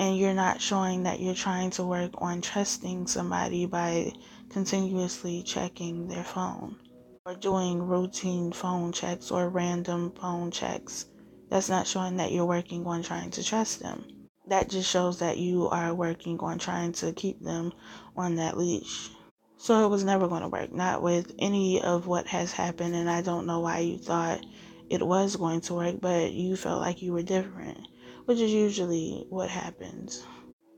And 0.00 0.18
you're 0.18 0.34
not 0.34 0.60
showing 0.60 1.04
that 1.04 1.20
you're 1.20 1.32
trying 1.32 1.70
to 1.70 1.84
work 1.84 2.10
on 2.18 2.40
trusting 2.40 3.06
somebody 3.06 3.64
by 3.64 4.12
continuously 4.50 5.44
checking 5.44 6.08
their 6.08 6.24
phone 6.24 6.76
or 7.24 7.36
doing 7.36 7.80
routine 7.86 8.50
phone 8.50 8.90
checks 8.90 9.30
or 9.30 9.48
random 9.48 10.10
phone 10.10 10.50
checks. 10.50 11.06
That's 11.48 11.68
not 11.68 11.86
showing 11.86 12.16
that 12.16 12.32
you're 12.32 12.44
working 12.44 12.84
on 12.84 13.04
trying 13.04 13.30
to 13.30 13.44
trust 13.44 13.78
them 13.78 14.15
that 14.48 14.68
just 14.68 14.90
shows 14.90 15.18
that 15.18 15.38
you 15.38 15.68
are 15.68 15.94
working 15.94 16.38
on 16.40 16.58
trying 16.58 16.92
to 16.92 17.12
keep 17.12 17.40
them 17.40 17.72
on 18.16 18.36
that 18.36 18.56
leash. 18.56 19.10
So 19.58 19.84
it 19.84 19.88
was 19.88 20.04
never 20.04 20.28
going 20.28 20.42
to 20.42 20.48
work, 20.48 20.72
not 20.72 21.02
with 21.02 21.34
any 21.38 21.82
of 21.82 22.06
what 22.06 22.26
has 22.28 22.52
happened. 22.52 22.94
And 22.94 23.10
I 23.10 23.22
don't 23.22 23.46
know 23.46 23.60
why 23.60 23.80
you 23.80 23.98
thought 23.98 24.44
it 24.90 25.04
was 25.04 25.36
going 25.36 25.62
to 25.62 25.74
work, 25.74 25.96
but 26.00 26.32
you 26.32 26.56
felt 26.56 26.80
like 26.80 27.02
you 27.02 27.12
were 27.12 27.22
different, 27.22 27.78
which 28.26 28.38
is 28.38 28.52
usually 28.52 29.26
what 29.30 29.50
happens. 29.50 30.24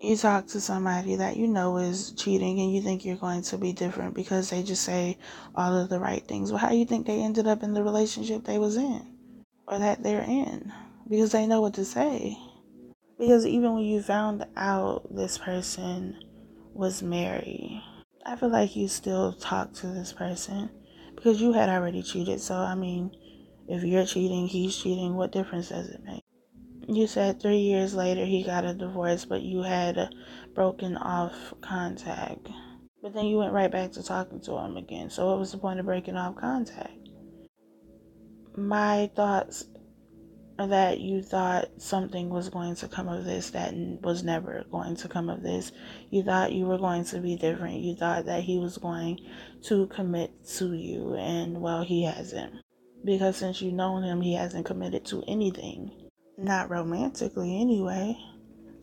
You 0.01 0.17
talk 0.17 0.47
to 0.49 0.61
somebody 0.61 1.17
that 1.17 1.37
you 1.37 1.49
know 1.49 1.77
is 1.79 2.13
cheating 2.13 2.61
and 2.61 2.73
you 2.73 2.81
think 2.81 3.05
you're 3.05 3.17
going 3.17 3.43
to 3.43 3.59
be 3.59 3.73
different 3.73 4.15
because 4.15 4.49
they 4.49 4.63
just 4.63 4.85
say 4.85 5.19
all 5.57 5.77
of 5.77 5.89
the 5.89 5.99
right 5.99 6.27
things. 6.27 6.53
Well, 6.53 6.61
how 6.61 6.69
do 6.69 6.77
you 6.77 6.87
think 6.87 7.07
they 7.07 7.21
ended 7.21 7.49
up 7.49 7.65
in 7.65 7.75
the 7.75 7.83
relationship 7.83 8.45
they 8.45 8.59
was 8.59 8.77
in 8.77 9.05
or 9.67 9.81
that 9.81 10.05
they're 10.05 10.23
in? 10.23 10.73
Because 11.11 11.33
they 11.33 11.47
know 11.47 11.61
what 11.61 11.75
to 11.75 11.85
say. 11.85 12.39
Because 13.19 13.45
even 13.45 13.75
when 13.75 13.85
you 13.85 14.01
found 14.01 14.47
out 14.57 15.15
this 15.15 15.39
person 15.39 16.17
was 16.73 17.03
married, 17.03 17.83
I 18.25 18.37
feel 18.37 18.51
like 18.51 18.77
you 18.77 18.87
still 18.87 19.33
talk 19.33 19.73
to 19.75 19.89
this 19.89 20.13
person 20.13 20.71
because 21.17 21.41
you 21.41 21.53
had 21.53 21.69
already 21.69 22.03
cheated. 22.03 22.41
So, 22.41 22.55
I 22.55 22.77
mean, 22.77 23.11
if 23.67 23.83
you're 23.83 24.07
cheating, 24.07 24.47
he's 24.47 24.77
cheating, 24.77 25.17
what 25.17 25.33
difference 25.33 25.71
does 25.71 25.89
it 25.89 26.05
make? 26.05 26.23
You 26.87 27.07
said 27.07 27.41
three 27.41 27.59
years 27.59 27.95
later 27.95 28.25
he 28.25 28.45
got 28.45 28.65
a 28.65 28.73
divorce, 28.73 29.25
but 29.25 29.43
you 29.43 29.63
had 29.63 30.15
broken 30.55 30.97
off 30.97 31.53
contact. 31.61 32.49
But 33.03 33.15
then 33.15 33.27
you 33.27 33.37
went 33.37 33.53
right 33.53 33.71
back 33.71 33.93
to 33.93 34.03
talking 34.03 34.41
to 34.43 34.57
him 34.59 34.77
again. 34.77 35.11
So, 35.11 35.27
what 35.27 35.39
was 35.39 35.53
the 35.53 35.59
point 35.59 35.81
of 35.81 35.87
breaking 35.87 36.17
off 36.17 36.37
contact? 36.37 37.09
My 38.57 39.11
thoughts 39.15 39.67
that 40.67 40.99
you 40.99 41.23
thought 41.23 41.69
something 41.79 42.31
was 42.31 42.49
going 42.49 42.75
to 42.75 42.89
come 42.89 43.09
of 43.09 43.25
this 43.25 43.51
that 43.51 43.73
was 44.03 44.25
never 44.25 44.65
going 44.73 44.97
to 44.97 45.09
come 45.09 45.29
of 45.29 45.43
this. 45.43 45.71
You 46.11 46.25
thought 46.25 46.53
you 46.53 46.67
were 46.67 46.79
going 46.79 47.05
to 47.07 47.21
be 47.21 47.37
different. 47.37 47.81
You 47.81 47.95
thought 47.95 48.27
that 48.27 48.43
he 48.43 48.59
was 48.59 48.77
going 48.77 49.21
to 49.65 49.87
commit 49.87 50.33
to 50.57 50.75
you, 50.75 51.15
and 51.15 51.61
well, 51.61 51.85
he 51.85 52.05
hasn't. 52.05 52.55
Because 53.05 53.37
since 53.37 53.63
you've 53.63 53.75
known 53.75 54.03
him, 54.03 54.21
he 54.21 54.35
hasn't 54.35 54.67
committed 54.67 55.05
to 55.07 55.23
anything. 55.29 55.93
Not 56.37 56.71
romantically, 56.71 57.61
anyway. 57.61 58.17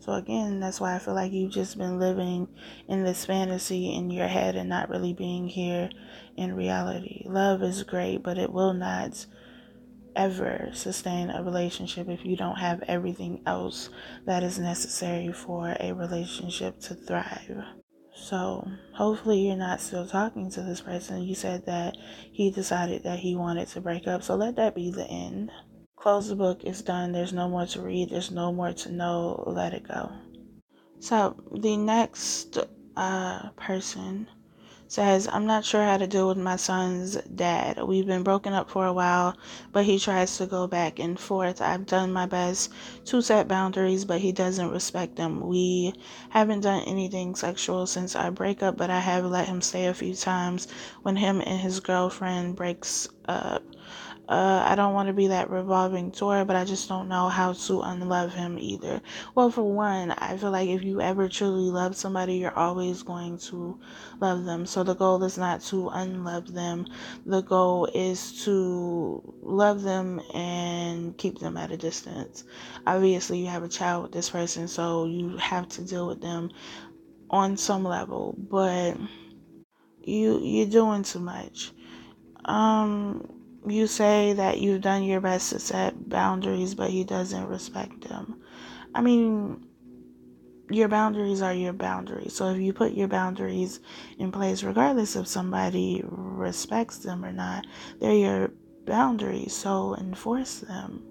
So, 0.00 0.12
again, 0.12 0.60
that's 0.60 0.80
why 0.80 0.94
I 0.94 0.98
feel 0.98 1.14
like 1.14 1.32
you've 1.32 1.52
just 1.52 1.76
been 1.76 1.98
living 1.98 2.48
in 2.88 3.04
this 3.04 3.26
fantasy 3.26 3.92
in 3.92 4.10
your 4.10 4.28
head 4.28 4.56
and 4.56 4.68
not 4.68 4.88
really 4.88 5.12
being 5.12 5.48
here 5.48 5.90
in 6.36 6.54
reality. 6.54 7.24
Love 7.26 7.62
is 7.62 7.82
great, 7.82 8.22
but 8.22 8.38
it 8.38 8.52
will 8.52 8.72
not 8.72 9.26
ever 10.16 10.70
sustain 10.72 11.30
a 11.30 11.44
relationship 11.44 12.08
if 12.08 12.24
you 12.24 12.36
don't 12.36 12.56
have 12.58 12.82
everything 12.88 13.42
else 13.46 13.90
that 14.24 14.42
is 14.42 14.58
necessary 14.58 15.32
for 15.32 15.76
a 15.78 15.92
relationship 15.92 16.80
to 16.80 16.94
thrive. 16.94 17.62
So, 18.14 18.66
hopefully, 18.94 19.40
you're 19.40 19.56
not 19.56 19.80
still 19.80 20.06
talking 20.06 20.50
to 20.52 20.62
this 20.62 20.80
person. 20.80 21.22
You 21.22 21.34
said 21.34 21.66
that 21.66 21.96
he 22.32 22.50
decided 22.50 23.04
that 23.04 23.18
he 23.18 23.36
wanted 23.36 23.68
to 23.68 23.80
break 23.82 24.08
up, 24.08 24.22
so 24.22 24.34
let 24.34 24.56
that 24.56 24.74
be 24.74 24.90
the 24.90 25.06
end. 25.06 25.50
Close 25.96 26.28
the 26.28 26.36
book, 26.36 26.64
it's 26.64 26.82
done. 26.82 27.12
There's 27.12 27.34
no 27.34 27.48
more 27.48 27.66
to 27.66 27.82
read, 27.82 28.10
there's 28.10 28.30
no 28.30 28.52
more 28.52 28.72
to 28.72 28.92
know. 28.92 29.44
Let 29.46 29.74
it 29.74 29.86
go. 29.86 30.10
So, 30.98 31.36
the 31.52 31.76
next 31.76 32.58
uh, 32.96 33.50
person 33.50 34.28
says, 34.88 35.28
I'm 35.30 35.46
not 35.46 35.64
sure 35.64 35.82
how 35.82 35.96
to 35.96 36.06
deal 36.06 36.28
with 36.28 36.38
my 36.38 36.56
son's 36.56 37.16
dad. 37.34 37.82
We've 37.82 38.06
been 38.06 38.22
broken 38.22 38.52
up 38.52 38.70
for 38.70 38.86
a 38.86 38.92
while, 38.92 39.36
but 39.72 39.84
he 39.84 39.98
tries 39.98 40.36
to 40.38 40.46
go 40.46 40.66
back 40.66 40.98
and 40.98 41.18
forth. 41.18 41.60
I've 41.60 41.86
done 41.86 42.12
my 42.12 42.26
best 42.26 42.72
to 43.06 43.20
set 43.20 43.48
boundaries, 43.48 44.04
but 44.04 44.20
he 44.20 44.32
doesn't 44.32 44.70
respect 44.70 45.16
them. 45.16 45.40
We 45.46 45.94
haven't 46.30 46.60
done 46.60 46.82
anything 46.86 47.34
sexual 47.34 47.86
since 47.86 48.16
our 48.16 48.30
breakup, 48.30 48.76
but 48.76 48.90
I 48.90 49.00
have 49.00 49.24
let 49.24 49.48
him 49.48 49.60
stay 49.60 49.86
a 49.86 49.94
few 49.94 50.14
times 50.14 50.68
when 51.02 51.16
him 51.16 51.40
and 51.40 51.60
his 51.60 51.80
girlfriend 51.80 52.56
breaks 52.56 53.08
up. 53.26 53.62
Uh, 54.28 54.64
I 54.66 54.74
don't 54.74 54.92
want 54.92 55.06
to 55.06 55.12
be 55.12 55.28
that 55.28 55.50
revolving 55.50 56.10
door, 56.10 56.44
but 56.44 56.56
I 56.56 56.64
just 56.64 56.88
don't 56.88 57.08
know 57.08 57.28
how 57.28 57.52
to 57.52 57.82
unlove 57.82 58.34
him 58.34 58.58
either. 58.58 59.00
Well, 59.36 59.50
for 59.50 59.62
one, 59.62 60.10
I 60.10 60.36
feel 60.36 60.50
like 60.50 60.68
if 60.68 60.82
you 60.82 61.00
ever 61.00 61.28
truly 61.28 61.70
love 61.70 61.94
somebody, 61.96 62.34
you're 62.34 62.58
always 62.58 63.04
going 63.04 63.38
to 63.38 63.78
love 64.20 64.44
them. 64.44 64.66
So 64.66 64.82
the 64.82 64.94
goal 64.94 65.22
is 65.22 65.38
not 65.38 65.60
to 65.66 65.90
unlove 65.90 66.52
them. 66.52 66.86
The 67.24 67.42
goal 67.42 67.86
is 67.94 68.44
to 68.44 69.22
love 69.42 69.82
them 69.82 70.20
and 70.34 71.16
keep 71.16 71.38
them 71.38 71.56
at 71.56 71.70
a 71.70 71.76
distance. 71.76 72.42
Obviously, 72.84 73.38
you 73.38 73.46
have 73.46 73.62
a 73.62 73.68
child 73.68 74.02
with 74.02 74.12
this 74.12 74.30
person, 74.30 74.66
so 74.66 75.04
you 75.04 75.36
have 75.36 75.68
to 75.68 75.82
deal 75.82 76.08
with 76.08 76.20
them 76.20 76.50
on 77.30 77.56
some 77.56 77.84
level, 77.84 78.34
but 78.36 78.96
you 80.02 80.40
you're 80.40 80.66
doing 80.66 81.02
too 81.02 81.20
much. 81.20 81.72
Um 82.44 83.35
you 83.66 83.86
say 83.86 84.32
that 84.34 84.60
you've 84.60 84.82
done 84.82 85.02
your 85.02 85.20
best 85.20 85.50
to 85.50 85.58
set 85.58 86.08
boundaries, 86.08 86.74
but 86.74 86.90
he 86.90 87.04
doesn't 87.04 87.46
respect 87.46 88.08
them. 88.08 88.42
I 88.94 89.00
mean, 89.00 89.66
your 90.70 90.88
boundaries 90.88 91.42
are 91.42 91.54
your 91.54 91.72
boundaries. 91.72 92.34
So 92.34 92.48
if 92.50 92.58
you 92.58 92.72
put 92.72 92.92
your 92.92 93.08
boundaries 93.08 93.80
in 94.18 94.32
place, 94.32 94.62
regardless 94.62 95.16
if 95.16 95.26
somebody 95.26 96.02
respects 96.04 96.98
them 96.98 97.24
or 97.24 97.32
not, 97.32 97.66
they're 98.00 98.12
your 98.12 98.50
boundaries. 98.84 99.54
So 99.54 99.96
enforce 99.96 100.60
them. 100.60 101.02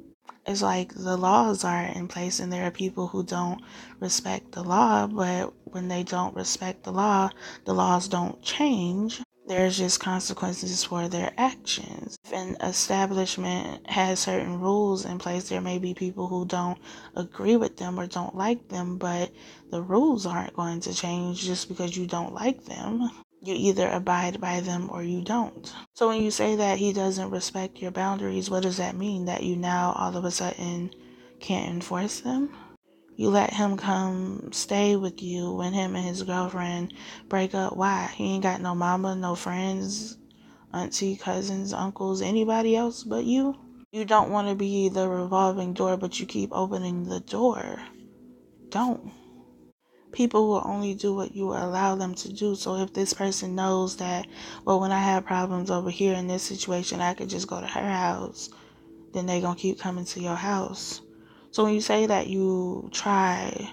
It's 0.47 0.61
like 0.61 0.93
the 0.93 1.17
laws 1.17 1.63
are 1.63 1.83
in 1.83 2.07
place, 2.07 2.39
and 2.39 2.53
there 2.53 2.65
are 2.65 2.71
people 2.71 3.07
who 3.07 3.23
don't 3.23 3.61
respect 3.99 4.51
the 4.51 4.63
law, 4.63 5.07
but 5.07 5.53
when 5.63 5.87
they 5.87 6.03
don't 6.03 6.35
respect 6.35 6.83
the 6.83 6.91
law, 6.91 7.29
the 7.65 7.73
laws 7.73 8.07
don't 8.07 8.41
change 8.43 9.23
there's 9.47 9.77
just 9.77 9.99
consequences 9.99 10.83
for 10.83 11.07
their 11.07 11.31
actions. 11.37 12.17
If 12.25 12.33
an 12.33 12.57
establishment 12.61 13.87
has 13.89 14.19
certain 14.19 14.59
rules 14.59 15.05
in 15.05 15.19
place, 15.19 15.49
there 15.49 15.61
may 15.61 15.77
be 15.77 15.93
people 15.93 16.27
who 16.27 16.45
don't 16.45 16.79
agree 17.15 17.55
with 17.55 17.77
them 17.77 17.99
or 17.99 18.07
don't 18.07 18.35
like 18.35 18.69
them, 18.69 18.97
but 18.97 19.31
the 19.69 19.81
rules 19.81 20.25
aren't 20.25 20.55
going 20.55 20.79
to 20.81 20.93
change 20.93 21.43
just 21.43 21.67
because 21.67 21.95
you 21.95 22.07
don't 22.07 22.33
like 22.33 22.65
them. 22.65 23.09
You 23.41 23.53
either 23.53 23.87
abide 23.87 24.41
by 24.41 24.61
them 24.61 24.89
or 24.91 25.03
you 25.03 25.21
don't. 25.21 25.71
So 25.93 26.07
when 26.07 26.23
you 26.23 26.31
say 26.31 26.55
that 26.55 26.79
he 26.79 26.91
doesn't 26.93 27.29
respect 27.29 27.77
your 27.77 27.91
boundaries, 27.91 28.49
what 28.49 28.63
does 28.63 28.77
that 28.77 28.95
mean? 28.95 29.25
That 29.25 29.43
you 29.43 29.55
now 29.55 29.93
all 29.95 30.17
of 30.17 30.25
a 30.25 30.31
sudden 30.31 30.91
can't 31.39 31.75
enforce 31.75 32.21
them? 32.21 32.49
You 33.17 33.29
let 33.29 33.53
him 33.53 33.77
come 33.77 34.51
stay 34.51 34.97
with 34.97 35.23
you 35.23 35.53
when 35.53 35.71
him 35.71 35.95
and 35.95 36.03
his 36.03 36.23
girlfriend 36.23 36.93
break 37.29 37.55
up. 37.55 37.77
Why? 37.77 38.11
He 38.13 38.33
ain't 38.33 38.43
got 38.43 38.61
no 38.61 38.75
mama, 38.75 39.15
no 39.15 39.35
friends, 39.35 40.17
auntie, 40.73 41.15
cousins, 41.15 41.71
uncles, 41.71 42.21
anybody 42.21 42.75
else 42.75 43.03
but 43.03 43.23
you. 43.23 43.55
You 43.93 44.03
don't 44.03 44.31
want 44.31 44.49
to 44.49 44.55
be 44.55 44.89
the 44.89 45.07
revolving 45.07 45.73
door, 45.73 45.95
but 45.95 46.19
you 46.19 46.25
keep 46.25 46.49
opening 46.51 47.05
the 47.07 47.21
door. 47.21 47.81
Don't. 48.67 49.11
People 50.11 50.49
will 50.49 50.63
only 50.65 50.93
do 50.93 51.13
what 51.13 51.33
you 51.33 51.51
allow 51.51 51.95
them 51.95 52.15
to 52.15 52.33
do. 52.33 52.55
So 52.55 52.75
if 52.75 52.93
this 52.93 53.13
person 53.13 53.55
knows 53.55 53.95
that, 53.97 54.27
well, 54.65 54.81
when 54.81 54.91
I 54.91 54.99
have 54.99 55.25
problems 55.25 55.71
over 55.71 55.89
here 55.89 56.13
in 56.13 56.27
this 56.27 56.43
situation, 56.43 56.99
I 56.99 57.13
could 57.13 57.29
just 57.29 57.47
go 57.47 57.61
to 57.61 57.67
her 57.67 57.89
house, 57.89 58.49
then 59.13 59.25
they 59.25 59.39
gonna 59.39 59.55
keep 59.55 59.79
coming 59.79 60.03
to 60.05 60.19
your 60.19 60.35
house. 60.35 60.99
So 61.55 61.63
when 61.63 61.73
you 61.73 61.79
say 61.79 62.05
that 62.05 62.27
you 62.27 62.89
try 62.91 63.69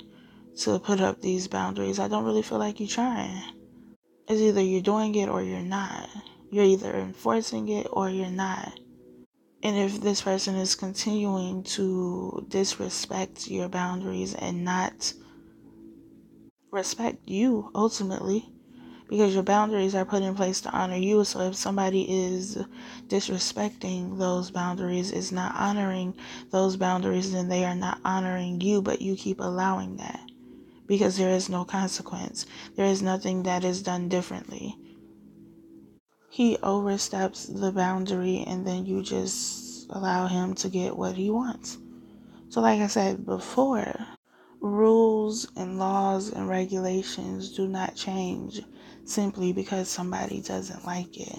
to 0.59 0.78
put 0.78 1.01
up 1.01 1.20
these 1.20 1.49
boundaries, 1.49 1.99
I 1.99 2.07
don't 2.07 2.24
really 2.24 2.43
feel 2.43 2.59
like 2.59 2.78
you're 2.78 2.89
trying. 2.89 3.43
It's 4.28 4.41
either 4.41 4.61
you're 4.61 4.83
doing 4.83 5.16
it 5.16 5.28
or 5.28 5.43
you're 5.43 5.59
not. 5.59 6.09
You're 6.49 6.62
either 6.64 6.95
enforcing 6.95 7.68
it 7.70 7.89
or 7.91 8.09
you're 8.09 8.30
not. 8.30 8.78
And 9.64 9.76
if 9.76 10.01
this 10.01 10.22
person 10.22 10.55
is 10.55 10.76
continuing 10.76 11.64
to 11.74 12.47
disrespect 12.49 13.49
your 13.49 13.68
boundaries 13.68 14.35
and 14.35 14.64
not 14.64 15.12
respect 16.70 17.28
you 17.28 17.72
ultimately, 17.74 18.52
because 19.13 19.35
your 19.35 19.43
boundaries 19.43 19.95
are 19.95 20.07
put 20.07 20.23
in 20.23 20.35
place 20.35 20.63
to 20.63 20.71
honor 20.71 20.97
you. 20.97 21.23
So 21.23 21.41
if 21.41 21.55
somebody 21.55 22.07
is 22.11 22.57
disrespecting 23.09 24.17
those 24.17 24.51
boundaries, 24.51 25.13
is 25.13 25.31
not 25.31 25.55
honoring 25.55 26.15
those 26.51 26.79
boundaries, 26.79 27.31
then 27.31 27.51
they 27.51 27.63
are 27.67 27.75
not 27.75 28.01
honoring 28.07 28.63
you, 28.63 28.81
but 28.81 29.03
you 29.03 29.15
keep 29.15 29.39
allowing 29.39 29.99
that 29.99 30.23
because 30.87 31.19
there 31.19 31.29
is 31.29 31.51
no 31.51 31.63
consequence. 31.63 32.47
There 32.75 32.87
is 32.87 33.03
nothing 33.03 33.43
that 33.43 33.65
is 33.65 33.83
done 33.83 34.09
differently. 34.09 34.79
He 36.31 36.57
oversteps 36.63 37.45
the 37.45 37.71
boundary 37.71 38.43
and 38.47 38.67
then 38.67 38.87
you 38.87 39.03
just 39.03 39.91
allow 39.91 40.27
him 40.27 40.55
to 40.55 40.71
get 40.71 40.97
what 40.97 41.17
he 41.17 41.29
wants. 41.29 41.77
So, 42.49 42.63
like 42.63 42.81
I 42.81 42.87
said 42.87 43.27
before, 43.27 44.07
rules 44.63 45.49
and 45.55 45.79
laws 45.79 46.31
and 46.33 46.49
regulations 46.49 47.55
do 47.55 47.69
not 47.69 47.95
change 47.95 48.63
simply 49.05 49.53
because 49.53 49.89
somebody 49.89 50.41
doesn't 50.41 50.87
like 50.87 51.19
it. 51.19 51.39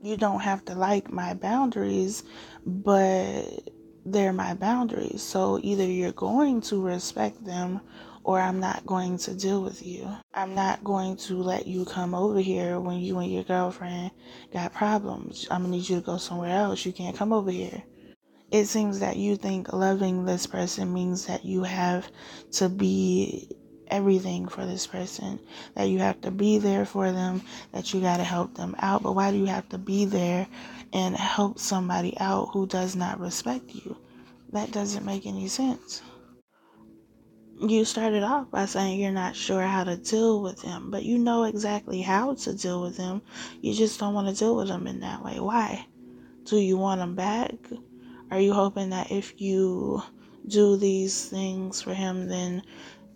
You 0.00 0.16
don't 0.16 0.40
have 0.40 0.64
to 0.66 0.74
like 0.74 1.10
my 1.10 1.34
boundaries, 1.34 2.24
but 2.66 3.44
they're 4.04 4.32
my 4.32 4.54
boundaries. 4.54 5.22
So 5.22 5.58
either 5.62 5.84
you're 5.84 6.12
going 6.12 6.60
to 6.62 6.82
respect 6.82 7.44
them 7.44 7.80
or 8.22 8.40
I'm 8.40 8.58
not 8.58 8.84
going 8.86 9.18
to 9.18 9.34
deal 9.34 9.62
with 9.62 9.84
you. 9.86 10.08
I'm 10.32 10.54
not 10.54 10.82
going 10.82 11.16
to 11.18 11.42
let 11.42 11.66
you 11.66 11.84
come 11.84 12.14
over 12.14 12.40
here 12.40 12.80
when 12.80 12.98
you 13.00 13.18
and 13.18 13.30
your 13.30 13.44
girlfriend 13.44 14.10
got 14.52 14.72
problems. 14.72 15.46
I'm 15.50 15.62
gonna 15.62 15.76
need 15.76 15.88
you 15.88 15.96
to 15.96 16.02
go 16.02 16.16
somewhere 16.16 16.56
else. 16.56 16.84
You 16.84 16.92
can't 16.92 17.16
come 17.16 17.32
over 17.32 17.50
here. 17.50 17.82
It 18.50 18.66
seems 18.66 19.00
that 19.00 19.16
you 19.16 19.36
think 19.36 19.72
loving 19.72 20.24
this 20.24 20.46
person 20.46 20.92
means 20.92 21.26
that 21.26 21.44
you 21.44 21.64
have 21.64 22.10
to 22.52 22.68
be 22.68 23.50
everything 23.88 24.48
for 24.48 24.66
this 24.66 24.86
person, 24.86 25.38
that 25.74 25.88
you 25.88 25.98
have 25.98 26.20
to 26.22 26.30
be 26.30 26.58
there 26.58 26.84
for 26.84 27.12
them, 27.12 27.42
that 27.72 27.92
you 27.92 28.00
got 28.00 28.18
to 28.18 28.24
help 28.24 28.54
them 28.54 28.74
out. 28.78 29.02
But 29.02 29.12
why 29.12 29.30
do 29.30 29.36
you 29.36 29.46
have 29.46 29.68
to 29.70 29.78
be 29.78 30.04
there 30.04 30.46
and 30.92 31.16
help 31.16 31.58
somebody 31.58 32.18
out 32.18 32.50
who 32.52 32.66
does 32.66 32.96
not 32.96 33.20
respect 33.20 33.74
you? 33.74 33.96
That 34.52 34.70
doesn't 34.70 35.04
make 35.04 35.26
any 35.26 35.48
sense. 35.48 36.02
You 37.60 37.84
started 37.84 38.22
off 38.22 38.50
by 38.50 38.66
saying 38.66 39.00
you're 39.00 39.12
not 39.12 39.36
sure 39.36 39.62
how 39.62 39.84
to 39.84 39.96
deal 39.96 40.42
with 40.42 40.60
them, 40.62 40.90
but 40.90 41.04
you 41.04 41.18
know 41.18 41.44
exactly 41.44 42.02
how 42.02 42.34
to 42.34 42.54
deal 42.54 42.82
with 42.82 42.96
them. 42.96 43.22
You 43.60 43.74
just 43.74 43.98
don't 44.00 44.14
want 44.14 44.28
to 44.28 44.34
deal 44.34 44.56
with 44.56 44.68
them 44.68 44.86
in 44.86 45.00
that 45.00 45.24
way. 45.24 45.38
Why? 45.38 45.86
Do 46.44 46.56
you 46.56 46.76
want 46.76 47.00
them 47.00 47.14
back? 47.14 47.54
Are 48.30 48.40
you 48.40 48.52
hoping 48.52 48.90
that 48.90 49.12
if 49.12 49.40
you 49.40 50.02
do 50.46 50.76
these 50.76 51.26
things 51.26 51.80
for 51.80 51.94
him, 51.94 52.28
then 52.28 52.62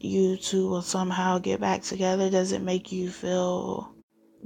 you 0.01 0.37
two 0.37 0.69
will 0.69 0.83
somehow 0.83 1.39
get 1.39 1.61
back 1.61 1.83
together? 1.83 2.31
Does 2.31 2.53
it 2.53 2.63
make 2.63 2.93
you 2.93 3.11
feel 3.11 3.95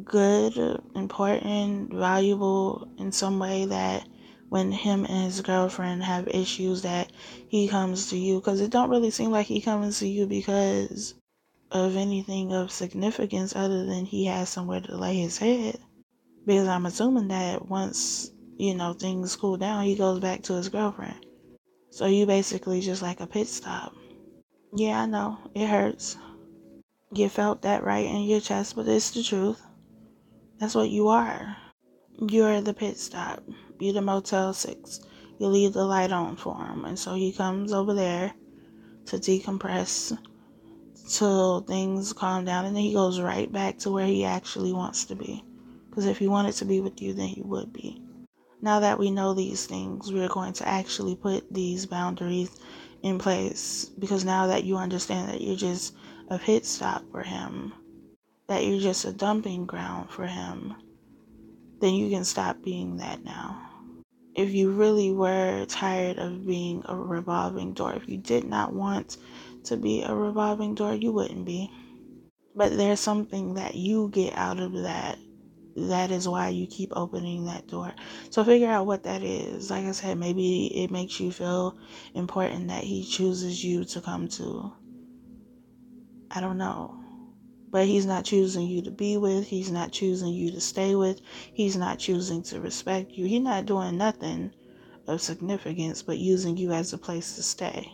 good, 0.05 0.57
important, 0.95 1.93
valuable 1.93 2.89
in 2.99 3.13
some 3.13 3.39
way 3.39 3.67
that 3.67 4.09
when 4.49 4.73
him 4.73 5.05
and 5.05 5.25
his 5.25 5.41
girlfriend 5.41 6.03
have 6.03 6.29
issues 6.29 6.83
that 6.83 7.13
he 7.49 7.69
comes 7.69 8.11
to 8.11 8.17
you? 8.17 8.37
Because 8.39 8.61
it 8.61 8.71
don't 8.71 8.91
really 8.91 9.11
seem 9.11 9.31
like 9.31 9.47
he 9.47 9.61
comes 9.61 9.99
to 9.99 10.09
you 10.09 10.27
because 10.27 11.15
of 11.71 11.97
anything 11.97 12.53
of 12.53 12.71
significance 12.71 13.57
other 13.57 13.87
than 13.87 14.05
he 14.05 14.27
has 14.27 14.49
somewhere 14.49 14.81
to 14.81 14.97
lay 14.97 15.17
his 15.17 15.39
head. 15.39 15.79
Because 16.45 16.69
i'm 16.69 16.87
assuming 16.87 17.29
that 17.29 17.67
once 17.69 18.31
you 18.59 18.75
know 18.75 18.93
things 18.93 19.37
cool 19.37 19.57
down 19.57 19.85
he 19.85 19.95
goes 19.95 20.21
back 20.21 20.43
to 20.43 20.55
his 20.55 20.69
girlfriend. 20.69 21.25
So 21.91 22.07
you 22.07 22.27
basically 22.27 22.81
just 22.81 23.01
like 23.03 23.21
a 23.21 23.27
pit 23.27 23.49
stop 23.49 23.95
yeah, 24.75 25.03
I 25.03 25.07
know. 25.07 25.39
It 25.55 25.67
hurts. 25.67 26.17
You 27.13 27.29
felt 27.29 27.63
that 27.63 27.85
right 27.85 28.07
in 28.07 28.23
your 28.23 28.41
chest, 28.41 28.75
but 28.75 28.89
it's 28.89 29.11
the 29.11 29.23
truth. 29.23 29.61
That's 30.59 30.75
what 30.75 30.89
you 30.89 31.09
are. 31.09 31.57
You're 32.19 32.61
the 32.63 32.73
pit 32.73 32.99
stop. 32.99 33.43
You're 33.79 33.93
the 33.93 34.01
Motel 34.01 34.55
6. 34.55 35.01
You 35.39 35.49
leave 35.49 35.73
the 35.73 35.85
light 35.85 36.13
on 36.13 36.37
for 36.37 36.57
him. 36.57 36.85
And 36.85 36.99
so 36.99 37.15
he 37.15 37.33
comes 37.33 37.73
over 37.73 37.93
there 37.93 38.33
to 39.07 39.17
decompress 39.17 40.17
till 41.09 41.61
things 41.61 42.13
calm 42.13 42.45
down. 42.45 42.65
And 42.65 42.75
then 42.75 42.83
he 42.83 42.95
goes 42.95 43.21
right 43.21 43.51
back 43.53 43.79
to 43.79 43.91
where 43.91 44.07
he 44.07 44.25
actually 44.25 44.73
wants 44.73 45.05
to 45.07 45.17
be. 45.17 45.45
Because 45.91 46.07
if 46.07 46.17
he 46.19 46.29
wanted 46.29 46.55
to 46.55 46.65
be 46.65 46.81
with 46.81 47.03
you, 47.03 47.13
then 47.13 47.29
he 47.29 47.43
would 47.43 47.73
be. 47.73 48.01
Now 48.63 48.81
that 48.81 48.99
we 48.99 49.11
know 49.11 49.35
these 49.35 49.67
things, 49.67 50.13
we're 50.13 50.29
going 50.29 50.53
to 50.55 50.69
actually 50.69 51.17
put 51.17 51.53
these 51.53 51.85
boundaries 51.85 52.59
in 53.03 53.19
place 53.19 53.91
because 53.99 54.25
now 54.25 54.47
that 54.47 54.65
you 54.65 54.77
understand 54.77 55.29
that 55.29 55.41
you're 55.41 55.57
just 55.57 55.95
a 56.29 56.39
pit 56.39 56.65
stop 56.65 57.03
for 57.11 57.23
him, 57.23 57.73
that 58.49 58.65
you're 58.65 58.81
just 58.81 59.05
a 59.05 59.13
dumping 59.13 59.67
ground 59.67 60.11
for 60.11 60.27
him, 60.27 60.75
then 61.81 61.95
you 61.95 62.09
can 62.11 62.25
stop 62.25 62.63
being 62.63 62.97
that 62.97 63.25
now. 63.25 63.69
If 64.35 64.55
you 64.55 64.71
really 64.71 65.13
were 65.13 65.67
tired 65.67 66.19
of 66.19 66.47
being 66.47 66.83
a 66.87 66.97
revolving 66.97 67.75
door, 67.75 67.93
if 67.95 68.09
you 68.09 68.17
did 68.17 68.45
not 68.45 68.73
want 68.73 69.19
to 69.65 69.77
be 69.77 70.03
a 70.03 70.15
revolving 70.15 70.75
door, 70.75 70.95
you 70.95 71.13
wouldn't 71.13 71.45
be. 71.45 71.71
But 72.55 72.77
there's 72.77 73.01
something 73.01 73.55
that 73.55 73.75
you 73.75 74.09
get 74.11 74.35
out 74.35 74.61
of 74.61 74.73
that 74.73 75.19
that 75.77 76.11
is 76.11 76.29
why 76.29 76.49
you 76.49 76.67
keep 76.67 76.93
opening 76.95 77.47
that 77.47 77.67
door. 77.67 77.95
So 78.31 78.45
figure 78.45 78.69
out 78.69 78.87
what 78.87 79.05
that 79.05 79.23
is. 79.23 79.71
Like 79.71 79.85
I 79.85 79.93
said, 79.93 80.19
maybe 80.19 80.67
it 80.67 80.91
makes 80.91 81.19
you 81.19 81.33
feel 81.33 81.79
important 82.15 82.69
that 82.69 82.85
he 82.85 83.05
chooses 83.05 83.65
you 83.65 83.85
to 83.87 84.01
come 84.01 84.29
to. 84.29 84.73
I 86.31 86.41
don't 86.41 86.59
know. 86.59 86.99
But 87.71 87.87
he's 87.87 88.05
not 88.05 88.27
choosing 88.27 88.67
you 88.67 88.83
to 88.83 88.91
be 88.91 89.17
with. 89.17 89.47
He's 89.47 89.71
not 89.71 89.93
choosing 89.93 90.29
you 90.29 90.51
to 90.51 90.61
stay 90.61 90.95
with. 90.95 91.21
He's 91.55 91.77
not 91.77 91.99
choosing 91.99 92.43
to 92.45 92.61
respect 92.61 93.13
you. 93.13 93.25
He's 93.25 93.41
not 93.41 93.65
doing 93.65 93.97
nothing 93.97 94.53
of 95.07 95.23
significance 95.23 96.03
but 96.03 96.19
using 96.19 96.57
you 96.59 96.73
as 96.73 96.93
a 96.93 96.99
place 96.99 97.35
to 97.37 97.43
stay. 97.43 97.91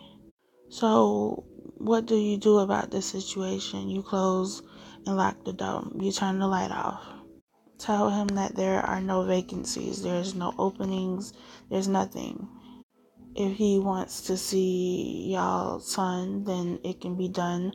So, 0.67 1.45
what 1.77 2.05
do 2.05 2.15
you 2.15 2.37
do 2.37 2.59
about 2.59 2.91
this 2.91 3.05
situation? 3.05 3.89
You 3.89 4.03
close 4.03 4.61
and 5.07 5.15
lock 5.15 5.45
the 5.45 5.53
door. 5.53 5.89
You 5.97 6.11
turn 6.11 6.39
the 6.39 6.47
light 6.47 6.71
off 6.71 7.18
Tell 7.79 8.09
him 8.09 8.27
that 8.35 8.55
there 8.55 8.81
are 8.81 8.99
no 8.99 9.23
vacancies, 9.23 10.03
there's 10.03 10.35
no 10.35 10.53
openings, 10.59 11.31
there's 11.69 11.87
nothing. 11.87 12.47
If 13.35 13.55
he 13.55 13.79
wants 13.79 14.21
to 14.23 14.35
see 14.35 15.31
y'all 15.31 15.79
son, 15.79 16.43
then 16.43 16.79
it 16.83 16.99
can 16.99 17.15
be 17.15 17.29
done 17.29 17.71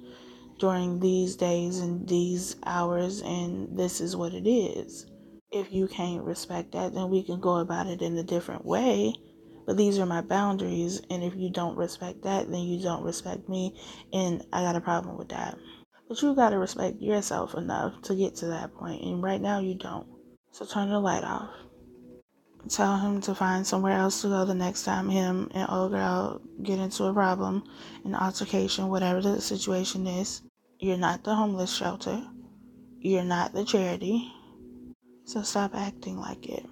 during 0.59 1.01
these 1.01 1.37
days 1.37 1.79
and 1.79 2.07
these 2.07 2.57
hours, 2.67 3.23
and 3.23 3.79
this 3.79 4.03
is 4.03 4.15
what 4.15 4.35
it 4.35 4.47
is. 4.47 5.07
If 5.51 5.73
you 5.73 5.89
can't 5.89 6.23
respect 6.23 6.73
that, 6.73 6.93
then 6.93 7.09
we 7.09 7.23
can 7.23 7.41
go 7.41 7.57
about 7.57 7.87
it 7.87 8.03
in 8.03 8.17
a 8.19 8.23
different 8.23 8.67
way. 8.67 9.15
But 9.67 9.79
these 9.79 9.99
are 9.99 10.07
my 10.07 10.21
boundaries, 10.21 11.01
and 11.09 11.25
if 11.25 11.35
you 11.35 11.49
don't 11.49 11.79
respect 11.79 12.23
that, 12.25 12.51
then 12.51 12.61
you 12.61 12.83
don't 12.83 13.05
respect 13.05 13.49
me, 13.49 13.75
and 14.13 14.45
I 14.53 14.61
got 14.63 14.77
a 14.77 14.81
problem 14.83 15.17
with 15.17 15.31
that. 15.31 15.57
But 16.09 16.21
you 16.23 16.35
got 16.35 16.51
to 16.51 16.59
respect 16.59 17.01
yourself 17.01 17.55
enough 17.55 18.01
to 18.03 18.15
get 18.15 18.35
to 18.37 18.47
that. 18.47 18.71
And 18.81 19.23
right 19.23 19.41
now, 19.41 19.61
you 19.61 19.75
don't. 19.75 20.07
So 20.53 20.65
turn 20.65 20.91
the 20.91 21.01
light 21.01 21.25
off. 21.25 21.51
Tell 22.69 22.97
him 22.97 23.21
to 23.23 23.35
find 23.35 23.67
somewhere 23.67 23.99
else 23.99 24.23
to 24.23 24.29
go 24.29 24.45
the 24.45 24.55
next 24.55 24.85
time 24.85 25.11
him 25.11 25.51
and 25.55 25.69
old 25.69 25.93
girl 25.93 26.41
get 26.63 26.79
into 26.79 27.05
a 27.05 27.13
problem, 27.13 27.65
an 28.05 28.15
altercation, 28.15 28.89
whatever 28.89 29.21
the 29.21 29.41
situation 29.41 30.07
is. 30.07 30.41
You're 30.79 30.97
not 30.97 31.25
the 31.25 31.35
homeless 31.35 31.75
shelter. 31.75 32.23
You're 33.01 33.25
not 33.25 33.53
the 33.53 33.65
charity. 33.65 34.33
So 35.27 35.43
stop 35.43 35.75
acting 35.75 36.19
like 36.19 36.49
it. 36.49 36.65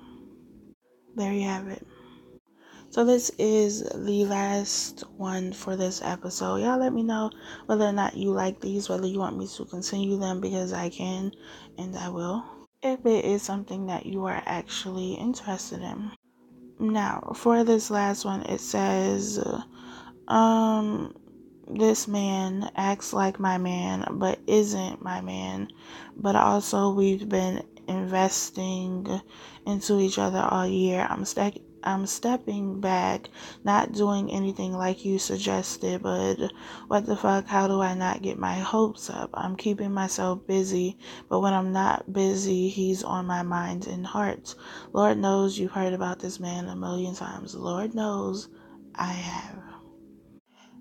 There 1.15 1.33
you 1.33 1.43
have 1.43 1.69
it. 1.69 1.87
So 2.93 3.07
this 3.07 3.31
is 3.39 3.81
the 3.85 4.27
last 4.27 5.05
one 5.17 5.55
for 5.55 5.77
this 5.77 6.03
episode. 6.03 6.57
Y'all 6.57 6.79
let 6.79 6.93
me 6.93 7.03
know 7.03 7.31
whether 7.65 7.87
or 7.87 7.93
not 7.93 8.19
you 8.19 8.33
like 8.33 8.61
these, 8.61 8.91
whether 8.91 9.07
you 9.07 9.19
want 9.19 9.39
me 9.39 9.49
to 9.57 9.65
continue 9.65 10.19
them 10.19 10.43
because 10.43 10.75
I 10.75 10.91
can 10.91 11.33
and 11.79 11.97
I 11.97 12.11
will. 12.11 12.45
If 12.83 13.07
it 13.07 13.25
is 13.25 13.43
something 13.43 13.87
that 13.87 14.05
you 14.05 14.27
are 14.27 14.43
actually 14.45 15.15
interested 15.15 15.81
in. 15.81 16.11
Now, 16.79 17.33
for 17.35 17.65
this 17.65 17.91
last 17.91 18.27
one, 18.27 18.43
it 18.43 18.61
says, 18.61 19.43
um, 20.29 21.17
this 21.67 22.07
man 22.07 22.71
acts 22.77 23.15
like 23.15 23.41
my 23.41 23.57
man, 23.57 24.05
but 24.19 24.39
isn't 24.47 25.01
my 25.01 25.23
man. 25.23 25.69
But 26.15 26.37
also, 26.37 26.93
we've 26.93 27.27
been 27.27 27.63
investing 27.89 29.23
into 29.67 29.99
each 29.99 30.19
other 30.19 30.47
all 30.51 30.67
year. 30.67 31.07
I'm 31.09 31.25
stuck 31.25 31.55
I'm 31.85 32.07
stepping 32.07 32.81
back, 32.81 33.29
not 33.65 33.93
doing 33.93 34.31
anything 34.31 34.73
like 34.73 35.05
you 35.05 35.19
suggested, 35.19 36.03
but 36.03 36.37
what 36.89 37.07
the 37.07 37.17
fuck? 37.17 37.47
How 37.47 37.69
do 37.69 37.81
I 37.81 37.95
not 37.95 38.23
get 38.23 38.39
my 38.39 38.55
hopes 38.55 39.11
up? 39.11 39.31
I'm 39.35 39.57
keeping 39.57 39.93
myself 39.93 40.47
busy, 40.47 40.99
but 41.29 41.41
when 41.41 41.53
I'm 41.53 41.73
not 41.73 42.13
busy, 42.13 42.69
he's 42.69 43.03
on 43.03 43.27
my 43.27 43.43
mind 43.43 43.87
and 43.87 44.07
heart. 44.07 44.55
Lord 44.93 45.19
knows 45.19 45.59
you've 45.59 45.73
heard 45.73 45.93
about 45.93 46.19
this 46.19 46.39
man 46.41 46.69
a 46.69 46.77
million 46.77 47.15
times. 47.15 47.55
Lord 47.55 47.95
knows 47.95 48.49
I 48.95 49.13
have. 49.13 49.63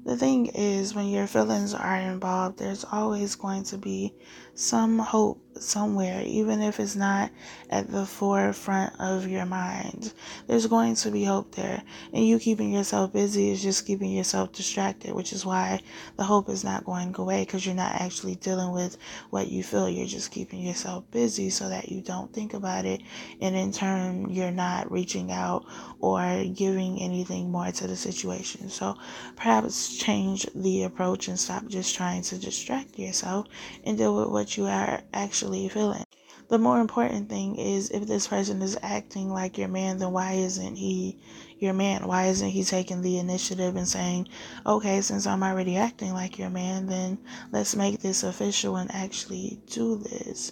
The 0.03 0.17
thing 0.17 0.47
is, 0.47 0.95
when 0.95 1.09
your 1.09 1.27
feelings 1.27 1.75
are 1.75 1.97
involved, 1.97 2.57
there's 2.57 2.83
always 2.91 3.35
going 3.35 3.63
to 3.65 3.77
be 3.77 4.15
some 4.55 4.97
hope 4.97 5.39
somewhere, 5.61 6.23
even 6.25 6.61
if 6.61 6.79
it's 6.79 6.95
not 6.95 7.31
at 7.69 7.89
the 7.91 8.05
forefront 8.05 8.93
of 8.99 9.27
your 9.27 9.45
mind. 9.45 10.13
There's 10.47 10.67
going 10.67 10.95
to 10.95 11.11
be 11.11 11.23
hope 11.23 11.55
there. 11.55 11.83
And 12.13 12.25
you 12.25 12.39
keeping 12.39 12.73
yourself 12.73 13.13
busy 13.13 13.51
is 13.51 13.61
just 13.61 13.85
keeping 13.85 14.11
yourself 14.11 14.51
distracted, 14.51 15.13
which 15.13 15.33
is 15.33 15.45
why 15.45 15.81
the 16.17 16.23
hope 16.23 16.49
is 16.49 16.63
not 16.63 16.85
going 16.85 17.15
away 17.17 17.43
because 17.43 17.65
you're 17.65 17.75
not 17.75 17.95
actually 17.95 18.35
dealing 18.35 18.71
with 18.71 18.97
what 19.29 19.49
you 19.49 19.63
feel. 19.63 19.89
You're 19.89 20.07
just 20.07 20.31
keeping 20.31 20.61
yourself 20.61 21.09
busy 21.11 21.49
so 21.49 21.69
that 21.69 21.89
you 21.89 22.01
don't 22.01 22.33
think 22.33 22.53
about 22.53 22.85
it. 22.85 23.01
And 23.41 23.55
in 23.55 23.71
turn, 23.71 24.29
you're 24.29 24.51
not 24.51 24.91
reaching 24.91 25.31
out 25.31 25.65
or 25.99 26.43
giving 26.53 27.01
anything 27.01 27.51
more 27.51 27.71
to 27.71 27.87
the 27.87 27.95
situation. 27.95 28.69
So 28.69 28.95
perhaps 29.35 29.97
change 29.97 30.47
the 30.55 30.83
approach 30.83 31.27
and 31.27 31.39
stop 31.39 31.67
just 31.67 31.95
trying 31.95 32.21
to 32.23 32.37
distract 32.37 32.97
yourself 32.97 33.47
and 33.83 33.97
deal 33.97 34.15
with 34.15 34.29
what 34.29 34.57
you 34.57 34.65
are 34.65 35.01
actually 35.13 35.50
feeling. 35.69 36.05
The 36.47 36.57
more 36.57 36.81
important 36.81 37.29
thing 37.29 37.55
is 37.55 37.89
if 37.91 38.07
this 38.07 38.27
person 38.27 38.61
is 38.61 38.77
acting 38.81 39.29
like 39.29 39.57
your 39.57 39.69
man, 39.69 39.99
then 39.99 40.11
why 40.11 40.33
isn't 40.33 40.75
he 40.75 41.17
your 41.59 41.73
man? 41.73 42.07
Why 42.07 42.25
isn't 42.25 42.49
he 42.49 42.63
taking 42.63 43.01
the 43.01 43.19
initiative 43.19 43.77
and 43.77 43.87
saying, 43.87 44.27
okay, 44.65 44.99
since 44.99 45.25
I'm 45.25 45.43
already 45.43 45.77
acting 45.77 46.13
like 46.13 46.37
your 46.37 46.49
man, 46.49 46.87
then 46.87 47.19
let's 47.51 47.75
make 47.75 47.99
this 47.99 48.23
official 48.23 48.75
and 48.75 48.91
actually 48.91 49.61
do 49.67 49.95
this? 49.95 50.51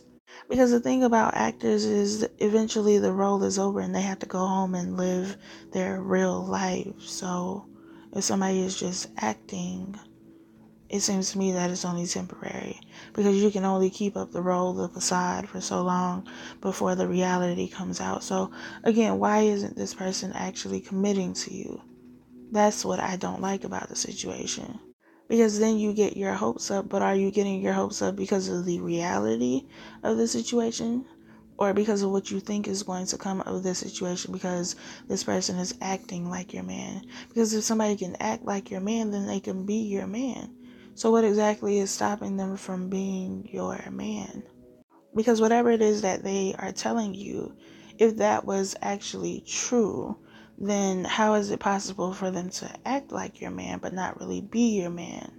Because 0.50 0.72
the 0.72 0.80
thing 0.80 1.04
about 1.04 1.36
actors 1.36 1.84
is 1.84 2.26
eventually 2.38 2.98
the 2.98 3.12
role 3.12 3.44
is 3.44 3.60
over 3.60 3.82
and 3.82 3.94
they 3.94 4.02
have 4.02 4.20
to 4.20 4.26
go 4.26 4.40
home 4.40 4.76
and 4.76 4.96
live 4.96 5.36
their 5.74 6.02
real 6.02 6.46
life. 6.46 7.02
So 7.02 7.68
if 8.14 8.24
somebody 8.24 8.62
is 8.62 8.80
just 8.80 9.10
acting, 9.18 10.00
it 10.88 11.02
seems 11.02 11.32
to 11.32 11.38
me 11.38 11.52
that 11.52 11.72
it's 11.72 11.84
only 11.84 12.06
temporary 12.06 12.80
because 13.14 13.36
you 13.36 13.52
can 13.52 13.66
only 13.66 13.90
keep 13.90 14.16
up 14.16 14.32
the 14.32 14.42
role, 14.42 14.74
the 14.74 14.88
facade 14.88 15.48
for 15.50 15.62
so 15.62 15.82
long 15.82 16.28
before 16.62 16.96
the 16.96 17.08
reality 17.08 17.68
comes 17.68 18.00
out. 18.00 18.24
So, 18.24 18.52
again, 18.84 19.20
why 19.20 19.42
isn't 19.42 19.76
this 19.76 19.94
person 19.94 20.32
actually 20.34 20.82
committing 20.82 21.34
to 21.34 21.54
you? 21.54 21.82
That's 22.52 22.84
what 22.84 23.00
I 23.00 23.16
don't 23.16 23.42
like 23.42 23.64
about 23.64 23.90
the 23.90 23.96
situation. 23.96 24.80
Because 25.28 25.60
then 25.60 25.78
you 25.78 25.94
get 25.94 26.18
your 26.18 26.34
hopes 26.34 26.72
up, 26.72 26.90
but 26.90 27.04
are 27.04 27.16
you 27.16 27.30
getting 27.30 27.62
your 27.62 27.74
hopes 27.74 28.02
up 28.02 28.16
because 28.16 28.48
of 28.48 28.66
the 28.66 28.80
reality 28.80 29.68
of 30.02 30.18
the 30.18 30.28
situation? 30.28 31.06
Or 31.58 31.74
because 31.74 32.02
of 32.02 32.12
what 32.12 32.32
you 32.32 32.40
think 32.40 32.68
is 32.68 32.84
going 32.84 33.06
to 33.08 33.18
come 33.18 33.42
of 33.42 33.64
this 33.64 33.80
situation 33.80 34.32
because 34.32 34.78
this 35.10 35.26
person 35.26 35.60
is 35.60 35.76
acting 35.82 36.30
like 36.30 36.54
your 36.54 36.64
man. 36.64 37.02
Because 37.28 37.54
if 37.54 37.66
somebody 37.66 37.98
can 37.98 38.16
act 38.22 38.46
like 38.46 38.72
your 38.72 38.80
man, 38.80 39.12
then 39.12 39.28
they 39.28 39.42
can 39.42 39.66
be 39.66 39.76
your 39.76 40.08
man 40.08 40.56
so, 40.96 41.12
what 41.12 41.24
exactly 41.24 41.80
is 41.80 41.92
stopping 41.92 42.38
them 42.38 42.58
from 42.58 42.90
being 42.90 43.48
your 43.52 43.80
man? 43.92 44.44
Because 45.16 45.42
whatever 45.42 45.72
it 45.72 45.82
is 45.82 46.02
that 46.02 46.24
they 46.24 46.56
are 46.58 46.72
telling 46.72 47.14
you, 47.14 47.56
if 47.98 48.18
that 48.18 48.46
was 48.46 48.76
actually 48.82 49.44
true, 49.48 50.18
then 50.58 51.06
how 51.06 51.34
is 51.36 51.52
it 51.52 51.60
possible 51.60 52.14
for 52.14 52.32
them 52.32 52.50
to 52.50 52.70
act 52.86 53.12
like 53.12 53.42
your 53.42 53.52
man 53.52 53.80
but 53.80 53.94
not 53.94 54.20
really 54.20 54.42
be 54.42 54.80
your 54.80 54.90
man? 54.90 55.32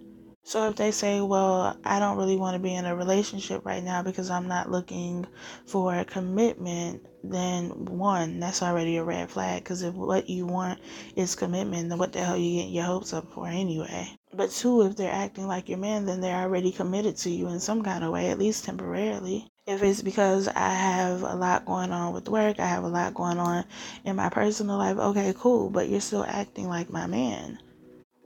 So 0.42 0.68
if 0.68 0.76
they 0.76 0.90
say, 0.90 1.20
well, 1.20 1.76
I 1.84 1.98
don't 1.98 2.16
really 2.16 2.36
want 2.36 2.54
to 2.54 2.58
be 2.58 2.74
in 2.74 2.86
a 2.86 2.96
relationship 2.96 3.64
right 3.64 3.84
now 3.84 4.02
because 4.02 4.30
I'm 4.30 4.48
not 4.48 4.70
looking 4.70 5.26
for 5.66 5.94
a 5.94 6.04
commitment, 6.04 7.06
then 7.22 7.84
one, 7.84 8.40
that's 8.40 8.62
already 8.62 8.96
a 8.96 9.04
red 9.04 9.30
flag. 9.30 9.62
Because 9.62 9.82
if 9.82 9.94
what 9.94 10.28
you 10.28 10.46
want 10.46 10.80
is 11.14 11.34
commitment, 11.34 11.90
then 11.90 11.98
what 11.98 12.12
the 12.12 12.24
hell 12.24 12.34
are 12.34 12.38
you 12.38 12.56
getting 12.56 12.74
your 12.74 12.84
hopes 12.84 13.12
up 13.12 13.32
for 13.32 13.46
anyway? 13.46 14.08
But 14.32 14.50
two, 14.50 14.82
if 14.82 14.96
they're 14.96 15.12
acting 15.12 15.46
like 15.46 15.68
your 15.68 15.78
man, 15.78 16.06
then 16.06 16.20
they're 16.20 16.42
already 16.42 16.72
committed 16.72 17.16
to 17.18 17.30
you 17.30 17.48
in 17.48 17.60
some 17.60 17.82
kind 17.82 18.04
of 18.04 18.12
way, 18.12 18.30
at 18.30 18.38
least 18.38 18.64
temporarily. 18.64 19.48
If 19.66 19.82
it's 19.82 20.02
because 20.02 20.48
I 20.48 20.70
have 20.70 21.22
a 21.22 21.34
lot 21.34 21.64
going 21.64 21.92
on 21.92 22.14
with 22.14 22.28
work, 22.28 22.60
I 22.60 22.66
have 22.66 22.84
a 22.84 22.88
lot 22.88 23.14
going 23.14 23.38
on 23.38 23.64
in 24.04 24.16
my 24.16 24.28
personal 24.28 24.78
life, 24.78 24.98
okay, 24.98 25.34
cool, 25.36 25.70
but 25.70 25.88
you're 25.88 26.00
still 26.00 26.24
acting 26.24 26.68
like 26.68 26.90
my 26.90 27.06
man 27.06 27.58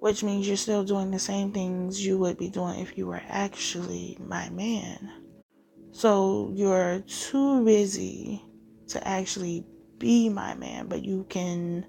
which 0.05 0.23
means 0.23 0.47
you're 0.47 0.55
still 0.55 0.85
doing 0.85 1.11
the 1.11 1.19
same 1.19 1.51
things 1.51 2.05
you 2.05 2.19
would 2.19 2.37
be 2.37 2.51
doing 2.51 2.79
if 2.79 2.99
you 2.99 3.07
were 3.07 3.23
actually 3.27 4.19
my 4.21 4.51
man. 4.51 5.11
So 5.93 6.53
you're 6.55 7.01
too 7.01 7.65
busy 7.65 8.45
to 8.89 9.09
actually 9.09 9.65
be 9.97 10.29
my 10.29 10.57
man, 10.57 10.89
but 10.89 11.03
you 11.03 11.25
can 11.31 11.87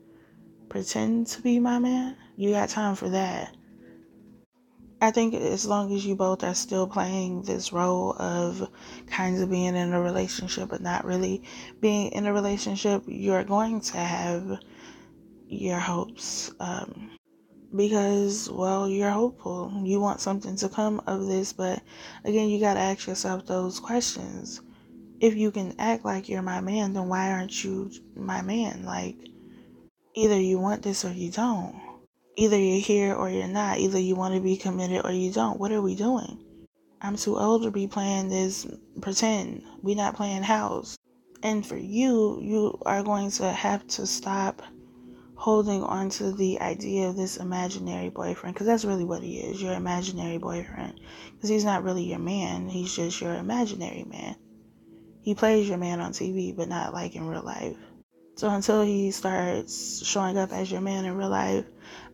pretend 0.70 1.28
to 1.28 1.42
be 1.42 1.60
my 1.60 1.78
man. 1.78 2.16
You 2.38 2.52
got 2.52 2.70
time 2.70 2.96
for 2.96 3.10
that. 3.10 3.54
I 5.02 5.12
think 5.12 5.34
as 5.34 5.66
long 5.66 5.94
as 5.94 6.06
you 6.06 6.16
both 6.16 6.44
are 6.44 6.56
still 6.56 6.88
playing 6.88 7.42
this 7.42 7.74
role 7.74 8.16
of 8.18 8.70
kinds 9.08 9.42
of 9.42 9.50
being 9.50 9.76
in 9.76 9.94
a 9.94 10.02
relationship 10.02 10.70
but 10.70 10.82
not 10.82 11.04
really 11.04 11.44
being 11.82 12.12
in 12.14 12.26
a 12.26 12.34
relationship, 12.34 13.04
you're 13.06 13.44
going 13.44 13.82
to 13.82 13.98
have 13.98 14.60
your 15.48 15.80
hopes 15.80 16.52
um, 16.60 17.12
because 17.76 18.50
well 18.50 18.90
you're 18.90 19.12
hopeful. 19.12 19.82
You 19.84 20.00
want 20.00 20.22
something 20.22 20.56
to 20.58 20.70
come 20.70 21.02
of 21.08 21.28
this 21.28 21.52
but 21.52 21.82
again 22.24 22.50
you 22.50 22.60
got 22.60 22.76
to 22.76 22.80
ask 22.80 23.06
yourself 23.06 23.46
those 23.46 23.80
questions. 23.80 24.62
If 25.20 25.36
you 25.36 25.52
can 25.52 25.76
act 25.78 26.06
like 26.06 26.30
you're 26.30 26.42
my 26.42 26.62
man 26.62 26.94
then 26.94 27.10
why 27.10 27.32
aren't 27.32 27.64
you 27.64 27.92
my 28.16 28.42
man? 28.42 28.86
Like 28.86 29.18
either 30.16 30.40
you 30.40 30.58
want 30.58 30.84
this 30.84 31.04
or 31.04 31.12
you 31.12 31.32
don't 31.32 31.85
either 32.38 32.60
you're 32.60 32.80
here 32.80 33.14
or 33.14 33.30
you're 33.30 33.48
not. 33.48 33.80
Either 33.80 34.00
you 34.00 34.16
want 34.16 34.34
to 34.34 34.42
be 34.42 34.58
committed 34.58 35.06
or 35.06 35.12
you 35.12 35.32
don't. 35.32 35.60
What 35.60 35.72
are 35.72 35.82
we 35.82 35.96
doing? 35.96 36.44
I'm 37.02 37.16
too 37.16 37.38
old 37.38 37.64
to 37.64 37.72
be 37.72 37.88
playing 37.88 38.30
this 38.30 38.66
pretend. 39.02 39.64
We 39.82 39.96
not 39.96 40.16
playing 40.16 40.44
house. 40.44 40.98
And 41.44 41.66
for 41.66 41.78
you 41.78 42.40
you 42.42 42.80
are 42.86 43.04
going 43.04 43.32
to 43.32 43.52
have 43.52 43.86
to 43.88 44.08
stop 44.08 44.62
holding 45.36 45.84
on 45.84 46.10
to 46.10 46.32
the 46.32 46.60
idea 46.62 47.10
of 47.10 47.16
this 47.18 47.38
imaginary 47.38 48.10
boyfriend 48.10 48.56
because 48.56 48.68
that's 48.68 48.86
really 48.86 49.04
what 49.04 49.22
he 49.22 49.38
is 49.38 49.62
your 49.62 49.74
imaginary 49.74 50.38
boyfriend. 50.38 51.00
Because 51.34 51.50
he's 51.50 51.66
not 51.66 51.84
really 51.84 52.04
your 52.04 52.20
man 52.20 52.68
he's 52.70 52.96
just 52.96 53.22
your 53.22 53.36
imaginary 53.36 54.06
man. 54.10 54.36
He 55.22 55.36
plays 55.36 55.68
your 55.68 55.78
man 55.78 56.00
on 56.00 56.14
tv 56.14 56.56
but 56.56 56.70
not 56.70 56.94
like 56.94 57.16
in 57.16 57.28
real 57.28 57.44
life 57.44 57.78
so 58.36 58.50
until 58.50 58.82
he 58.82 59.12
starts 59.12 60.06
showing 60.06 60.38
up 60.38 60.52
as 60.52 60.72
your 60.72 60.82
man 60.82 61.06
in 61.06 61.18
real 61.18 61.30
life 61.30 61.66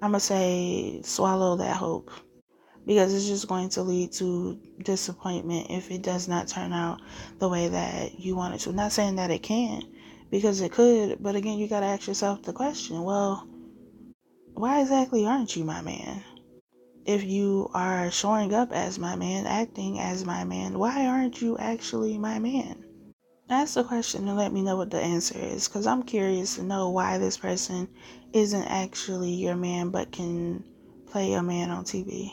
i'm 0.01 0.11
gonna 0.11 0.19
say 0.19 1.01
swallow 1.03 1.55
that 1.57 1.75
hope 1.75 2.11
because 2.85 3.13
it's 3.13 3.27
just 3.27 3.47
going 3.47 3.69
to 3.69 3.81
lead 3.83 4.11
to 4.11 4.59
disappointment 4.83 5.67
if 5.69 5.91
it 5.91 6.01
does 6.01 6.27
not 6.27 6.47
turn 6.47 6.73
out 6.73 6.99
the 7.39 7.47
way 7.47 7.67
that 7.67 8.19
you 8.19 8.35
want 8.35 8.55
it 8.55 8.59
to 8.59 8.71
not 8.71 8.91
saying 8.91 9.15
that 9.17 9.31
it 9.31 9.43
can 9.43 9.83
because 10.31 10.61
it 10.61 10.71
could. 10.71 11.21
But 11.21 11.35
again, 11.35 11.59
you 11.59 11.67
got 11.67 11.81
to 11.81 11.85
ask 11.85 12.07
yourself 12.07 12.41
the 12.41 12.53
question 12.53 13.03
well, 13.03 13.47
why 14.53 14.81
exactly 14.81 15.25
aren't 15.25 15.55
you 15.55 15.63
my 15.63 15.81
man? 15.81 16.23
If 17.05 17.23
you 17.23 17.69
are 17.73 18.09
showing 18.11 18.53
up 18.53 18.71
as 18.71 18.97
my 18.97 19.15
man, 19.15 19.45
acting 19.45 19.99
as 19.99 20.23
my 20.23 20.43
man, 20.43 20.79
why 20.79 21.05
aren't 21.05 21.41
you 21.41 21.57
actually 21.57 22.17
my 22.17 22.39
man? 22.39 22.85
Ask 23.51 23.75
the 23.75 23.83
question 23.83 24.27
and 24.27 24.37
let 24.37 24.53
me 24.53 24.61
know 24.61 24.77
what 24.77 24.91
the 24.91 24.99
answer 24.99 25.37
is 25.37 25.67
because 25.67 25.85
I'm 25.85 26.03
curious 26.03 26.55
to 26.55 26.63
know 26.63 26.89
why 26.89 27.17
this 27.17 27.37
person 27.37 27.87
isn't 28.33 28.63
actually 28.63 29.31
your 29.31 29.55
man 29.55 29.89
but 29.89 30.11
can 30.11 30.63
play 31.07 31.33
a 31.33 31.43
man 31.43 31.69
on 31.69 31.83
TV. 31.83 32.31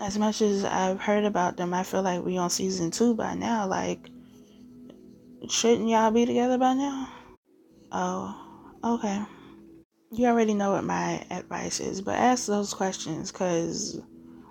As 0.00 0.18
much 0.18 0.40
as 0.40 0.64
I've 0.64 1.00
heard 1.00 1.24
about 1.24 1.56
them, 1.56 1.74
I 1.74 1.82
feel 1.82 2.02
like 2.02 2.24
we 2.24 2.38
on 2.38 2.50
season 2.50 2.90
two 2.90 3.14
by 3.14 3.34
now. 3.34 3.66
Like, 3.66 4.08
shouldn't 5.48 5.88
y'all 5.88 6.10
be 6.10 6.24
together 6.24 6.56
by 6.56 6.74
now? 6.74 7.12
Oh, 7.92 8.72
okay. 8.84 9.22
You 10.10 10.26
already 10.26 10.54
know 10.54 10.72
what 10.72 10.84
my 10.84 11.24
advice 11.30 11.80
is, 11.80 12.00
but 12.00 12.14
ask 12.14 12.46
those 12.46 12.72
questions 12.72 13.30
because 13.30 14.00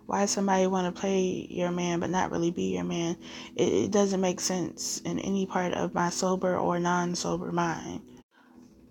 why 0.08 0.26
somebody 0.26 0.66
want 0.68 0.93
to 0.93 0.99
play 0.99 1.47
your 1.49 1.70
man 1.70 1.99
but 1.99 2.10
not 2.10 2.32
really 2.32 2.49
be 2.49 2.76
your 2.76 2.84
man 2.84 3.16
it, 3.55 3.74
it 3.74 3.91
doesn't 3.91 4.22
make 4.22 4.39
sense 4.39 4.99
in 5.01 5.20
any 5.20 5.45
part 5.45 5.74
of 5.74 5.93
my 5.93 6.10
sober 6.10 6.58
or 6.58 6.80
non-sober 6.80 7.51
mind. 7.51 8.01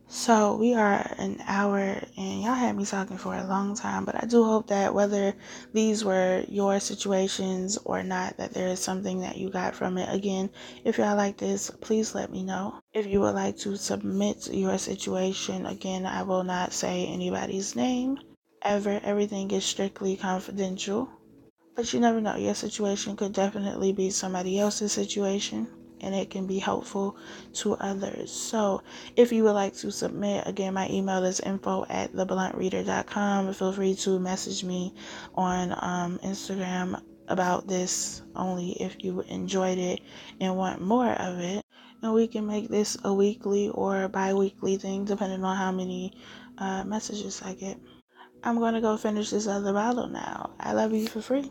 So 0.08 0.54
we 0.54 0.72
are 0.74 1.14
an 1.18 1.42
hour 1.48 1.80
and 2.16 2.42
y'all 2.42 2.54
had 2.54 2.76
me 2.76 2.84
talking 2.84 3.18
for 3.18 3.34
a 3.34 3.46
long 3.46 3.74
time 3.74 4.04
but 4.04 4.14
i 4.22 4.24
do 4.24 4.44
hope 4.44 4.68
that 4.68 4.94
whether 4.94 5.34
these 5.72 6.04
were 6.04 6.44
your 6.46 6.78
situations 6.78 7.76
or 7.84 8.04
not 8.04 8.36
that 8.36 8.54
there 8.54 8.68
is 8.68 8.78
something 8.78 9.20
that 9.22 9.36
you 9.36 9.50
got 9.50 9.74
from 9.74 9.98
it. 9.98 10.08
Again 10.14 10.50
if 10.84 10.98
y'all 10.98 11.16
like 11.16 11.38
this 11.38 11.70
please 11.80 12.14
let 12.14 12.30
me 12.30 12.44
know. 12.44 12.78
If 12.92 13.06
you 13.06 13.20
would 13.20 13.34
like 13.34 13.56
to 13.58 13.76
submit 13.76 14.48
your 14.52 14.78
situation 14.78 15.66
again 15.66 16.06
i 16.06 16.22
will 16.22 16.44
not 16.44 16.72
say 16.72 17.06
anybody's 17.06 17.74
name 17.74 18.18
ever. 18.66 19.00
Everything 19.02 19.50
is 19.52 19.64
strictly 19.64 20.16
confidential. 20.16 21.08
But 21.76 21.92
you 21.92 22.00
never 22.00 22.20
know. 22.20 22.36
Your 22.36 22.54
situation 22.54 23.16
could 23.16 23.32
definitely 23.32 23.92
be 23.92 24.10
somebody 24.10 24.58
else's 24.58 24.92
situation 24.92 25.68
and 26.00 26.14
it 26.14 26.30
can 26.30 26.46
be 26.46 26.58
helpful 26.58 27.16
to 27.54 27.74
others. 27.74 28.30
So, 28.30 28.82
if 29.16 29.32
you 29.32 29.44
would 29.44 29.52
like 29.52 29.74
to 29.76 29.90
submit, 29.90 30.46
again, 30.46 30.74
my 30.74 30.88
email 30.90 31.24
is 31.24 31.40
info 31.40 31.86
at 31.88 32.12
thebluntreader.com. 32.12 33.54
Feel 33.54 33.72
free 33.72 33.94
to 33.94 34.18
message 34.18 34.64
me 34.64 34.94
on 35.34 35.72
um, 35.80 36.18
Instagram 36.22 37.00
about 37.28 37.66
this 37.66 38.22
only 38.34 38.72
if 38.72 39.02
you 39.02 39.20
enjoyed 39.22 39.78
it 39.78 40.00
and 40.40 40.56
want 40.56 40.80
more 40.80 41.12
of 41.12 41.38
it. 41.40 41.64
And 42.02 42.12
we 42.12 42.26
can 42.28 42.46
make 42.46 42.68
this 42.68 42.96
a 43.04 43.12
weekly 43.12 43.68
or 43.70 44.08
bi 44.08 44.34
weekly 44.34 44.76
thing 44.76 45.04
depending 45.06 45.42
on 45.44 45.56
how 45.56 45.72
many 45.72 46.12
uh, 46.58 46.84
messages 46.84 47.42
I 47.42 47.54
get. 47.54 47.78
I'm 48.46 48.60
going 48.60 48.74
to 48.74 48.80
go 48.80 48.96
finish 48.96 49.30
this 49.30 49.48
other 49.48 49.72
bottle 49.72 50.06
now. 50.06 50.50
I 50.60 50.72
love 50.72 50.92
you 50.92 51.08
for 51.08 51.20
free. 51.20 51.50